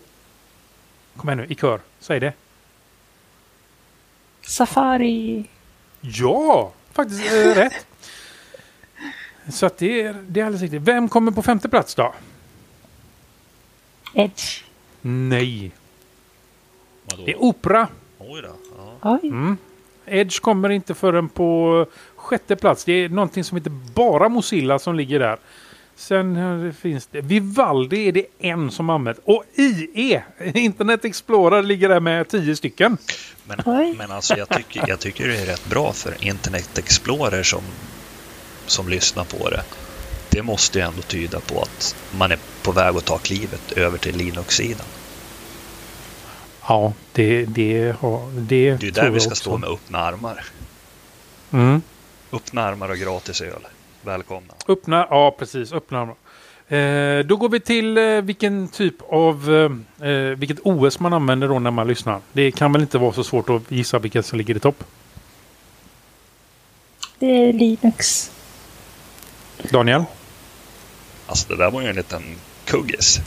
Kom 1.15 1.29
igen 1.29 1.37
nu, 1.37 1.53
i 1.53 1.55
kör. 1.55 1.79
Säg 1.99 2.19
det. 2.19 2.33
Safari. 4.41 5.45
Ja, 6.01 6.71
faktiskt 6.91 7.33
eh, 7.33 7.33
rätt. 7.55 7.85
Så 9.49 9.65
att 9.65 9.77
det, 9.77 10.01
är, 10.01 10.13
det 10.27 10.39
är 10.39 10.45
alldeles 10.45 10.61
riktigt. 10.61 10.81
Vem 10.81 11.09
kommer 11.09 11.31
på 11.31 11.41
femte 11.41 11.69
plats 11.69 11.95
då? 11.95 12.13
Edge. 14.13 14.63
Nej, 15.01 15.71
Vadå? 17.05 17.23
det 17.25 17.31
är 17.31 17.43
Opera. 17.43 17.87
Oj 18.17 18.41
då. 18.41 18.55
Ja. 18.77 19.17
Oj. 19.21 19.29
Mm. 19.29 19.57
Edge 20.05 20.41
kommer 20.41 20.69
inte 20.69 20.93
förrän 20.93 21.29
på 21.29 21.85
sjätte 22.15 22.55
plats. 22.55 22.85
Det 22.85 22.93
är 22.93 23.09
någonting 23.09 23.43
som 23.43 23.57
heter 23.57 23.71
bara 23.93 24.29
Mozilla 24.29 24.79
som 24.79 24.95
ligger 24.95 25.19
där. 25.19 25.37
Sen 25.95 26.65
eh, 26.65 26.73
finns 26.73 27.07
det 27.07 27.21
Vivaldi 27.21 28.07
är 28.07 28.11
det 28.11 28.25
en 28.39 28.71
som 28.71 28.89
använt. 28.89 29.19
Och 29.23 29.43
IE, 29.55 30.23
Internet 30.53 31.05
Explorer, 31.05 31.63
ligger 31.63 31.89
där 31.89 31.99
med 31.99 32.27
tio 32.27 32.55
stycken. 32.55 32.97
Men, 33.43 33.59
Oj. 33.65 33.95
men 33.97 34.11
alltså 34.11 34.37
jag 34.37 34.49
tycker, 34.49 34.83
jag 34.87 34.99
tycker 34.99 35.27
det 35.27 35.37
är 35.37 35.45
rätt 35.45 35.65
bra 35.65 35.93
för 35.93 36.23
Internet 36.23 36.77
Explorer 36.77 37.43
som, 37.43 37.61
som 38.65 38.89
lyssnar 38.89 39.23
på 39.23 39.49
det. 39.49 39.63
Det 40.29 40.43
måste 40.43 40.79
ju 40.79 40.85
ändå 40.85 41.01
tyda 41.01 41.39
på 41.39 41.61
att 41.61 41.95
man 42.17 42.31
är 42.31 42.39
på 42.63 42.71
väg 42.71 42.95
att 42.95 43.05
ta 43.05 43.17
klivet 43.17 43.71
över 43.71 43.97
till 43.97 44.17
Linux-sidan. 44.17 44.85
Ja, 46.67 46.93
det, 47.13 47.45
det, 47.45 47.95
har, 47.99 48.31
det, 48.31 48.75
Det 48.75 48.87
är 48.87 48.91
där 48.91 49.09
vi 49.09 49.19
ska 49.19 49.29
också. 49.29 49.41
stå 49.41 49.57
med 49.57 49.69
öppna 49.69 49.99
armar. 49.99 50.45
Mm. 51.51 51.81
Öppna 52.31 52.61
armar 52.63 52.89
och 52.89 52.97
gratis 52.97 53.41
öl. 53.41 53.67
Välkomna. 54.01 54.53
Öppna, 54.67 55.07
ja 55.09 55.35
precis, 55.39 55.73
öppna 55.73 55.99
armar. 56.01 56.15
Eh, 56.67 57.25
då 57.25 57.35
går 57.35 57.49
vi 57.49 57.59
till 57.59 57.97
eh, 57.97 58.03
vilken 58.03 58.67
typ 58.67 58.95
av, 59.09 59.53
eh, 60.01 60.09
eh, 60.09 60.37
vilket 60.37 60.57
OS 60.63 60.99
man 60.99 61.13
använder 61.13 61.47
då 61.47 61.59
när 61.59 61.71
man 61.71 61.87
lyssnar. 61.87 62.19
Det 62.33 62.51
kan 62.51 62.71
väl 62.73 62.81
inte 62.81 62.97
vara 62.97 63.13
så 63.13 63.23
svårt 63.23 63.49
att 63.49 63.71
gissa 63.71 63.99
vilket 63.99 64.25
som 64.25 64.37
ligger 64.37 64.55
i 64.55 64.59
topp. 64.59 64.83
Det 67.19 67.25
är 67.49 67.53
Linux. 67.53 68.31
Daniel? 69.71 70.03
Alltså 71.27 71.47
det 71.47 71.57
där 71.57 71.71
var 71.71 71.81
ju 71.81 71.87
en 71.87 71.95
liten 71.95 72.23
kuggis. 72.65 73.19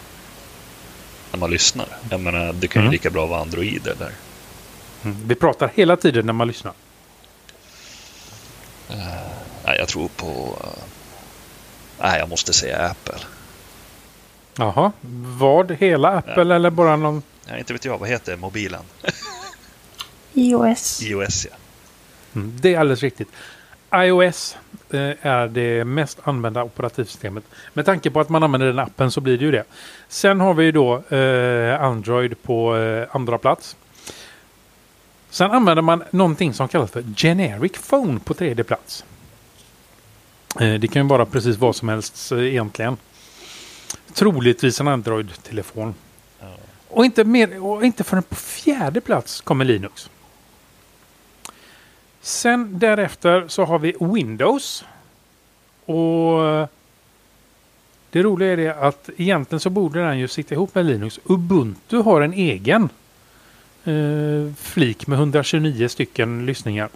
När 1.32 1.38
man 1.38 1.50
lyssnar. 1.50 1.86
Jag 2.10 2.20
menar, 2.20 2.52
det 2.52 2.68
kan 2.68 2.82
ju 2.82 2.84
Mm. 2.86 2.92
lika 2.92 3.10
bra 3.10 3.26
vara 3.26 3.40
Android 3.40 3.86
eller 3.86 4.12
Mm. 5.04 5.16
Vi 5.26 5.34
pratar 5.34 5.70
hela 5.74 5.96
tiden 5.96 6.26
när 6.26 6.32
man 6.32 6.46
lyssnar. 6.48 6.72
Nej, 9.64 9.78
jag 9.78 9.88
tror 9.88 10.08
på... 10.08 10.58
eh, 10.64 10.82
Nej, 12.00 12.18
jag 12.18 12.28
måste 12.28 12.52
säga 12.52 12.78
Apple. 12.78 13.18
Jaha, 14.56 14.92
vad? 15.38 15.70
Hela 15.72 16.08
Apple 16.08 16.54
eller 16.54 16.70
bara 16.70 16.96
någon? 16.96 17.22
Nej, 17.48 17.58
inte 17.58 17.72
vet 17.72 17.84
jag. 17.84 17.98
Vad 17.98 18.08
heter 18.08 18.36
mobilen? 18.36 18.82
iOS. 20.34 21.02
iOS, 21.02 21.46
ja. 21.50 21.56
Mm, 22.34 22.56
det 22.60 22.74
är 22.74 22.78
alldeles 22.80 23.02
riktigt. 23.02 23.28
iOS 23.94 24.56
eh, 24.90 25.26
är 25.26 25.48
det 25.48 25.84
mest 25.84 26.18
använda 26.24 26.64
operativsystemet. 26.64 27.44
Med 27.74 27.86
tanke 27.86 28.10
på 28.10 28.20
att 28.20 28.28
man 28.28 28.42
använder 28.42 28.66
den 28.66 28.78
appen 28.78 29.10
så 29.10 29.20
blir 29.20 29.38
det 29.38 29.44
ju 29.44 29.50
det. 29.50 29.64
Sen 30.08 30.40
har 30.40 30.54
vi 30.54 30.72
då 30.72 30.96
eh, 30.96 31.82
Android 31.82 32.42
på 32.42 32.76
eh, 32.76 33.16
andra 33.16 33.38
plats. 33.38 33.76
Sen 35.30 35.50
använder 35.50 35.82
man 35.82 36.04
någonting 36.10 36.54
som 36.54 36.68
kallas 36.68 36.90
för 36.90 37.04
generic 37.16 37.72
phone 37.88 38.20
på 38.20 38.34
tredje 38.34 38.64
plats. 38.64 39.04
Det 40.58 40.90
kan 40.92 41.02
ju 41.02 41.08
vara 41.08 41.26
precis 41.26 41.56
vad 41.56 41.76
som 41.76 41.88
helst 41.88 42.32
egentligen. 42.32 42.96
Troligtvis 44.14 44.80
en 44.80 44.88
Android-telefon. 44.88 45.94
Och 46.88 47.04
inte, 47.04 47.24
mer, 47.24 47.64
och 47.64 47.84
inte 47.84 48.04
förrän 48.04 48.22
på 48.22 48.34
fjärde 48.34 49.00
plats 49.00 49.40
kommer 49.40 49.64
Linux. 49.64 50.10
Sen 52.28 52.78
därefter 52.78 53.48
så 53.48 53.64
har 53.64 53.78
vi 53.78 53.94
Windows. 54.00 54.84
Och 55.84 56.68
det 58.10 58.22
roliga 58.22 58.52
är 58.52 58.56
det 58.56 58.74
att 58.74 59.10
egentligen 59.16 59.60
så 59.60 59.70
borde 59.70 60.00
den 60.00 60.18
ju 60.18 60.28
sitta 60.28 60.54
ihop 60.54 60.74
med 60.74 60.86
Linux. 60.86 61.20
Ubuntu 61.24 61.96
har 61.96 62.20
en 62.20 62.32
egen 62.32 62.88
eh, 63.84 64.54
flik 64.56 65.06
med 65.06 65.18
129 65.18 65.88
stycken 65.88 66.46
lyssningar. 66.46 66.88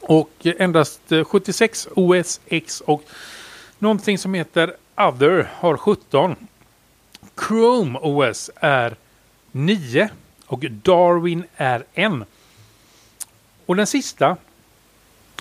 Och 0.00 0.30
endast 0.44 1.12
eh, 1.12 1.24
76 1.24 1.88
OS 1.96 2.40
X 2.46 2.80
och 2.80 3.04
någonting 3.78 4.18
som 4.18 4.34
heter 4.34 4.76
Other 4.96 5.50
har 5.54 5.76
17. 5.76 6.36
Chrome 7.48 7.98
OS 8.02 8.50
är 8.56 8.96
9 9.52 10.08
och 10.46 10.60
Darwin 10.70 11.44
är 11.56 11.84
1. 11.94 12.12
Och 13.66 13.76
den 13.76 13.86
sista, 13.86 14.36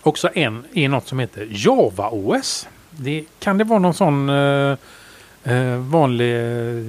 också 0.02 0.30
en, 0.36 0.66
är 0.74 0.90
något 0.90 1.08
som 1.08 1.20
heter 1.20 1.48
Java 1.52 2.10
OS. 2.10 2.68
Det, 2.90 3.26
kan 3.40 3.58
det 3.58 3.64
vara 3.64 3.80
någon 3.80 3.94
sån 3.94 4.30
eh, 4.30 4.78
eh, 5.44 5.78
vanlig 5.78 6.36
eh, 6.36 6.84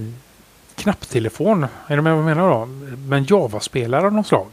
knapptelefon? 0.74 1.66
Är 1.86 1.96
du 1.96 2.02
med 2.02 2.12
vad 2.16 2.20
jag 2.20 2.36
menar 2.36 2.50
då? 2.50 2.66
Men 2.96 3.24
Java-spelare 3.24 4.06
av 4.06 4.12
något 4.12 4.26
slag? 4.26 4.48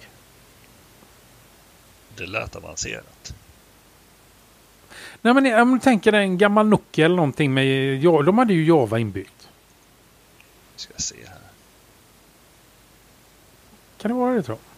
Det 2.15 2.25
lät 2.25 2.55
avancerat. 2.55 3.33
Nej 5.21 5.33
men 5.33 5.45
jag 5.45 5.71
jag 5.71 5.81
tänker 5.81 6.13
en 6.13 6.37
gammal 6.37 6.67
Nokia 6.67 7.05
eller 7.05 7.15
någonting 7.15 7.53
med, 7.53 7.95
ja, 8.03 8.21
de 8.21 8.37
hade 8.37 8.53
ju 8.53 8.65
Java 8.65 8.99
inbyggt. 8.99 9.49
Ska 10.75 10.93
se 10.97 11.15
här. 11.27 11.37
Kan 14.01 14.11
det 14.11 14.17
vara 14.17 14.33
det 14.33 14.43
tror 14.43 14.57
jag? 14.57 14.68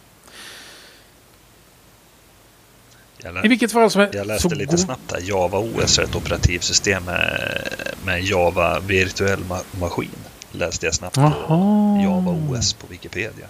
Jag, 3.23 3.31
I 3.31 3.35
lä- 3.35 3.47
vilket 3.49 3.71
fall 3.71 3.91
som 3.91 4.07
jag 4.13 4.27
läste 4.27 4.49
lite 4.55 4.65
god- 4.71 4.79
snabbt 4.79 5.11
här. 5.11 5.19
Java 5.23 5.59
OS 5.59 5.99
är 5.99 6.03
ett 6.03 6.15
operativsystem 6.15 7.03
med, 7.03 7.67
med 8.05 8.23
Java 8.23 8.79
virtuell 8.79 9.39
ma- 9.39 9.79
maskin. 9.79 10.09
Läste 10.51 10.85
jag 10.85 10.95
snabbt 10.95 11.15
på 11.15 11.21
Jaha. 11.21 12.01
Java 12.03 12.31
OS 12.31 12.73
på 12.73 12.87
Wikipedia. 12.89 13.45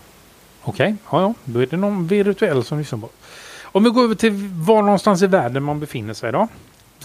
Okej, 0.63 0.95
ja, 1.11 1.21
ja. 1.21 1.33
Då 1.45 1.59
är 1.61 1.65
det 1.65 1.77
någon 1.77 2.07
virtuell 2.07 2.63
som 2.63 2.77
lyssnar 2.79 2.99
på. 2.99 3.09
Om 3.63 3.83
vi 3.83 3.89
går 3.89 4.03
över 4.03 4.15
till 4.15 4.31
var 4.53 4.81
någonstans 4.81 5.21
i 5.21 5.27
världen 5.27 5.63
man 5.63 5.79
befinner 5.79 6.13
sig 6.13 6.31
då. 6.31 6.47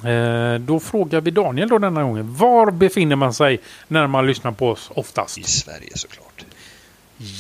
Eh, 0.09 0.55
då 0.61 0.81
frågar 0.81 1.21
vi 1.21 1.31
Daniel 1.31 1.69
då 1.69 1.79
denna 1.79 2.03
gången. 2.03 2.35
Var 2.37 2.71
befinner 2.71 3.17
man 3.17 3.35
sig 3.35 3.61
när 3.89 4.07
man 4.07 4.27
lyssnar 4.27 4.53
på 4.53 4.69
oss 4.71 4.91
oftast? 4.95 5.39
I 5.39 5.43
Sverige 5.43 5.91
såklart. 5.95 6.45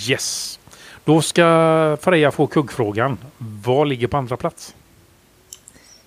Yes. 0.08 0.58
Då 1.04 1.22
ska 1.22 1.96
Freja 2.00 2.30
få 2.30 2.46
kuggfrågan. 2.46 3.18
Vad 3.38 3.88
ligger 3.88 4.06
på 4.06 4.16
andra 4.16 4.36
plats? 4.36 4.74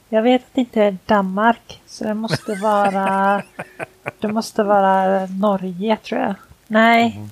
Jag 0.09 0.21
vet 0.21 0.41
att 0.41 0.53
det 0.53 0.61
inte 0.61 0.83
är 0.83 0.97
Danmark. 1.05 1.81
Så 1.85 2.03
det 2.03 2.13
måste 2.13 2.55
vara... 2.55 3.43
det 4.19 4.27
måste 4.27 4.63
vara 4.63 5.25
Norge 5.25 5.97
tror 5.97 6.21
jag. 6.21 6.35
Nej. 6.67 7.13
Mm. 7.15 7.29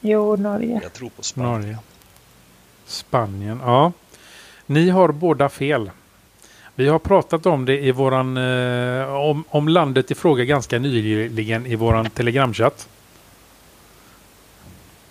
Jo, 0.00 0.36
Norge. 0.36 0.80
Jag 0.82 0.92
tror 0.92 1.10
på 1.10 1.22
Spanien. 1.22 1.52
Norge. 1.52 1.78
Spanien, 2.86 3.60
ja. 3.64 3.92
Ni 4.66 4.90
har 4.90 5.12
båda 5.12 5.48
fel. 5.48 5.90
Vi 6.74 6.88
har 6.88 6.98
pratat 6.98 7.46
om 7.46 7.64
det 7.64 7.80
i 7.80 7.92
våran, 7.92 8.36
eh, 8.36 9.14
om, 9.14 9.44
om 9.48 9.68
landet 9.68 10.10
i 10.10 10.14
fråga 10.14 10.44
ganska 10.44 10.78
nyligen 10.78 11.66
i 11.66 11.76
våran 11.76 12.10
telegramchatt. 12.10 12.88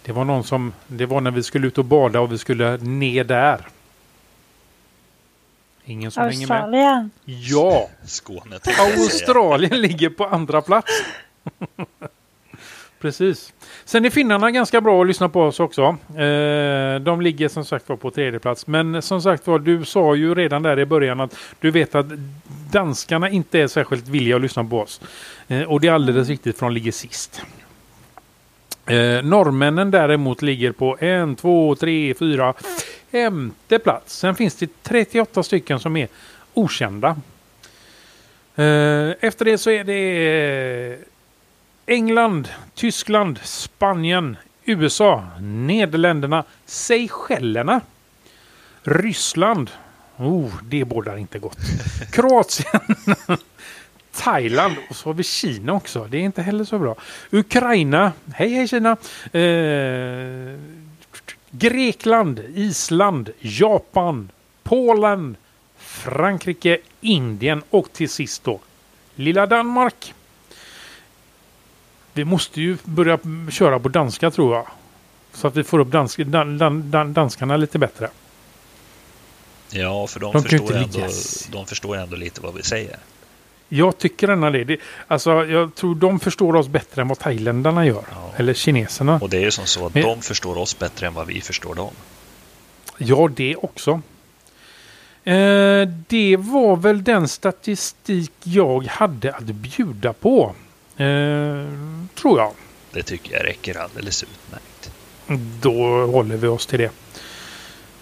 Det 0.03 0.11
var 0.11 0.26
någon 0.26 0.43
som, 0.43 0.74
det 0.88 1.05
var 1.05 1.22
när 1.22 1.32
vi 1.32 1.43
skulle 1.43 1.68
ut 1.68 1.78
och 1.78 1.86
bada 1.86 2.20
och 2.20 2.32
vi 2.32 2.38
skulle 2.38 2.78
ner 2.78 3.24
där. 3.24 3.68
Ingen 5.88 6.11
som 6.11 6.23
hänger 6.23 6.47
med? 6.47 6.57
Australien. 6.57 7.11
Ja! 7.25 7.89
Skåne. 8.05 8.59
Australien 8.79 9.81
ligger 9.81 10.09
på 10.09 10.25
andra 10.25 10.61
plats. 10.61 10.91
Precis. 12.99 13.53
Sen 13.85 14.05
är 14.05 14.09
finnarna 14.09 14.51
ganska 14.51 14.81
bra 14.81 15.01
att 15.01 15.07
lyssna 15.07 15.29
på 15.29 15.41
oss 15.41 15.59
också. 15.59 15.81
Eh, 16.17 16.99
de 17.01 17.21
ligger 17.21 17.47
som 17.47 17.65
sagt 17.65 17.89
var 17.89 17.95
på 17.95 18.11
tredje 18.11 18.39
plats. 18.39 18.67
Men 18.67 19.01
som 19.01 19.21
sagt 19.21 19.47
var, 19.47 19.59
du 19.59 19.85
sa 19.85 20.15
ju 20.15 20.35
redan 20.35 20.63
där 20.63 20.79
i 20.79 20.85
början 20.85 21.19
att 21.19 21.35
du 21.59 21.71
vet 21.71 21.95
att 21.95 22.05
danskarna 22.71 23.29
inte 23.29 23.59
är 23.59 23.67
särskilt 23.67 24.07
villiga 24.07 24.35
att 24.35 24.41
lyssna 24.41 24.63
på 24.63 24.79
oss. 24.79 25.01
Eh, 25.47 25.61
och 25.61 25.81
det 25.81 25.88
är 25.88 25.91
alldeles 25.91 26.29
riktigt 26.29 26.57
för 26.57 26.65
de 26.65 26.73
ligger 26.73 26.91
sist. 26.91 27.41
Eh, 28.85 29.23
norrmännen 29.23 29.91
däremot 29.91 30.41
ligger 30.41 30.71
på 30.71 30.97
en, 30.99 31.35
två, 31.35 31.75
tre, 31.75 32.13
fyra, 32.13 32.53
femte 33.11 33.79
plats. 33.79 34.17
Sen 34.17 34.35
finns 34.35 34.55
det 34.55 34.83
38 34.83 35.43
stycken 35.43 35.79
som 35.79 35.97
är 35.97 36.07
okända. 36.53 37.09
Eh, 38.55 39.09
efter 39.19 39.45
det 39.45 39.57
så 39.57 39.69
är 39.69 39.83
det 39.83 40.99
England, 41.85 42.49
Tyskland, 42.75 43.39
Spanien, 43.43 44.37
USA, 44.65 45.27
Nederländerna, 45.41 46.43
Seychellerna, 46.65 47.81
Ryssland. 48.83 49.71
Oh, 50.17 50.51
det 50.63 50.85
bådar 50.85 51.17
inte 51.17 51.39
gott. 51.39 51.57
Kroatien, 52.11 52.81
Thailand 54.11 54.75
och 54.89 54.95
så 54.95 55.09
har 55.09 55.13
vi 55.13 55.23
Kina 55.23 55.73
också. 55.73 56.07
Det 56.09 56.17
är 56.17 56.21
inte 56.21 56.41
heller 56.41 56.63
så 56.63 56.79
bra. 56.79 56.95
Ukraina, 57.31 58.11
hej 58.33 58.49
hej 58.49 58.67
Kina. 58.67 58.91
Eh, 59.31 60.59
Grekland, 61.51 62.39
Island, 62.55 63.29
Japan, 63.39 64.31
Polen, 64.63 65.37
Frankrike, 65.77 66.77
Indien 67.01 67.63
och 67.69 67.93
till 67.93 68.09
sist 68.09 68.43
då 68.43 68.59
lilla 69.15 69.45
Danmark. 69.45 70.13
Vi 72.13 72.25
måste 72.25 72.61
ju 72.61 72.77
börja 72.83 73.19
köra 73.51 73.79
på 73.79 73.89
danska 73.89 74.31
tror 74.31 74.55
jag. 74.55 74.67
Så 75.33 75.47
att 75.47 75.55
vi 75.55 75.63
får 75.63 75.79
upp 75.79 75.91
dansk, 75.91 76.19
dan, 76.19 76.57
dan, 76.57 76.91
dan, 76.91 77.13
danskarna 77.13 77.57
lite 77.57 77.79
bättre. 77.79 78.09
Ja, 79.69 80.07
för 80.07 80.19
de, 80.19 80.33
De 80.33 80.43
förstår, 80.43 80.75
ändå, 80.75 81.07
de 81.51 81.65
förstår 81.65 81.97
ändå 81.97 82.15
lite 82.15 82.41
vad 82.41 82.53
vi 82.53 82.63
säger. 82.63 82.99
Jag 83.70 83.97
tycker 83.97 84.28
ändå 84.28 84.49
det. 84.49 84.63
det. 84.63 84.78
Alltså, 85.07 85.45
jag 85.45 85.76
tror 85.76 85.95
de 85.95 86.20
förstår 86.20 86.55
oss 86.55 86.68
bättre 86.68 87.01
än 87.01 87.07
vad 87.07 87.20
thailändarna 87.20 87.86
gör. 87.86 88.03
Ja. 88.11 88.32
Eller 88.38 88.53
kineserna. 88.53 89.20
Och 89.22 89.30
det 89.30 89.38
är 89.38 89.41
ju 89.41 89.51
som 89.51 89.65
så 89.65 89.86
att 89.86 89.93
Men- 89.93 90.03
de 90.03 90.22
förstår 90.22 90.57
oss 90.57 90.80
bättre 90.80 91.07
än 91.07 91.13
vad 91.13 91.28
vi 91.28 91.41
förstår 91.41 91.76
dem. 91.76 91.91
Ja, 92.97 93.30
det 93.36 93.55
också. 93.55 94.01
Eh, 95.24 95.88
det 96.07 96.38
var 96.39 96.76
väl 96.76 97.03
den 97.03 97.28
statistik 97.28 98.32
jag 98.43 98.84
hade 98.84 99.34
att 99.34 99.43
bjuda 99.43 100.13
på. 100.13 100.55
Eh, 100.97 101.05
tror 102.15 102.39
jag. 102.39 102.51
Det 102.91 103.03
tycker 103.03 103.34
jag 103.36 103.45
räcker 103.45 103.78
alldeles 103.78 104.24
utmärkt. 104.24 104.91
Då 105.61 106.05
håller 106.05 106.38
vi 106.38 106.47
oss 106.47 106.65
till 106.68 106.80
det. 106.80 106.91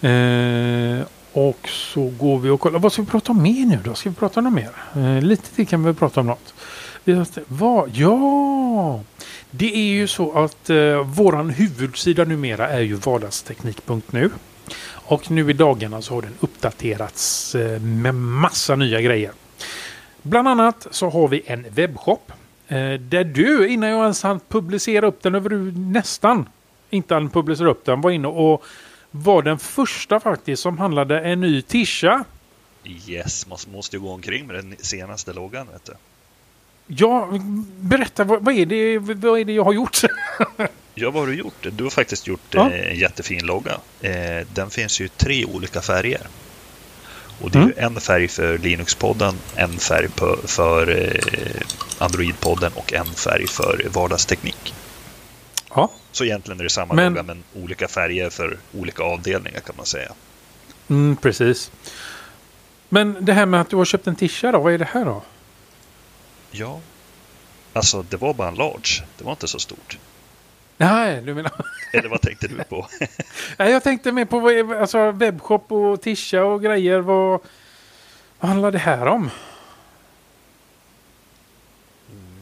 Eh, 0.08 1.06
och 1.36 1.68
så 1.68 2.12
går 2.18 2.38
vi 2.38 2.50
och 2.50 2.60
kollar. 2.60 2.78
Vad 2.78 2.92
ska 2.92 3.02
vi 3.02 3.08
prata 3.08 3.32
om 3.32 3.42
mer 3.42 3.66
nu 3.66 3.78
då? 3.84 3.94
Ska 3.94 4.10
vi 4.10 4.16
prata 4.16 4.40
om 4.40 4.44
något 4.44 4.52
mer? 4.52 4.70
Eh, 4.96 5.22
lite 5.22 5.54
till 5.54 5.66
kan 5.66 5.84
vi 5.84 5.94
prata 5.94 6.20
om 6.20 6.26
något. 6.26 6.54
Vad? 7.46 7.90
Ja! 7.94 9.00
Det 9.50 9.76
är 9.76 9.92
ju 9.92 10.06
så 10.06 10.32
att 10.32 10.70
eh, 10.70 11.02
våran 11.04 11.50
huvudsida 11.50 12.24
numera 12.24 12.68
är 12.68 12.80
ju 12.80 12.94
vardagsteknik.nu. 12.94 14.30
Och 14.88 15.30
nu 15.30 15.50
i 15.50 15.52
dagarna 15.52 16.02
så 16.02 16.14
har 16.14 16.22
den 16.22 16.34
uppdaterats 16.40 17.54
eh, 17.54 17.80
med 17.80 18.14
massa 18.14 18.76
nya 18.76 19.00
grejer. 19.00 19.32
Bland 20.22 20.48
annat 20.48 20.86
så 20.90 21.10
har 21.10 21.28
vi 21.28 21.42
en 21.46 21.66
webbshop. 21.70 22.32
Eh, 22.68 22.92
där 22.92 23.24
du, 23.24 23.68
innan 23.68 23.88
jag 23.88 24.02
ens 24.02 24.22
hann 24.22 24.40
publicera 24.48 25.06
upp 25.06 25.22
den 25.22 25.34
över 25.34 25.50
nästan 25.78 26.46
inte 26.90 27.14
hann 27.14 27.30
publicera 27.30 27.70
upp 27.70 27.84
den, 27.84 28.00
var 28.00 28.10
inne 28.10 28.28
och 28.28 28.64
var 29.10 29.42
den 29.42 29.58
första 29.58 30.20
faktiskt 30.20 30.62
som 30.62 30.78
handlade 30.78 31.20
en 31.20 31.40
ny 31.40 31.62
tisha. 31.62 32.24
Yes, 33.08 33.46
man 33.46 33.58
måste 33.72 33.96
ju 33.96 34.00
gå 34.02 34.12
omkring 34.12 34.46
med 34.46 34.56
den 34.56 34.76
senaste 34.80 35.32
loggan. 35.32 35.66
Vet 35.72 35.84
du. 35.84 35.92
Ja, 36.86 37.28
berätta, 37.80 38.24
vad, 38.24 38.44
vad, 38.44 38.54
är 38.54 38.66
det, 38.66 38.98
vad 38.98 39.40
är 39.40 39.44
det 39.44 39.52
jag 39.52 39.64
har 39.64 39.72
gjort? 39.72 40.00
Ja, 40.98 41.10
vad 41.10 41.22
har 41.22 41.26
du 41.26 41.34
gjort? 41.34 41.66
Du 41.72 41.84
har 41.84 41.90
faktiskt 41.90 42.26
gjort 42.26 42.40
Ja. 42.50 42.70
eh, 42.70 42.90
en 42.92 42.98
jättefin 42.98 43.46
logga. 43.46 43.76
Eh, 44.00 44.46
den 44.54 44.70
finns 44.70 45.00
ju 45.00 45.04
i 45.04 45.08
tre 45.08 45.44
olika 45.44 45.80
färger. 45.82 46.20
Och 47.42 47.50
det 47.50 47.58
är 47.58 47.62
Mm. 47.62 47.74
ju 47.76 47.82
en 47.84 48.00
färg 48.00 48.28
för 48.28 48.58
Linux-podden, 48.58 49.34
en 49.56 49.78
färg 49.78 50.08
för 50.44 50.90
eh, 50.90 51.60
Android-podden 51.98 52.70
och 52.74 52.92
en 52.92 53.06
färg 53.06 53.46
för 53.46 53.86
vardagsteknik. 53.92 54.74
Ja, 55.76 55.90
Så 56.12 56.24
egentligen 56.24 56.60
är 56.60 56.64
det 56.64 56.70
samma 56.70 56.94
Men- 56.94 57.12
logga 57.14 57.22
men 57.22 57.44
olika 57.54 57.88
färger 57.88 58.30
för 58.30 58.58
olika 58.78 59.02
avdelningar 59.02 59.60
kan 59.60 59.74
man 59.76 59.86
säga. 59.86 60.12
mm, 60.88 61.16
precis. 61.16 61.70
Men 62.88 63.16
det 63.20 63.32
här 63.32 63.46
med 63.46 63.60
att 63.60 63.70
du 63.70 63.76
har 63.76 63.84
köpt 63.84 64.06
en 64.06 64.16
tisha 64.16 64.52
då, 64.52 64.58
vad 64.60 64.72
är 64.72 64.78
det 64.78 64.84
här 64.92 65.04
då? 65.04 65.22
Ja, 66.50 66.80
alltså 67.72 68.02
det 68.02 68.16
var 68.16 68.34
bara 68.34 68.48
en 68.48 68.54
large. 68.54 69.02
Det 69.18 69.24
var 69.24 69.32
inte 69.32 69.48
så 69.48 69.58
stort. 69.58 69.98
Nej, 70.76 71.22
du 71.22 71.34
menar... 71.34 71.52
Eller 71.92 72.08
vad 72.08 72.20
tänkte 72.20 72.48
du 72.48 72.64
på? 72.64 72.86
Nej, 73.58 73.72
jag 73.72 73.82
tänkte 73.82 74.12
mer 74.12 74.24
på 74.24 74.74
alltså, 74.80 75.10
webbshop 75.10 75.72
och 75.72 76.02
tisha 76.02 76.42
och 76.44 76.62
grejer. 76.62 76.98
Vad, 77.00 77.40
vad 78.40 78.48
handlar 78.48 78.70
det 78.72 78.78
här 78.78 79.06
om? 79.06 79.30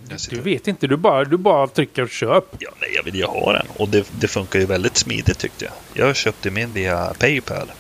Jag 0.03 0.04
Du 0.31 0.41
vet 0.41 0.69
inte, 0.69 0.87
du 0.87 0.97
bara, 0.97 1.25
du 1.25 1.37
bara 1.37 1.67
trycker 1.67 2.07
köp. 2.07 2.45
Ja, 2.59 2.71
nej, 2.81 2.91
jag 2.97 3.03
vill 3.03 3.15
ju 3.15 3.25
ha 3.25 3.53
den. 3.53 3.67
Och 3.77 3.89
det, 3.89 4.07
det 4.21 4.29
funkar 4.29 4.59
ju 4.59 4.67
väldigt 4.67 4.97
smidigt 4.97 5.39
tyckte 5.39 5.65
jag. 5.65 6.07
Jag 6.07 6.17
köpte 6.17 6.51
min 6.51 6.73
via 6.73 7.15
Paypal. 7.19 7.73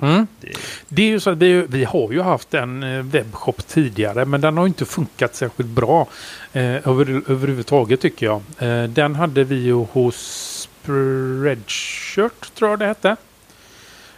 Mm. 0.00 0.26
Det, 0.40 0.48
Det 0.88 1.02
är 1.02 1.06
ju 1.06 1.20
så 1.20 1.30
att 1.30 1.38
vi, 1.38 1.66
vi 1.68 1.84
har 1.84 2.12
ju 2.12 2.20
haft 2.20 2.54
en 2.54 2.82
eh, 2.82 3.02
webbshop 3.02 3.66
tidigare 3.66 4.24
men 4.24 4.40
den 4.40 4.56
har 4.56 4.66
inte 4.66 4.84
funkat 4.84 5.34
särskilt 5.34 5.68
bra 5.68 6.06
eh, 6.52 6.88
över, 6.88 7.22
överhuvudtaget 7.30 8.00
tycker 8.00 8.26
jag. 8.26 8.42
Eh, 8.58 8.84
den 8.88 9.14
hade 9.14 9.44
vi 9.44 9.56
ju 9.56 9.74
hos 9.74 10.68
Spreadshirt 10.82 12.54
tror 12.54 12.70
jag 12.70 12.78
det 12.78 12.86
hette. 12.86 13.16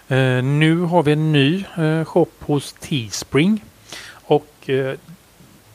Eh, 0.08 0.42
nu 0.44 0.80
har 0.80 1.02
vi 1.02 1.12
en 1.12 1.32
ny 1.32 1.64
eh, 1.76 2.04
shop 2.04 2.30
hos 2.40 2.72
Teespring. 2.72 3.64
Och 4.10 4.70
eh, 4.70 4.94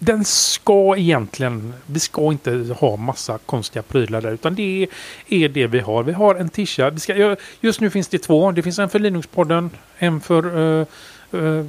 den 0.06 0.26
ska 0.26 0.98
egentligen, 0.98 1.74
vi 1.86 2.00
ska 2.00 2.32
inte 2.32 2.76
ha 2.80 2.98
massa 2.98 3.38
konstiga 3.38 3.84
prylar 3.84 4.22
där 4.22 4.32
utan 4.32 4.56
det 4.56 4.88
är 5.30 5.50
det 5.50 5.68
vi 5.68 5.80
har. 5.80 6.04
Vi 6.04 6.12
har 6.12 6.36
en 6.36 6.50
tisha. 6.50 6.90
Vi 6.90 7.00
ska, 7.00 7.36
just 7.62 7.82
nu 7.82 7.90
finns 7.90 8.08
det 8.08 8.18
två. 8.18 8.52
Det 8.52 8.62
finns 8.62 8.80
en 8.80 8.90
för 8.90 9.00
Linux-podden, 9.00 9.70
en 9.98 10.22
för 10.22 10.58
uh, 10.58 10.86
uh, 11.34 11.66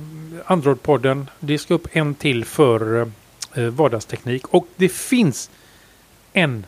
Android-podden. 0.47 1.26
Det 1.41 1.59
ska 1.59 1.74
upp 1.74 1.87
en 1.93 2.14
till 2.14 2.45
för 2.45 3.11
uh, 3.57 3.68
vardagsteknik. 3.68 4.49
Och 4.49 4.66
det 4.76 4.89
finns 4.89 5.51
en 6.32 6.66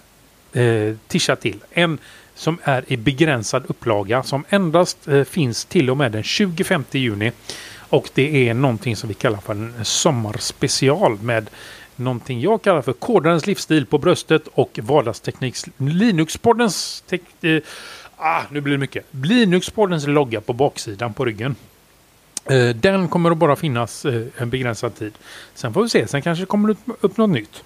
uh, 0.56 0.96
tisha 1.08 1.36
till. 1.36 1.58
En 1.70 1.98
som 2.34 2.58
är 2.62 2.84
i 2.86 2.96
begränsad 2.96 3.64
upplaga 3.68 4.22
som 4.22 4.44
endast 4.48 4.98
finns 5.28 5.64
till 5.64 5.90
och 5.90 5.96
med 5.96 6.12
den 6.12 6.22
25 6.22 6.84
juni. 6.90 7.32
Och 7.88 8.10
det 8.14 8.48
är 8.48 8.54
någonting 8.54 8.96
som 8.96 9.08
vi 9.08 9.14
kallar 9.14 9.38
för 9.38 9.52
en 9.52 9.84
sommarspecial 9.84 11.18
med 11.18 11.50
någonting 11.96 12.40
jag 12.40 12.62
kallar 12.62 12.82
för 12.82 12.92
kodarens 12.92 13.46
livsstil 13.46 13.86
på 13.86 13.98
bröstet 13.98 14.48
och 14.54 14.78
vardagstekniks 14.82 15.66
Linuxpoddens 15.76 17.04
tek, 17.08 17.22
eh, 17.44 17.62
ah, 18.16 18.42
nu 18.50 18.60
blir 18.60 18.72
det 18.72 18.78
mycket. 18.78 19.04
Linuxpoddens 19.10 20.06
logga 20.06 20.40
på 20.40 20.52
baksidan 20.52 21.14
på 21.14 21.24
ryggen. 21.24 21.56
Eh, 22.44 22.68
den 22.68 23.08
kommer 23.08 23.30
att 23.30 23.36
bara 23.36 23.56
finnas 23.56 24.04
eh, 24.04 24.22
en 24.36 24.50
begränsad 24.50 24.94
tid. 24.94 25.12
Sen 25.54 25.72
får 25.72 25.82
vi 25.82 25.88
se, 25.88 26.08
sen 26.08 26.22
kanske 26.22 26.42
det 26.42 26.46
kommer 26.46 26.70
upp, 26.70 26.78
upp 27.00 27.16
något 27.16 27.30
nytt. 27.30 27.64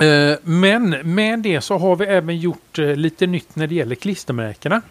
Eh, 0.00 0.38
men 0.42 0.90
med 1.14 1.38
det 1.38 1.60
så 1.60 1.78
har 1.78 1.96
vi 1.96 2.04
även 2.04 2.38
gjort 2.38 2.78
eh, 2.78 2.96
lite 2.96 3.26
nytt 3.26 3.56
när 3.56 3.66
det 3.66 3.74
gäller 3.74 3.94
klistermärkena. 3.94 4.82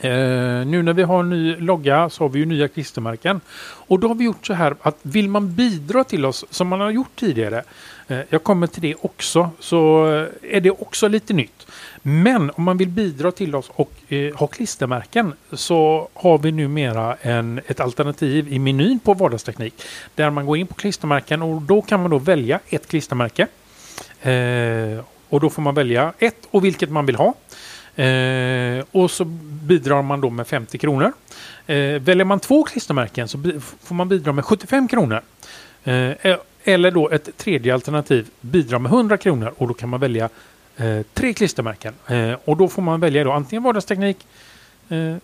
Eh, 0.00 0.66
nu 0.66 0.82
när 0.82 0.92
vi 0.92 1.02
har 1.02 1.20
en 1.20 1.30
ny 1.30 1.56
logga 1.56 2.10
så 2.10 2.24
har 2.24 2.28
vi 2.28 2.38
ju 2.38 2.46
nya 2.46 2.68
klistermärken. 2.68 3.40
Och 3.60 4.00
då 4.00 4.08
har 4.08 4.14
vi 4.14 4.24
gjort 4.24 4.46
så 4.46 4.54
här 4.54 4.76
att 4.82 4.98
vill 5.02 5.28
man 5.28 5.54
bidra 5.54 6.04
till 6.04 6.26
oss 6.26 6.44
som 6.50 6.68
man 6.68 6.80
har 6.80 6.90
gjort 6.90 7.16
tidigare. 7.16 7.62
Eh, 8.08 8.20
jag 8.28 8.42
kommer 8.42 8.66
till 8.66 8.82
det 8.82 8.94
också. 9.00 9.50
Så 9.58 10.06
eh, 10.06 10.56
är 10.56 10.60
det 10.60 10.70
också 10.70 11.08
lite 11.08 11.32
nytt. 11.32 11.66
Men 12.02 12.50
om 12.50 12.64
man 12.64 12.76
vill 12.76 12.88
bidra 12.88 13.32
till 13.32 13.54
oss 13.54 13.70
och 13.74 13.92
eh, 14.08 14.34
ha 14.34 14.46
klistermärken 14.46 15.32
så 15.52 16.08
har 16.14 16.38
vi 16.38 16.52
numera 16.52 17.16
en, 17.20 17.60
ett 17.66 17.80
alternativ 17.80 18.52
i 18.52 18.58
menyn 18.58 18.98
på 18.98 19.14
vardagsteknik. 19.14 19.82
Där 20.14 20.30
man 20.30 20.46
går 20.46 20.56
in 20.56 20.66
på 20.66 20.74
klistermärken 20.74 21.42
och 21.42 21.62
då 21.62 21.82
kan 21.82 22.00
man 22.00 22.10
då 22.10 22.18
välja 22.18 22.60
ett 22.70 22.88
klistermärke. 22.88 23.46
Eh, 24.22 25.04
och 25.28 25.40
då 25.40 25.50
får 25.50 25.62
man 25.62 25.74
välja 25.74 26.12
ett 26.18 26.48
och 26.50 26.64
vilket 26.64 26.90
man 26.90 27.06
vill 27.06 27.16
ha. 27.16 27.34
Eh, 28.04 28.84
och 28.90 29.10
så 29.10 29.24
bidrar 29.60 30.02
man 30.02 30.20
då 30.20 30.30
med 30.30 30.46
50 30.46 30.78
kronor. 30.78 31.12
Eh, 31.66 31.76
väljer 31.76 32.24
man 32.24 32.40
två 32.40 32.64
klistermärken 32.64 33.28
så 33.28 33.38
får 33.82 33.94
man 33.94 34.08
bidra 34.08 34.32
med 34.32 34.44
75 34.44 34.88
kronor. 34.88 35.22
Eh, 35.84 35.94
eh, 35.94 36.36
Eller 36.64 36.90
då 36.90 37.10
ett 37.10 37.36
tredje 37.36 37.74
alternativ, 37.74 38.28
bidra 38.40 38.78
med 38.78 38.92
100 38.92 39.16
kronor 39.16 39.54
och 39.56 39.68
då 39.68 39.74
kan 39.74 39.88
man 39.88 40.00
välja 40.00 40.28
eh, 40.76 41.00
tre 41.14 41.32
klistermärken. 41.34 41.94
Eh, 42.06 42.32
och 42.44 42.56
då 42.56 42.68
får 42.68 42.82
man 42.82 43.00
välja 43.00 43.24
då 43.24 43.32
antingen 43.32 43.62
vardagsteknik, 43.62 44.26
eh, 44.88 45.16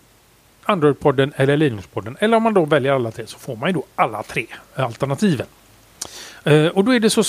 Android-podden 0.64 1.32
eller 1.36 1.56
Linux-podden. 1.56 2.16
Eller 2.20 2.36
om 2.36 2.42
man 2.42 2.54
då 2.54 2.64
väljer 2.64 2.92
alla 2.92 3.10
tre 3.10 3.26
så 3.26 3.38
får 3.38 3.56
man 3.56 3.68
ju 3.68 3.72
då 3.72 3.84
alla 3.94 4.22
tre 4.22 4.46
alternativen. 4.74 5.46
Eh, 6.44 6.66
och 6.66 6.84
då 6.84 6.94
är 6.94 7.00
det 7.00 7.10
så 7.10 7.22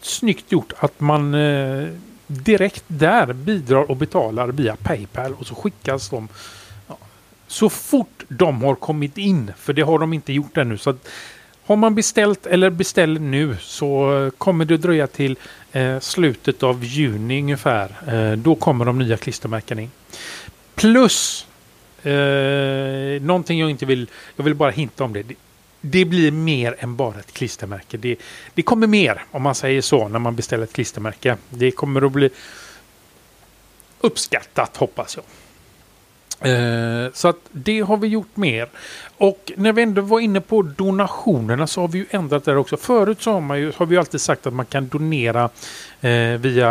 snyggt 0.00 0.52
gjort 0.52 0.72
att 0.78 1.00
man 1.00 1.34
eh, 1.34 1.88
direkt 2.26 2.84
där 2.86 3.32
bidrar 3.32 3.90
och 3.90 3.96
betalar 3.96 4.48
via 4.48 4.76
Paypal 4.76 5.34
och 5.34 5.46
så 5.46 5.54
skickas 5.54 6.08
de 6.08 6.28
ja, 6.88 6.98
så 7.46 7.68
fort 7.68 8.24
de 8.28 8.62
har 8.62 8.74
kommit 8.74 9.18
in. 9.18 9.52
För 9.56 9.72
det 9.72 9.82
har 9.82 9.98
de 9.98 10.12
inte 10.12 10.32
gjort 10.32 10.56
ännu. 10.56 10.78
Så 10.78 10.90
att, 10.90 11.08
har 11.66 11.76
man 11.76 11.94
beställt 11.94 12.46
eller 12.46 12.70
beställer 12.70 13.20
nu 13.20 13.56
så 13.60 14.30
kommer 14.38 14.64
det 14.64 14.76
dröja 14.76 15.06
till 15.06 15.36
eh, 15.72 16.00
slutet 16.00 16.62
av 16.62 16.84
juni 16.84 17.40
ungefär. 17.40 17.90
Eh, 18.06 18.36
då 18.36 18.54
kommer 18.54 18.84
de 18.84 18.98
nya 18.98 19.16
klistermärken 19.16 19.78
in. 19.78 19.90
Plus 20.74 21.46
eh, 22.02 23.22
någonting 23.22 23.58
jag 23.60 23.70
inte 23.70 23.86
vill, 23.86 24.10
jag 24.36 24.44
vill 24.44 24.54
bara 24.54 24.70
hinta 24.70 25.04
om 25.04 25.12
det 25.12 25.24
det. 25.84 26.04
blir 26.04 26.30
mer 26.30 26.76
än 26.78 26.96
bara 26.96 27.18
ett 27.18 27.32
klistermärke. 27.32 27.96
Det, 27.96 28.16
det 28.54 28.62
kommer 28.62 28.86
mer 28.86 29.24
om 29.30 29.42
man 29.42 29.54
säger 29.54 29.82
så 29.82 30.08
när 30.08 30.18
man 30.18 30.36
beställer 30.36 30.64
ett 30.64 30.72
klistermärke. 30.72 31.36
Det 31.50 31.70
kommer 31.70 32.06
att 32.06 32.12
bli 32.12 32.30
uppskattat 34.00 34.76
hoppas 34.76 35.16
jag. 35.16 35.24
Eh, 36.40 37.10
så 37.12 37.28
att 37.28 37.36
det 37.52 37.80
har 37.80 37.96
vi 37.96 38.08
gjort 38.08 38.36
mer. 38.36 38.68
Och 39.16 39.52
när 39.56 39.72
vi 39.72 39.82
ändå 39.82 40.02
var 40.02 40.20
inne 40.20 40.40
på 40.40 40.62
donationerna 40.62 41.66
så 41.66 41.80
har 41.80 41.88
vi 41.88 41.98
ju 41.98 42.06
ändrat 42.10 42.44
det 42.44 42.56
också. 42.56 42.76
Förut 42.76 43.22
så 43.22 43.32
har, 43.32 43.40
man 43.40 43.58
ju, 43.58 43.72
har 43.76 43.86
vi 43.86 43.96
alltid 43.96 44.20
sagt 44.20 44.46
att 44.46 44.52
man 44.52 44.66
kan 44.66 44.88
donera 44.88 45.50
eh, 46.00 46.38
via 46.38 46.70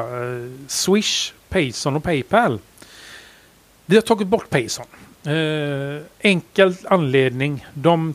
eh, 0.00 0.50
Swish, 0.68 1.32
Payson 1.48 1.96
och 1.96 2.04
Paypal. 2.04 2.58
Vi 3.86 3.96
har 3.96 4.02
tagit 4.02 4.28
bort 4.28 4.50
Payson. 4.50 4.86
Eh, 5.26 6.02
enkel 6.18 6.76
anledning. 6.84 7.66
De, 7.74 8.14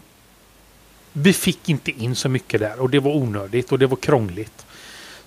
vi 1.13 1.33
fick 1.33 1.69
inte 1.69 1.91
in 1.91 2.15
så 2.15 2.29
mycket 2.29 2.59
där 2.59 2.81
och 2.81 2.89
det 2.89 2.99
var 2.99 3.15
onödigt 3.15 3.71
och 3.71 3.79
det 3.79 3.87
var 3.87 3.97
krångligt. 3.97 4.65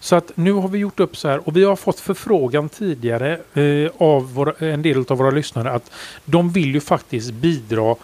Så 0.00 0.16
att 0.16 0.32
nu 0.34 0.52
har 0.52 0.68
vi 0.68 0.78
gjort 0.78 1.00
upp 1.00 1.16
så 1.16 1.28
här 1.28 1.48
och 1.48 1.56
vi 1.56 1.64
har 1.64 1.76
fått 1.76 2.00
förfrågan 2.00 2.68
tidigare 2.68 3.40
eh, 3.54 3.90
av 3.98 4.34
våra, 4.34 4.66
en 4.66 4.82
del 4.82 5.04
av 5.08 5.18
våra 5.18 5.30
lyssnare 5.30 5.70
att 5.70 5.90
de 6.24 6.50
vill 6.50 6.74
ju 6.74 6.80
faktiskt 6.80 7.30
bidra 7.30 7.96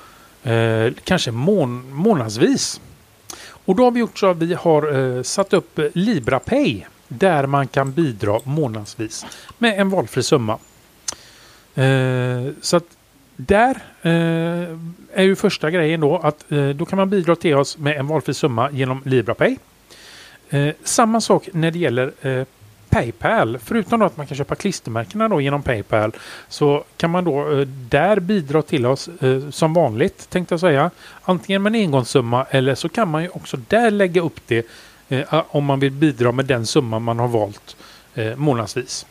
eh, 0.42 0.92
kanske 1.04 1.30
mån, 1.30 1.92
månadsvis. 1.92 2.80
Och 3.64 3.76
då 3.76 3.84
har 3.84 3.90
vi 3.90 4.00
gjort 4.00 4.18
så 4.18 4.30
att 4.30 4.36
vi 4.36 4.54
har 4.54 5.16
eh, 5.16 5.22
satt 5.22 5.52
upp 5.52 5.80
LibraPay 5.94 6.84
där 7.08 7.46
man 7.46 7.68
kan 7.68 7.92
bidra 7.92 8.40
månadsvis 8.44 9.26
med 9.58 9.80
en 9.80 9.90
valfri 9.90 10.22
summa. 10.22 10.58
Eh, 11.74 12.52
så 12.60 12.76
att 12.76 12.97
där 13.40 13.76
eh, 14.02 14.76
är 15.12 15.22
ju 15.22 15.36
första 15.36 15.70
grejen 15.70 16.00
då 16.00 16.16
att 16.16 16.52
eh, 16.52 16.68
då 16.68 16.84
kan 16.84 16.96
man 16.96 17.10
bidra 17.10 17.36
till 17.36 17.54
oss 17.54 17.78
med 17.78 17.96
en 17.96 18.06
valfri 18.06 18.34
summa 18.34 18.70
genom 18.70 19.02
LibraPay. 19.04 19.56
Eh, 20.50 20.74
samma 20.84 21.20
sak 21.20 21.48
när 21.52 21.70
det 21.70 21.78
gäller 21.78 22.12
eh, 22.22 22.44
Paypal. 22.88 23.58
Förutom 23.58 24.02
att 24.02 24.16
man 24.16 24.26
kan 24.26 24.36
köpa 24.36 24.54
klistermärkena 24.54 25.28
då 25.28 25.40
genom 25.40 25.62
Paypal 25.62 26.12
så 26.48 26.84
kan 26.96 27.10
man 27.10 27.24
då 27.24 27.52
eh, 27.52 27.66
där 27.88 28.20
bidra 28.20 28.62
till 28.62 28.86
oss 28.86 29.08
eh, 29.08 29.50
som 29.50 29.74
vanligt 29.74 30.30
tänkte 30.30 30.52
jag 30.52 30.60
säga. 30.60 30.90
Antingen 31.22 31.62
med 31.62 31.74
en 31.74 31.80
engångssumma 31.80 32.46
eller 32.50 32.74
så 32.74 32.88
kan 32.88 33.08
man 33.08 33.22
ju 33.22 33.28
också 33.28 33.56
där 33.68 33.90
lägga 33.90 34.22
upp 34.22 34.40
det 34.46 34.66
eh, 35.08 35.42
om 35.48 35.64
man 35.64 35.80
vill 35.80 35.92
bidra 35.92 36.32
med 36.32 36.44
den 36.44 36.66
summa 36.66 36.98
man 36.98 37.18
har 37.18 37.28
valt 37.28 37.76
eh, 38.14 38.36
månadsvis. 38.36 39.06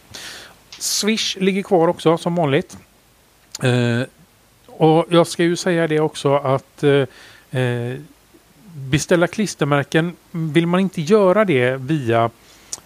Swish 0.70 1.38
ligger 1.40 1.64
kvar 1.64 1.88
också 1.88 2.18
som 2.18 2.36
vanligt. 2.36 2.78
Eh, 3.64 4.02
och 4.78 5.06
jag 5.10 5.28
ska 5.28 5.44
ju 5.44 5.56
säga 5.56 5.88
det 5.88 6.00
också 6.00 6.36
att 6.36 6.84
eh, 6.84 7.62
eh, 7.62 7.98
beställa 8.74 9.28
klistermärken, 9.28 10.16
vill 10.32 10.68
man 10.68 10.80
inte 10.80 11.02
göra 11.02 11.46
det 11.46 11.76
via 11.76 12.30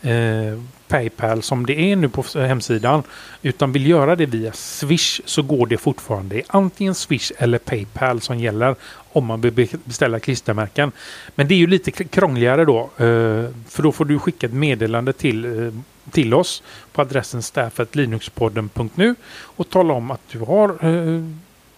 eh, 0.01 0.59
Paypal 0.87 1.41
som 1.41 1.65
det 1.65 1.91
är 1.91 1.95
nu 1.95 2.09
på 2.09 2.23
hemsidan 2.39 3.03
utan 3.41 3.71
vill 3.71 3.87
göra 3.87 4.15
det 4.15 4.25
via 4.25 4.53
Swish 4.53 5.21
så 5.25 5.41
går 5.41 5.67
det 5.67 5.77
fortfarande. 5.77 6.35
Det 6.35 6.41
är 6.41 6.45
antingen 6.47 6.95
Swish 6.95 7.31
eller 7.37 7.57
Paypal 7.57 8.21
som 8.21 8.39
gäller 8.39 8.75
om 9.13 9.25
man 9.25 9.41
vill 9.41 9.67
beställa 9.83 10.19
klistermärken. 10.19 10.91
Men 11.35 11.47
det 11.47 11.53
är 11.53 11.57
ju 11.57 11.67
lite 11.67 11.91
krångligare 11.91 12.65
då 12.65 12.79
eh, 12.81 13.45
för 13.67 13.83
då 13.83 13.91
får 13.91 14.05
du 14.05 14.19
skicka 14.19 14.47
ett 14.47 14.53
meddelande 14.53 15.13
till, 15.13 15.45
eh, 15.45 15.73
till 16.11 16.33
oss 16.33 16.63
på 16.91 17.01
adressen 17.01 17.43
staffetlinuxpodden.nu 17.43 19.15
och 19.41 19.69
tala 19.69 19.93
om 19.93 20.11
att 20.11 20.21
du 20.31 20.39
har 20.39 20.69
eh, 20.69 21.23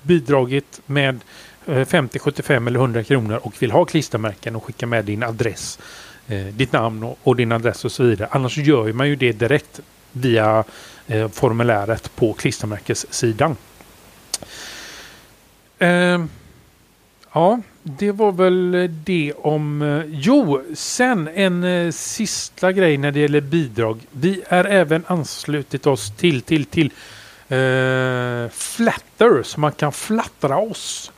bidragit 0.04 0.82
med 0.86 1.20
eh, 1.66 1.86
50, 1.86 2.20
75 2.20 2.68
eller 2.68 2.80
100 2.80 3.04
kronor 3.04 3.40
och 3.44 3.62
vill 3.62 3.72
ha 3.72 3.86
klistermärken 3.86 4.56
och 4.56 4.64
skicka 4.64 4.86
med 4.86 5.06
din 5.06 5.24
adress, 5.24 5.80
eh, 6.28 6.46
ditt 6.46 6.72
namn 6.72 7.04
och, 7.04 7.18
och, 7.24 7.36
din 7.36 7.52
adress 7.52 7.86
och 7.86 7.92
så 7.92 8.04
vidare. 8.04 8.30
Annars 8.32 8.58
gör 8.58 8.94
man 8.94 9.10
ju 9.10 9.16
det 9.16 9.32
direkt 9.32 9.80
via 10.12 10.64
eh, 11.08 11.30
formuläret 11.30 12.16
på 12.16 12.34
klistermärkessidan. 12.34 13.56
Eh, 15.80 16.26
ja, 17.34 17.60
det 17.84 18.12
var 18.12 18.32
väl 18.32 18.90
det 19.04 19.34
om... 19.34 19.82
Eh, 19.82 20.04
jo, 20.08 20.64
sen 20.74 21.30
en 21.34 21.64
eh, 21.64 21.92
sista 21.92 22.72
grej 22.72 22.98
när 22.98 23.12
det 23.12 23.20
gäller 23.20 23.42
bidrag. 23.42 24.00
Vi 24.12 24.42
är 24.48 24.66
även 24.66 25.04
anslutit 25.08 25.88
oss 25.88 26.12
till, 26.18 26.42
till, 26.42 26.66
till 26.66 26.92
eh, 27.48 28.50
Flatter 28.50 29.44
så 29.44 29.60
man 29.60 29.72
kan 29.72 29.92
flattra 29.92 30.58
oss 30.58 31.12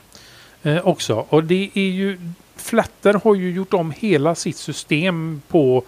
eh, 0.62 0.86
också. 0.86 1.26
Och 1.28 1.44
det 1.44 1.70
är 1.74 1.90
ju 1.90 2.18
Flatter 2.56 3.20
har 3.24 3.34
ju 3.34 3.50
gjort 3.50 3.74
om 3.74 3.90
hela 3.90 4.34
sitt 4.34 4.56
system 4.56 5.42
på 5.48 5.84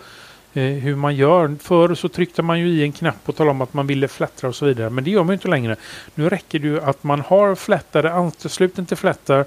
eh, 0.55 0.62
hur 0.62 0.97
man 0.97 1.16
gör. 1.16 1.57
Förr 1.62 1.95
så 1.95 2.09
tryckte 2.09 2.43
man 2.43 2.61
ju 2.61 2.68
i 2.68 2.82
en 2.82 2.93
knapp 2.93 3.28
och 3.28 3.36
talade 3.36 3.51
om 3.51 3.61
att 3.61 3.74
man 3.74 3.86
ville 3.86 4.09
flättra 4.09 4.49
och 4.49 4.55
så 4.55 4.66
vidare. 4.66 4.91
Men 4.91 5.05
det 5.05 5.11
gör 5.11 5.22
man 5.22 5.28
ju 5.28 5.34
inte 5.34 5.49
längre. 5.49 5.76
Nu 6.14 6.28
räcker 6.28 6.59
det 6.59 6.66
ju 6.66 6.80
att 6.80 7.05
man 7.05 7.20
har 7.20 7.55
flättare 7.55 8.12
ansluten 8.12 8.86
till 8.86 8.97
flättar 8.97 9.45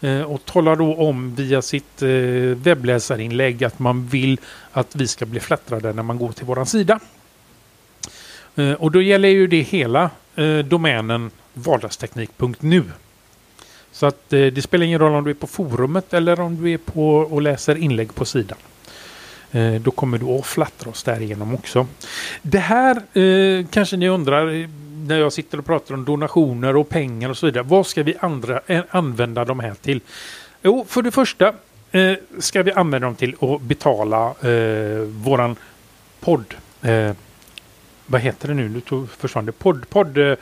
eh, 0.00 0.22
och 0.22 0.44
talar 0.44 0.76
då 0.76 0.94
om 0.94 1.34
via 1.34 1.62
sitt 1.62 2.02
eh, 2.02 2.08
webbläsarinlägg 2.56 3.64
att 3.64 3.78
man 3.78 4.06
vill 4.06 4.40
att 4.72 4.96
vi 4.96 5.08
ska 5.08 5.26
bli 5.26 5.40
flättrade 5.40 5.92
när 5.92 6.02
man 6.02 6.18
går 6.18 6.32
till 6.32 6.46
våran 6.46 6.66
sida. 6.66 7.00
Eh, 8.56 8.72
och 8.72 8.90
då 8.90 9.02
gäller 9.02 9.28
ju 9.28 9.46
det 9.46 9.60
hela 9.62 10.10
eh, 10.36 10.58
domänen 10.58 11.30
vardagsteknik.nu. 11.54 12.84
Så 13.92 14.06
att 14.06 14.32
eh, 14.32 14.46
det 14.46 14.62
spelar 14.62 14.86
ingen 14.86 14.98
roll 14.98 15.14
om 15.14 15.24
du 15.24 15.30
är 15.30 15.34
på 15.34 15.46
forumet 15.46 16.14
eller 16.14 16.40
om 16.40 16.62
du 16.62 16.72
är 16.72 16.78
på 16.78 17.16
och 17.16 17.42
läser 17.42 17.76
inlägg 17.76 18.14
på 18.14 18.24
sidan. 18.24 18.58
Eh, 19.52 19.74
då 19.74 19.90
kommer 19.90 20.18
du 20.18 20.26
att 20.26 20.46
flattra 20.46 20.90
oss 20.90 21.02
därigenom 21.02 21.54
också. 21.54 21.86
Det 22.42 22.58
här 22.58 23.18
eh, 23.18 23.66
kanske 23.70 23.96
ni 23.96 24.08
undrar 24.08 24.54
eh, 24.54 24.68
när 25.06 25.18
jag 25.18 25.32
sitter 25.32 25.58
och 25.58 25.66
pratar 25.66 25.94
om 25.94 26.04
donationer 26.04 26.76
och 26.76 26.88
pengar 26.88 27.28
och 27.28 27.36
så 27.36 27.46
vidare. 27.46 27.62
Vad 27.62 27.86
ska 27.86 28.02
vi 28.02 28.14
andra, 28.20 28.60
eh, 28.66 28.82
använda 28.90 29.44
de 29.44 29.60
här 29.60 29.74
till? 29.74 30.00
Jo, 30.62 30.86
för 30.88 31.02
det 31.02 31.10
första 31.10 31.54
eh, 31.90 32.14
ska 32.38 32.62
vi 32.62 32.72
använda 32.72 33.06
dem 33.06 33.14
till 33.14 33.36
att 33.40 33.60
betala 33.60 34.34
eh, 34.40 35.00
våran 35.00 35.56
podd. 36.20 36.54
Eh, 36.82 37.10
vad 38.06 38.20
heter 38.20 38.48
det 38.48 38.54
nu? 38.54 38.68
Nu 38.68 39.06
försvann 39.06 39.46
det. 39.46 39.52
Podd, 39.52 39.88
podd 39.88 40.18
eh, 40.18 40.34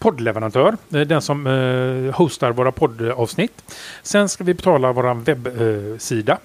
poddleverantör, 0.00 0.76
eh, 0.92 1.00
den 1.00 1.22
som 1.22 1.46
eh, 1.46 2.14
hostar 2.14 2.52
våra 2.52 2.72
poddavsnitt. 2.72 3.74
Sen 4.02 4.28
ska 4.28 4.44
vi 4.44 4.54
betala 4.54 4.92
vår 4.92 5.14
webbsida 5.14 6.38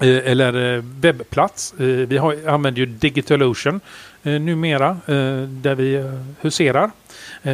eh, 0.00 0.30
eller 0.30 0.74
eh, 0.76 0.82
webbplats. 0.82 1.74
Vi 1.76 2.16
har, 2.16 2.48
använder 2.48 2.80
ju 2.80 2.86
DigitalOcean 2.86 3.80
numera 4.22 4.96
där 5.48 5.74
vi 5.74 6.10
huserar. 6.40 6.90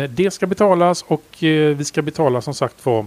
Det 0.09 0.31
ska 0.31 0.47
betalas 0.47 1.03
och 1.03 1.25
vi 1.41 1.85
ska 1.85 2.03
betala 2.03 2.41
som 2.41 2.55
sagt 2.55 2.81
för 2.81 3.07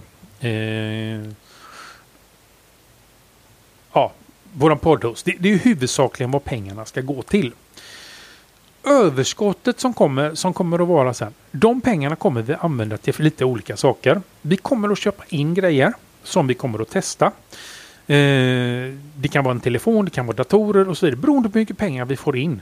ja, 3.93 4.11
våran 4.53 4.77
poddhost. 4.77 5.25
Det, 5.25 5.35
det 5.39 5.53
är 5.53 5.57
huvudsakligen 5.57 6.31
vad 6.31 6.43
pengarna 6.43 6.85
ska 6.85 7.01
gå 7.01 7.21
till 7.21 7.51
överskottet 8.83 9.79
som 9.79 9.93
kommer, 9.93 10.35
som 10.35 10.53
kommer 10.53 10.81
att 10.81 10.87
vara 10.87 11.13
sen. 11.13 11.33
De 11.51 11.81
pengarna 11.81 12.15
kommer 12.15 12.41
vi 12.41 12.53
använda 12.53 12.97
till 12.97 13.15
lite 13.17 13.45
olika 13.45 13.77
saker. 13.77 14.21
Vi 14.41 14.57
kommer 14.57 14.89
att 14.89 14.97
köpa 14.99 15.23
in 15.29 15.53
grejer 15.53 15.93
som 16.23 16.47
vi 16.47 16.53
kommer 16.53 16.81
att 16.81 16.89
testa. 16.89 17.25
Eh, 18.07 18.93
det 19.15 19.27
kan 19.31 19.43
vara 19.43 19.51
en 19.51 19.59
telefon, 19.59 20.05
det 20.05 20.11
kan 20.11 20.25
vara 20.25 20.35
datorer 20.35 20.89
och 20.89 20.97
så 20.97 21.05
vidare 21.05 21.21
beroende 21.21 21.49
på 21.49 21.53
hur 21.53 21.61
mycket 21.61 21.77
pengar 21.77 22.05
vi 22.05 22.15
får 22.15 22.37
in. 22.37 22.61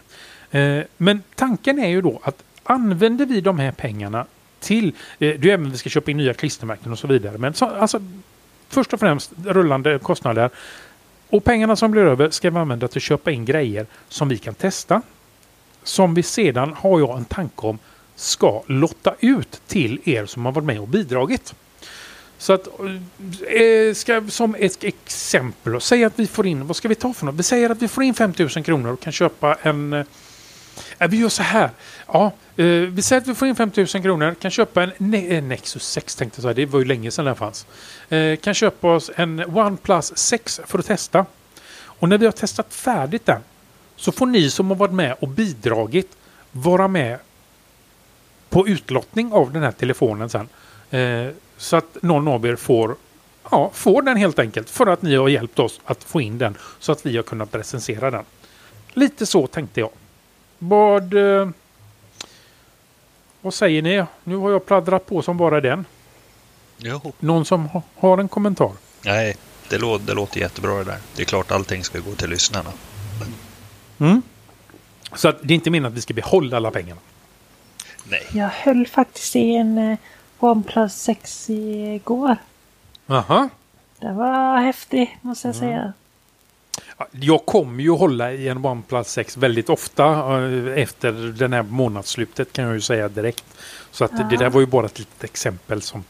Eh, 0.52 0.80
men 0.98 1.24
tanken 1.36 1.80
är 1.80 1.88
ju 1.88 2.02
då 2.02 2.20
att 2.24 2.44
använder 2.64 3.26
vi 3.26 3.42
de 3.42 3.60
här 3.60 3.72
pengarna 3.72 4.26
till, 4.60 4.88
eh, 4.88 4.94
det 5.20 5.44
är 5.44 5.48
även 5.48 5.72
vi 5.72 5.78
ska 5.78 5.90
köpa 5.90 6.12
in 6.12 6.18
nya 6.18 6.34
klistermärken 6.34 6.92
och 6.92 7.00
så 7.00 7.08
vidare. 7.08 7.38
Men 7.38 7.54
så, 7.54 7.66
alltså, 7.66 8.02
först 8.70 8.94
och 8.94 9.00
främst 9.00 9.32
rullande 9.46 10.00
kostnader. 10.00 10.50
Och 11.30 11.44
pengarna 11.44 11.76
som 11.76 11.92
blir 11.92 12.02
över 12.02 12.30
ska 12.30 12.50
vi 12.50 12.58
använda 12.58 12.88
till 12.88 12.98
att 12.98 13.04
köpa 13.04 13.32
in 13.32 13.46
grejer 13.46 13.86
som 14.10 14.30
vi 14.30 14.38
kan 14.38 14.54
testa. 14.54 15.02
Som 15.90 16.14
vi 16.14 16.24
sedan, 16.24 16.74
har 16.74 17.00
jag 17.00 17.18
en 17.18 17.26
tanke 17.26 17.68
om, 17.68 17.80
ska 18.16 18.64
lotta 18.66 19.16
ut 19.20 19.62
till 19.68 20.02
er 20.06 20.26
som 20.26 20.46
har 20.46 20.52
varit 20.52 20.66
med 20.66 20.80
och 20.80 20.88
bidragit. 20.88 21.54
Så 22.38 22.54
att, 22.54 22.68
eh, 22.68 23.62
eh 23.62 23.94
ska, 23.94 24.28
som 24.30 24.56
ett 24.60 24.84
exempel, 24.84 25.82
säg 25.82 26.04
att 26.04 26.20
vi 26.20 26.28
får 26.28 26.48
in, 26.48 26.68
vad 26.68 26.76
ska 26.76 26.88
vi 26.88 26.96
ta 26.96 27.14
för 27.14 27.26
något? 27.26 27.36
Vi 27.36 27.44
säger 27.44 27.70
att 27.70 27.82
vi 27.82 27.88
får 27.88 28.04
in 28.04 28.14
5000 28.14 28.64
kronor 28.64 28.94
och 28.94 29.00
kan 29.00 29.14
köpa 29.14 29.58
en... 29.62 29.94
Eh, 29.94 30.06
eh, 31.00 31.10
vi 31.10 31.18
gör 31.18 31.30
så 31.30 31.44
här. 31.44 31.70
Ja, 32.08 32.32
eh, 32.56 32.66
vi 32.66 33.02
säger 33.02 33.22
att 33.22 33.28
vi 33.28 33.36
får 33.36 33.48
in 33.48 33.56
5000 33.56 34.02
kronor, 34.02 34.36
kan 34.42 34.52
köpa 34.52 34.84
en 34.84 34.92
ne 34.98 35.38
eh, 35.38 35.44
Nexus 35.44 35.88
6 35.88 36.16
tänkte 36.16 36.38
jag 36.38 36.44
säga, 36.44 36.54
det 36.54 36.66
var 36.66 36.80
ju 36.80 36.86
länge 36.86 37.12
sedan 37.12 37.26
den 37.26 37.36
fanns. 37.36 37.66
Eh, 38.10 38.36
kan 38.36 38.54
köpa 38.54 38.96
oss 38.96 39.12
en 39.16 39.40
OnePlus 39.40 40.18
6 40.18 40.62
för 40.68 40.80
att 40.80 40.86
testa. 40.86 41.26
Och 42.00 42.10
när 42.10 42.18
vi 42.18 42.26
har 42.26 42.32
testat 42.32 42.74
färdigt 42.74 43.26
den 43.26 43.42
så 44.00 44.12
får 44.12 44.26
ni 44.26 44.50
som 44.50 44.68
har 44.68 44.76
varit 44.76 44.94
med 44.94 45.16
och 45.20 45.28
bidragit 45.28 46.18
vara 46.52 46.88
med 46.88 47.20
på 48.50 48.68
utlottning 48.68 49.34
av 49.34 49.54
den 49.54 49.64
här 49.64 49.72
telefonen 49.72 50.30
sen. 50.30 50.50
Eh, 50.90 51.28
så 51.58 51.76
att 51.76 51.98
någon 52.02 52.28
av 52.28 52.46
er 52.46 52.56
får, 52.56 52.96
ja, 53.52 53.72
får 53.74 54.02
den 54.02 54.18
helt 54.18 54.40
enkelt 54.40 54.70
för 54.70 54.88
att 54.88 55.02
ni 55.02 55.16
har 55.16 55.30
hjälpt 55.30 55.60
oss 55.60 55.80
att 55.86 56.04
få 56.04 56.22
in 56.22 56.38
den 56.38 56.58
så 56.80 56.92
att 56.92 57.06
vi 57.06 57.16
har 57.16 57.24
kunnat 57.24 57.56
recensera 57.56 58.12
den. 58.12 58.24
Lite 58.94 59.26
så 59.26 59.48
tänkte 59.48 59.80
jag. 59.80 59.90
Vad, 60.58 61.14
eh, 61.14 61.50
vad 63.42 63.54
säger 63.54 63.82
ni? 63.82 64.06
Nu 64.24 64.36
har 64.36 64.52
jag 64.52 64.66
pladdrat 64.66 65.06
på 65.06 65.22
som 65.22 65.38
bara 65.38 65.62
den. 65.62 65.86
Jo. 66.78 67.14
Någon 67.20 67.46
som 67.46 67.66
ha, 67.66 67.82
har 67.96 68.18
en 68.18 68.28
kommentar? 68.28 68.72
Nej, 69.06 69.38
det, 69.70 69.78
lå 69.78 69.98
det 69.98 70.14
låter 70.14 70.40
jättebra 70.40 70.78
det 70.78 70.84
där. 70.84 70.98
Det 71.16 71.22
är 71.22 71.26
klart 71.26 71.52
allting 71.52 71.84
ska 71.84 72.00
gå 72.00 72.12
till 72.16 72.30
lyssnarna. 72.30 72.70
Mm. 74.00 74.22
Så 75.16 75.28
att 75.30 75.38
det 75.42 75.54
är 75.54 75.56
inte 75.56 75.70
meningen 75.70 75.92
att 75.92 75.98
vi 75.98 76.02
ska 76.02 76.14
behålla 76.14 76.58
alla 76.58 76.72
pengarna. 76.72 77.02
Nej. 78.04 78.24
Jag 78.34 78.48
höll 78.50 78.88
faktiskt 78.88 79.36
i 79.36 79.56
en 79.56 79.78
eh, 79.78 79.98
OnePlus 80.40 80.94
6 81.02 81.50
igår. 81.50 82.36
Aha. 83.08 83.50
Det 84.00 84.12
var 84.14 84.58
häftig 84.62 85.18
måste 85.22 85.48
jag 85.48 85.56
säga. 85.56 85.94
Ja, 86.98 87.08
Jag 87.12 87.46
kommer 87.46 87.84
ju 87.84 87.90
hålla 87.92 88.32
i 88.34 88.48
en 88.48 88.66
OnePlus 88.66 89.08
6 89.08 89.38
väldigt 89.38 89.70
ofta 89.70 90.06
eh, 90.46 90.82
efter 90.84 91.12
den 91.38 91.54
här 91.54 91.62
månadsslutet 91.64 92.54
kan 92.54 92.66
jag 92.66 92.74
ju 92.74 92.82
säga 92.82 93.10
direkt. 93.10 93.44
Så 93.92 94.06
att 94.06 94.12
det 94.18 94.28
Ja. 94.32 94.38
där 94.40 94.50
var 94.50 94.60
ju 94.62 94.66
bara 94.68 94.86
ett 94.86 95.00
litet 95.00 95.24
exempel 95.24 95.82
som 95.82 96.04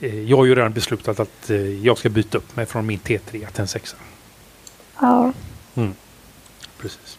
eh, 0.00 0.20
jag 0.20 0.36
har 0.36 0.44
ju 0.44 0.54
redan 0.54 0.72
beslutat 0.72 1.20
att 1.20 1.50
eh, 1.50 1.56
jag 1.84 1.98
ska 1.98 2.08
byta 2.08 2.38
upp 2.38 2.56
mig 2.56 2.66
från 2.66 2.86
min 2.86 2.98
T3 2.98 3.20
till 3.30 3.60
en 3.60 3.68
6. 3.68 3.96
Ja. 5.00 5.32
Precis. 6.84 7.18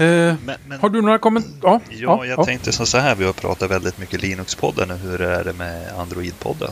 Eh, 0.00 0.34
Men, 0.44 0.56
men, 0.66 0.80
har 0.80 0.88
du 0.88 1.02
några 1.02 1.18
kommentarer? 1.18 1.80
ja, 1.90 2.24
jag 2.26 2.44
tänkte 2.46 2.72
så 2.72 2.86
så 2.86 2.98
här, 2.98 3.14
vi 3.14 3.24
har 3.24 3.32
pratat 3.32 3.70
väldigt 3.70 3.98
mycket 3.98 4.20
Linux-podden. 4.22 4.96
Hur 4.96 5.20
är 5.20 5.44
det 5.44 5.52
med 5.52 5.92
Android-podden? 5.92 6.70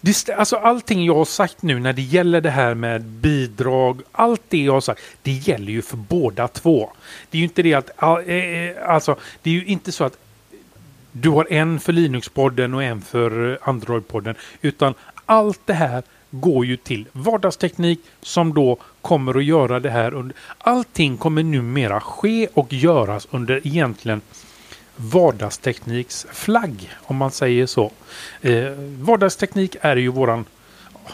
Det, 0.00 0.28
alltså 0.30 0.56
allting 0.56 1.04
jag 1.04 1.14
har 1.14 1.24
sagt 1.24 1.62
nu 1.62 1.80
när 1.80 1.92
det 1.92 2.02
gäller 2.02 2.40
det 2.40 2.50
här 2.50 2.74
med 2.74 3.02
bidrag, 3.04 4.02
allt 4.12 4.42
det 4.48 4.58
jag 4.64 4.72
har 4.72 4.80
sagt, 4.80 5.02
det 5.22 5.32
gäller 5.32 5.72
ju 5.72 5.82
för 5.82 5.96
båda 5.96 6.48
två. 6.48 6.92
Det 7.30 7.36
är 7.36 7.38
ju 7.38 7.44
inte 7.44 7.62
det 7.62 7.74
att, 7.74 7.90
all- 7.96 8.28
eh, 8.30 8.70
alltså, 8.94 9.16
det 9.42 9.50
är 9.50 9.54
ju 9.54 9.64
inte 9.64 9.92
så 9.92 10.04
att 10.04 10.16
du 11.12 11.28
har 11.28 11.52
en 11.52 11.80
för 11.80 11.92
Linux-podden 11.92 12.74
och 12.74 12.82
en 12.82 13.00
för 13.02 13.52
eh, 13.52 13.56
Android-podden, 13.68 14.34
utan 14.62 14.94
allt 15.26 15.60
det 15.64 15.72
här 15.74 16.02
går 16.30 16.66
ju 16.66 16.76
till 16.76 17.08
vardagsteknik 17.12 18.00
som 18.20 18.54
då 18.54 18.76
kommer 19.02 19.38
att 19.38 19.44
göra 19.44 19.80
det 19.80 19.90
här 19.90 20.14
under... 20.14 20.36
Allting 20.58 21.16
kommer 21.16 21.42
numera 21.42 22.00
ske 22.00 22.48
och 22.54 22.72
göras 22.72 23.28
under 23.30 23.66
egentligen 23.66 24.20
vardagstekniks 24.96 26.26
flagg, 26.32 26.90
om 27.02 27.16
man 27.16 27.30
säger 27.30 27.66
så. 27.66 27.92
Eh, 28.40 28.70
vardagsteknik 29.00 29.76
är 29.80 29.96
ju 29.96 30.08
våran, 30.08 30.44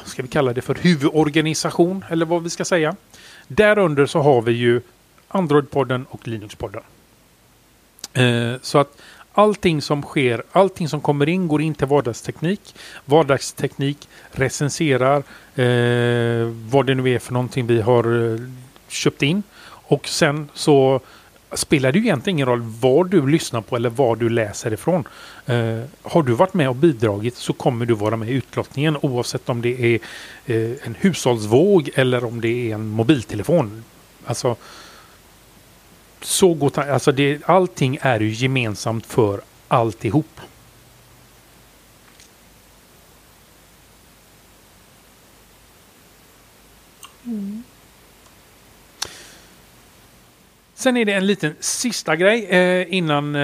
ska 0.04 0.22
vi 0.22 0.28
kalla 0.28 0.52
det 0.52 0.62
för 0.62 0.74
huvudorganisation, 0.74 2.04
eller 2.10 2.26
vad 2.26 2.42
vi 2.42 2.50
ska 2.50 2.64
säga. 2.64 2.96
Därunder 3.48 4.06
så 4.06 4.20
har 4.20 4.42
vi 4.42 4.52
ju 4.52 4.80
Android-podden 5.28 6.04
och 6.10 6.28
Linux-podden. 6.28 6.82
Eh, 8.12 8.60
så 8.62 8.78
att 8.78 9.00
allting 9.34 9.82
som 9.82 10.02
sker, 10.02 10.42
allting 10.52 10.88
som 10.88 11.00
kommer 11.00 11.28
in 11.28 11.48
går 11.48 11.62
in 11.62 11.74
till 11.74 11.86
vardagsteknik. 11.86 12.74
Vardagsteknik 13.04 14.08
recenserar 14.30 15.16
eh, 15.54 16.52
vad 16.70 16.86
det 16.86 16.94
nu 16.94 17.10
är 17.10 17.18
för 17.18 17.32
någonting 17.32 17.66
vi 17.66 17.80
har 17.80 18.32
eh, 18.32 18.40
köpt 18.88 19.22
in. 19.22 19.42
Och 19.86 20.08
sen 20.08 20.48
så 20.54 21.00
spelar 21.52 21.92
det 21.92 21.98
ju 21.98 22.04
egentligen 22.04 22.36
ingen 22.36 22.48
roll 22.48 22.62
vad 22.80 23.10
du 23.10 23.26
lyssnar 23.26 23.60
på 23.60 23.76
eller 23.76 23.90
vad 23.90 24.18
du 24.18 24.28
läser 24.28 24.72
ifrån. 24.72 25.08
Eh, 25.46 25.80
har 26.02 26.22
du 26.22 26.32
varit 26.32 26.54
med 26.54 26.68
och 26.68 26.76
bidragit 26.76 27.36
så 27.36 27.52
kommer 27.52 27.86
du 27.86 27.94
vara 27.94 28.16
med 28.16 28.28
i 28.28 28.32
utlottningen 28.32 28.96
oavsett 29.02 29.48
om 29.48 29.62
det 29.62 29.94
är 29.94 29.98
eh, 30.46 30.72
en 30.82 30.94
hushållsvåg 30.98 31.90
eller 31.94 32.24
om 32.24 32.40
det 32.40 32.70
är 32.70 32.74
en 32.74 32.86
mobiltelefon. 32.86 33.84
Alltså, 34.26 34.56
så 36.24 36.54
går 36.54 36.78
alltså 36.78 37.12
det, 37.12 37.40
allting 37.46 37.98
är 38.00 38.20
ju 38.20 38.30
gemensamt 38.30 39.06
för 39.06 39.40
alltihop. 39.68 40.40
Mm. 47.24 47.53
Sen 50.76 50.96
är 50.96 51.04
det 51.04 51.12
en 51.12 51.26
liten 51.26 51.54
sista 51.60 52.16
grej 52.16 52.46
eh, 52.46 52.94
innan 52.94 53.34
eh, 53.34 53.42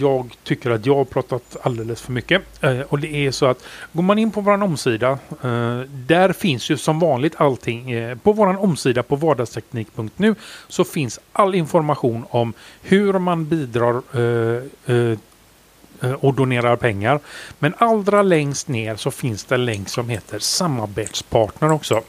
jag 0.00 0.36
tycker 0.44 0.70
att 0.70 0.86
jag 0.86 0.94
har 0.94 1.04
pratat 1.04 1.56
alldeles 1.62 2.02
för 2.02 2.12
mycket. 2.12 2.42
Eh, 2.64 2.80
och 2.80 2.98
det 2.98 3.26
är 3.26 3.30
så 3.30 3.46
att 3.46 3.64
går 3.92 4.02
man 4.02 4.18
in 4.18 4.30
på 4.30 4.40
vår 4.40 4.62
omsida, 4.62 5.10
eh, 5.42 5.80
där 5.88 6.32
finns 6.32 6.70
ju 6.70 6.76
som 6.76 6.98
vanligt 6.98 7.34
allting. 7.36 7.90
Eh, 7.90 8.18
på 8.18 8.32
vår 8.32 8.62
omsida 8.62 9.02
på 9.02 9.16
vardagsteknik.nu 9.16 10.34
så 10.68 10.84
finns 10.84 11.20
all 11.32 11.54
information 11.54 12.24
om 12.30 12.52
hur 12.82 13.12
man 13.12 13.46
bidrar 13.46 14.02
eh, 14.14 14.62
eh, 14.96 15.18
eh, 16.02 16.12
och 16.12 16.34
donerar 16.34 16.76
pengar. 16.76 17.20
Men 17.58 17.74
allra 17.78 18.22
längst 18.22 18.68
ner 18.68 18.96
så 18.96 19.10
finns 19.10 19.44
det 19.44 19.54
en 19.54 19.64
länk 19.64 19.88
som 19.88 20.08
heter 20.08 20.38
samarbetspartner 20.38 21.72
också. 21.72 22.02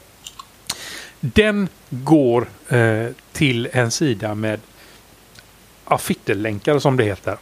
Den 1.32 1.68
går 1.90 2.46
eh, 2.68 3.06
till 3.32 3.68
en 3.72 3.90
sida 3.90 4.34
med 4.34 4.60
affittelänkar 5.84 6.78
som 6.78 6.96
det 6.96 7.04
heter. 7.04 7.36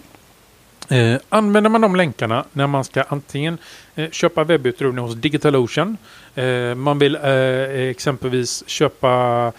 Eh, 0.88 1.16
använder 1.28 1.70
man 1.70 1.80
de 1.80 1.96
länkarna 1.96 2.44
när 2.52 2.66
man 2.66 2.84
ska 2.84 3.02
antingen 3.02 3.58
eh, 3.94 4.10
köpa 4.10 4.44
webbutrustning 4.44 5.04
hos 5.04 5.14
DigitalOcean, 5.14 5.96
eh, 6.34 6.74
man 6.74 6.98
vill 6.98 7.14
eh, 7.14 7.90
exempelvis 7.90 8.64
köpa 8.66 9.52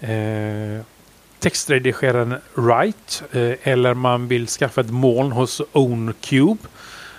eh, 0.00 0.80
textredigeraren 1.38 2.34
Write 2.54 3.24
eh, 3.32 3.72
eller 3.72 3.94
man 3.94 4.28
vill 4.28 4.46
skaffa 4.46 4.80
ett 4.80 4.90
moln 4.90 5.32
hos 5.32 5.62
OwnCube. 5.72 6.58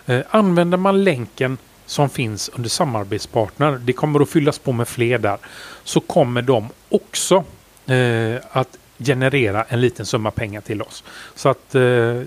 Eh, 0.05 0.21
använder 0.29 0.77
man 0.77 1.03
länken 1.03 1.57
som 1.91 2.09
finns 2.09 2.49
under 2.49 2.69
samarbetspartner, 2.69 3.71
det 3.71 3.93
kommer 3.93 4.19
att 4.19 4.29
fyllas 4.29 4.59
på 4.59 4.71
med 4.71 4.87
fler 4.87 5.17
där, 5.17 5.37
så 5.83 5.99
kommer 5.99 6.41
de 6.41 6.69
också 6.89 7.43
eh, 7.85 8.35
att 8.51 8.77
generera 8.97 9.63
en 9.63 9.81
liten 9.81 10.05
summa 10.05 10.31
pengar 10.31 10.61
till 10.61 10.81
oss. 10.81 11.03
Så 11.35 11.49
att 11.49 11.75
eh, 11.75 12.21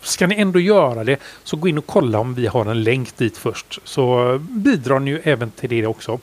ska 0.00 0.26
ni 0.26 0.34
ändå 0.34 0.60
göra 0.60 1.04
det 1.04 1.20
så 1.44 1.56
gå 1.56 1.68
in 1.68 1.78
och 1.78 1.86
kolla 1.86 2.18
om 2.18 2.34
vi 2.34 2.46
har 2.46 2.66
en 2.66 2.82
länk 2.82 3.16
dit 3.16 3.36
först. 3.36 3.78
Så 3.84 4.38
bidrar 4.38 4.98
ni 4.98 5.10
ju 5.10 5.20
även 5.24 5.50
till 5.50 5.70
det 5.70 5.86
också. 5.86 6.20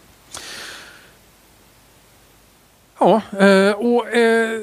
Ja, 3.00 3.22
eh, 3.40 3.72
och 3.72 4.08
eh, 4.08 4.62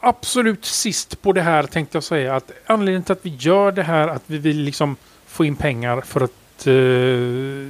absolut 0.00 0.64
sist 0.64 1.22
på 1.22 1.32
det 1.32 1.42
här 1.42 1.62
tänkte 1.62 1.96
jag 1.96 2.04
säga 2.04 2.36
att 2.36 2.50
anledningen 2.66 3.02
till 3.02 3.12
att 3.12 3.26
vi 3.26 3.36
gör 3.38 3.72
det 3.72 3.82
här, 3.82 4.08
att 4.08 4.22
vi 4.26 4.38
vill 4.38 4.60
liksom 4.60 4.96
få 5.26 5.44
in 5.44 5.56
pengar 5.56 6.00
för 6.00 6.20
att 6.20 6.41
eh, 6.66 7.68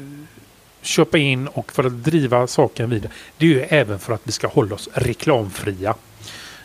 köpa 0.83 1.19
in 1.19 1.49
och 1.49 1.73
för 1.73 1.85
att 1.85 2.05
driva 2.05 2.47
saken 2.47 2.91
vidare. 2.91 3.13
Det 3.39 3.47
är 3.47 3.51
ju 3.51 3.61
även 3.61 3.99
för 3.99 4.15
att 4.15 4.21
vi 4.25 4.33
ska 4.33 4.47
hålla 4.47 4.75
oss 4.75 4.89
reklamfria. 4.95 5.95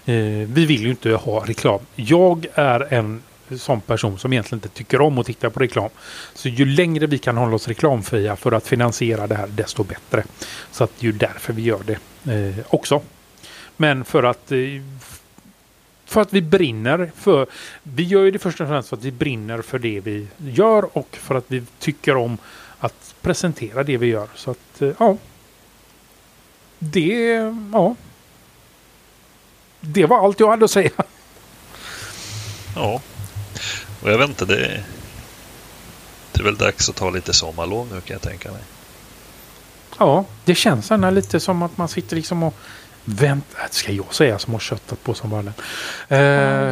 Eh, 0.05 0.47
vi 0.47 0.65
vill 0.65 0.82
ju 0.82 0.89
inte 0.89 1.11
ha 1.11 1.45
reklam. 1.45 1.80
Jag 1.95 2.45
är 2.53 2.93
en 2.93 3.22
sån 3.55 3.82
person 3.82 4.20
som 4.20 4.34
egentligen 4.34 4.57
inte 4.57 4.78
tycker 4.78 5.01
om 5.01 5.18
att 5.18 5.26
titta 5.26 5.49
på 5.49 5.59
reklam. 5.59 5.89
Så 6.34 6.49
ju 6.49 6.65
längre 6.65 7.07
vi 7.07 7.18
kan 7.18 7.38
hålla 7.38 7.55
oss 7.55 7.68
reklamfria 7.68 8.36
för 8.36 8.51
att 8.51 8.68
finansiera 8.68 9.28
det 9.28 9.36
här, 9.36 9.47
desto 9.47 9.84
bättre. 9.84 10.24
Så 10.72 10.84
att 10.84 10.91
det 10.99 11.07
är 11.07 11.11
ju 11.11 11.18
därför 11.18 11.53
vi 11.53 11.61
gör 11.61 11.82
det 11.86 11.99
eh, 12.34 12.65
också. 12.68 13.01
Men 13.78 14.05
för 14.05 14.24
att 14.24 14.51
eh, 14.51 14.57
för 16.08 16.22
att 16.22 16.34
vi 16.34 16.41
brinner 16.41 17.12
för, 17.16 17.47
vi 17.84 18.03
gör 18.03 18.24
ju 18.24 18.32
det 18.32 18.39
först 18.39 18.62
och 18.62 18.68
främst 18.68 18.89
för 18.89 18.97
att 18.97 19.03
vi 19.03 19.12
brinner 19.12 19.62
för 19.62 19.80
det 19.80 19.99
vi 19.99 20.28
gör 20.38 20.97
och 20.97 21.08
för 21.12 21.36
att 21.36 21.45
vi 21.47 21.64
tycker 21.80 22.16
om 22.16 22.38
att 22.80 23.16
presentera 23.22 23.84
det 23.84 23.97
vi 23.97 24.08
gör. 24.08 24.28
Så 24.36 24.51
att, 24.51 24.82
eh, 24.82 24.91
ja. 24.99 25.18
det, 26.80 27.53
ja. 27.74 27.95
Det 29.80 30.05
var 30.05 30.26
allt 30.26 30.39
jag 30.39 30.49
hade 30.49 30.66
att 30.66 30.72
säga. 30.72 30.91
Ja, 32.76 33.01
och 34.01 34.12
jag 34.12 34.18
vet 34.18 34.30
inte, 34.30 34.45
det, 34.45 34.84
det 36.32 36.39
är 36.39 36.43
väl 36.43 36.58
dags 36.58 36.89
att 36.89 36.95
ta 36.95 37.10
lite 37.10 37.34
sommarlov 37.34 37.88
nu 37.93 38.01
kan 38.01 38.14
jag 38.14 38.22
tänka 38.22 38.51
mig. 38.51 38.62
Ja, 39.99 40.26
det 40.45 40.55
känns 40.55 40.91
ändå 40.91 41.10
lite 41.10 41.39
som 41.39 41.62
att 41.62 41.78
man 41.78 41.88
sitter 41.88 42.16
liksom 42.16 42.43
och 42.43 42.53
väntar. 43.10 43.68
Ska 43.72 43.91
jag 43.91 44.14
säga 44.14 44.39
som 44.39 44.53
har 44.53 44.60
köttat 44.60 45.03
på 45.03 45.14
sommaren? 45.14 45.53
Eh, 46.10 46.20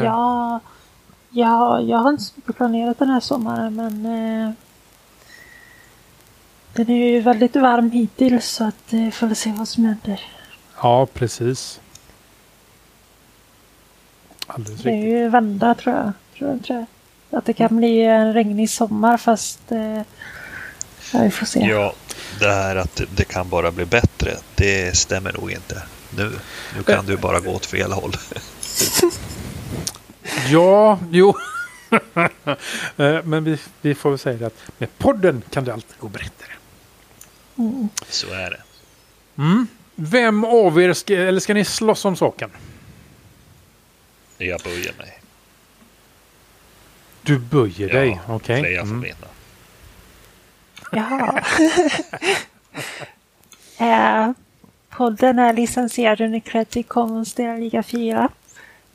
Ja, 0.06 0.60
ja, 1.30 1.82
jag 1.82 1.98
har 1.98 2.10
inte 2.10 2.24
så 2.24 2.34
mycket 2.36 2.56
planerat 2.58 3.00
den 3.00 3.10
här 3.10 3.20
sommaren 3.20 3.76
men 3.76 4.06
eh, 4.06 4.52
den 6.74 6.90
är 6.90 7.06
ju 7.10 7.20
väldigt 7.22 7.56
varm 7.56 7.92
hittills 7.92 8.46
så 8.46 8.64
att 8.64 8.94
eh, 8.94 9.10
får 9.10 9.28
vi 9.28 9.36
se 9.36 9.52
vad 9.58 9.68
som 9.68 9.86
händer. 9.86 10.22
ja, 10.82 11.06
precis. 11.14 11.80
Alldeles 14.48 14.82
Det 14.82 14.90
är 14.90 14.94
riktigt. 14.96 15.12
ju 15.14 15.30
vända 15.30 15.76
tror 15.76 15.96
jag. 15.96 16.12
Tror 16.38 16.50
jag, 16.52 16.64
tror 16.64 16.86
jag. 17.30 17.38
Att 17.40 17.46
det 17.46 17.54
kan 17.54 17.78
bli 17.78 18.02
en 18.02 18.34
regnig 18.34 18.70
sommar 18.70 19.18
fast 19.18 19.72
eh, 19.72 20.02
ja, 21.14 21.20
vi 21.22 21.32
får 21.32 21.46
se. 21.46 21.60
Ja, 21.60 21.94
det 22.40 22.52
här 22.52 22.76
att 22.76 22.96
det- 22.96 23.06
det 23.16 23.24
kan 23.24 23.50
bara 23.50 23.72
bli 23.72 23.86
bättre, 23.86 24.32
det 24.56 24.98
stämmer 24.98 25.34
nog 25.34 25.52
inte. 25.52 25.84
Nu, 26.10 26.40
nu 26.76 26.84
kan 26.84 27.06
du 27.06 27.18
bara 27.18 27.40
gå 27.40 27.52
åt 27.52 27.66
fel 27.66 27.92
håll. 27.92 28.14
Ja, 30.50 31.00
jo. 31.12 31.34
Eh, 32.98 33.24
Men 33.24 33.44
vi, 33.44 33.58
vi 33.82 33.96
får 33.96 34.10
väl 34.10 34.20
säga 34.20 34.38
det 34.38 34.46
att 34.46 34.64
med 34.78 34.98
podden 34.98 35.44
kan 35.50 35.64
det 35.64 35.74
alltid 35.74 35.96
gå 36.00 36.08
bättre. 36.08 36.52
Mm. 37.58 37.90
Så 38.10 38.28
är 38.28 38.50
det. 38.50 38.62
Mm. 39.38 39.68
Vem 39.96 40.44
av 40.46 40.82
er 40.82 40.94
ska, 40.94 41.14
eller 41.16 41.40
ska 41.40 41.54
ni 41.54 41.66
slåss 41.66 42.06
om 42.06 42.16
saken? 42.16 42.50
Jag 44.38 44.62
böjer 44.62 44.94
mig. 44.98 45.20
Du 47.22 47.40
böjer 47.40 47.90
dig, 47.90 48.20
Ja, 48.28 48.36
okej. 48.36 48.62
Freja 48.62 48.82
får 48.82 48.92
Mm. 48.92 49.16
Jaha. 50.92 51.44
eh, 54.28 54.32
podden 54.98 55.40
är 55.40 55.54
licensierad 55.54 56.22
under 56.22 56.40
Creative 56.40 56.84
Commons 56.84 57.34
del 57.34 57.60
Liga 57.60 57.84
4. 57.84 58.30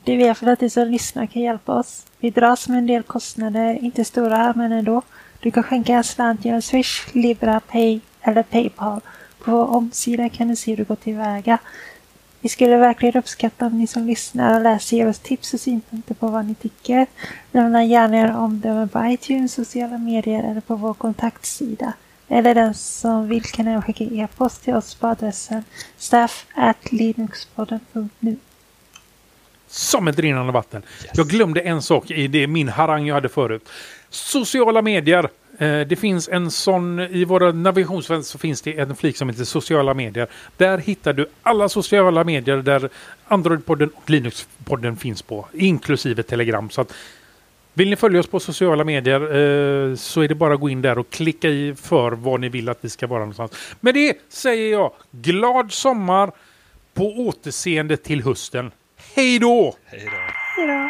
Det 0.03 0.13
är 0.13 0.17
vi 0.17 0.33
för 0.33 0.47
att 0.47 0.59
du 0.59 0.69
som 0.69 0.87
lyssnar 0.87 1.25
kan 1.25 1.41
hjälpa 1.41 1.73
oss. 1.73 2.05
Vi 2.19 2.29
dras 2.29 2.69
med 2.69 2.77
en 2.77 2.87
del 2.87 3.03
kostnader, 3.03 3.83
inte 3.83 4.05
stora 4.05 4.53
men 4.55 4.71
ändå. 4.71 5.01
Du 5.39 5.51
kan 5.51 5.63
skänka 5.63 5.93
en 5.93 6.03
slant 6.03 6.45
genom 6.45 6.61
Swish, 6.61 7.07
Libra, 7.13 7.59
Pay 7.59 7.99
eller 8.21 8.43
Paypal. 8.43 9.01
På 9.43 9.51
vår 9.51 9.75
omsida 9.75 10.29
kan 10.29 10.47
du 10.47 10.55
se 10.55 10.71
hur 10.71 10.77
du 10.77 10.83
går 10.83 10.95
tillväga. 10.95 11.57
Vi 12.39 12.49
skulle 12.49 12.77
verkligen 12.77 13.19
uppskatta 13.19 13.65
om 13.65 13.77
ni 13.77 13.87
som 13.87 14.05
lyssnar 14.05 14.55
och 14.55 14.61
läser 14.61 14.97
ger 14.97 15.07
oss 15.07 15.19
tips 15.19 15.53
och 15.53 15.59
synpunkter 15.59 16.13
på 16.13 16.27
vad 16.27 16.45
ni 16.45 16.55
tycker. 16.55 17.05
Lämna 17.51 17.83
gärna 17.83 18.17
era 18.17 18.37
omdömen 18.37 18.89
på 18.89 19.05
iTunes, 19.05 19.53
sociala 19.53 19.97
medier 19.97 20.43
eller 20.43 20.61
på 20.61 20.75
vår 20.75 20.93
kontaktsida. 20.93 21.93
Eller 22.31 22.55
den 22.55 22.73
som 22.73 23.27
vill 23.27 23.43
kan 23.43 23.67
även 23.67 23.81
skicka 23.81 24.03
e-post 24.03 24.63
till 24.63 24.73
oss 24.73 24.95
på 24.95 25.07
adressen 25.07 25.63
staff 25.97 26.45
at 26.55 26.91
linuxpodden.nu. 26.91 28.37
Som 29.67 30.07
ett 30.07 30.19
rinnande 30.19 30.51
vatten. 30.51 30.81
Jag 31.13 31.27
glömde 31.27 31.61
en 31.61 31.81
sak 31.81 32.11
i 32.11 32.27
det, 32.27 32.47
min 32.47 32.69
harang 32.69 33.07
jag 33.07 33.15
hade 33.15 33.29
förut. 33.29 33.69
Sociala 34.09 34.81
medier. 34.81 35.29
Eh, 35.57 35.79
Det 35.87 35.99
finns 35.99 36.29
en 36.29 36.51
sån, 36.51 36.99
i 36.99 37.25
våra 37.25 37.51
navigationsfält 37.51 38.25
så 38.25 38.37
finns 38.37 38.61
det 38.61 38.79
en 38.79 38.95
flik 38.95 39.17
som 39.17 39.29
heter 39.29 39.43
sociala 39.43 39.93
medier. 39.93 40.27
Där 40.57 40.77
hittar 40.77 41.13
du 41.13 41.25
alla 41.43 41.69
sociala 41.69 42.23
medier 42.23 42.57
där 42.57 42.89
Android-podden 43.27 43.89
och 43.95 44.09
Linux-podden 44.09 44.95
finns 44.95 45.21
på. 45.21 45.47
Inklusive 45.53 46.23
Telegram. 46.23 46.69
Så 46.69 46.81
att 46.81 46.93
vill 47.73 47.89
ni 47.89 47.95
följa 47.95 48.19
oss 48.19 48.27
på 48.27 48.39
sociala 48.39 48.83
medier 48.83 49.21
eh, 49.21 49.95
så 49.95 50.21
är 50.21 50.27
det 50.27 50.35
bara 50.35 50.53
att 50.53 50.59
gå 50.59 50.69
in 50.69 50.81
där 50.81 50.97
och 50.97 51.09
klicka 51.09 51.49
i 51.49 51.75
för 51.75 52.11
var 52.11 52.37
ni 52.37 52.49
vill 52.49 52.69
att 52.69 52.77
vi 52.81 52.89
ska 52.89 53.07
vara 53.07 53.19
någonstans. 53.19 53.51
Med 53.79 53.93
det 53.93 54.17
säger 54.29 54.71
jag 54.71 54.91
glad 55.11 55.71
sommar 55.71 56.31
på 56.93 57.03
återseende 57.03 57.97
till 57.97 58.23
hösten. 58.23 58.71
Hej 59.15 59.39
då! 59.39 59.75
Hej 59.85 60.05
då! 60.05 60.17
Hej 60.55 60.67
då. 60.67 60.89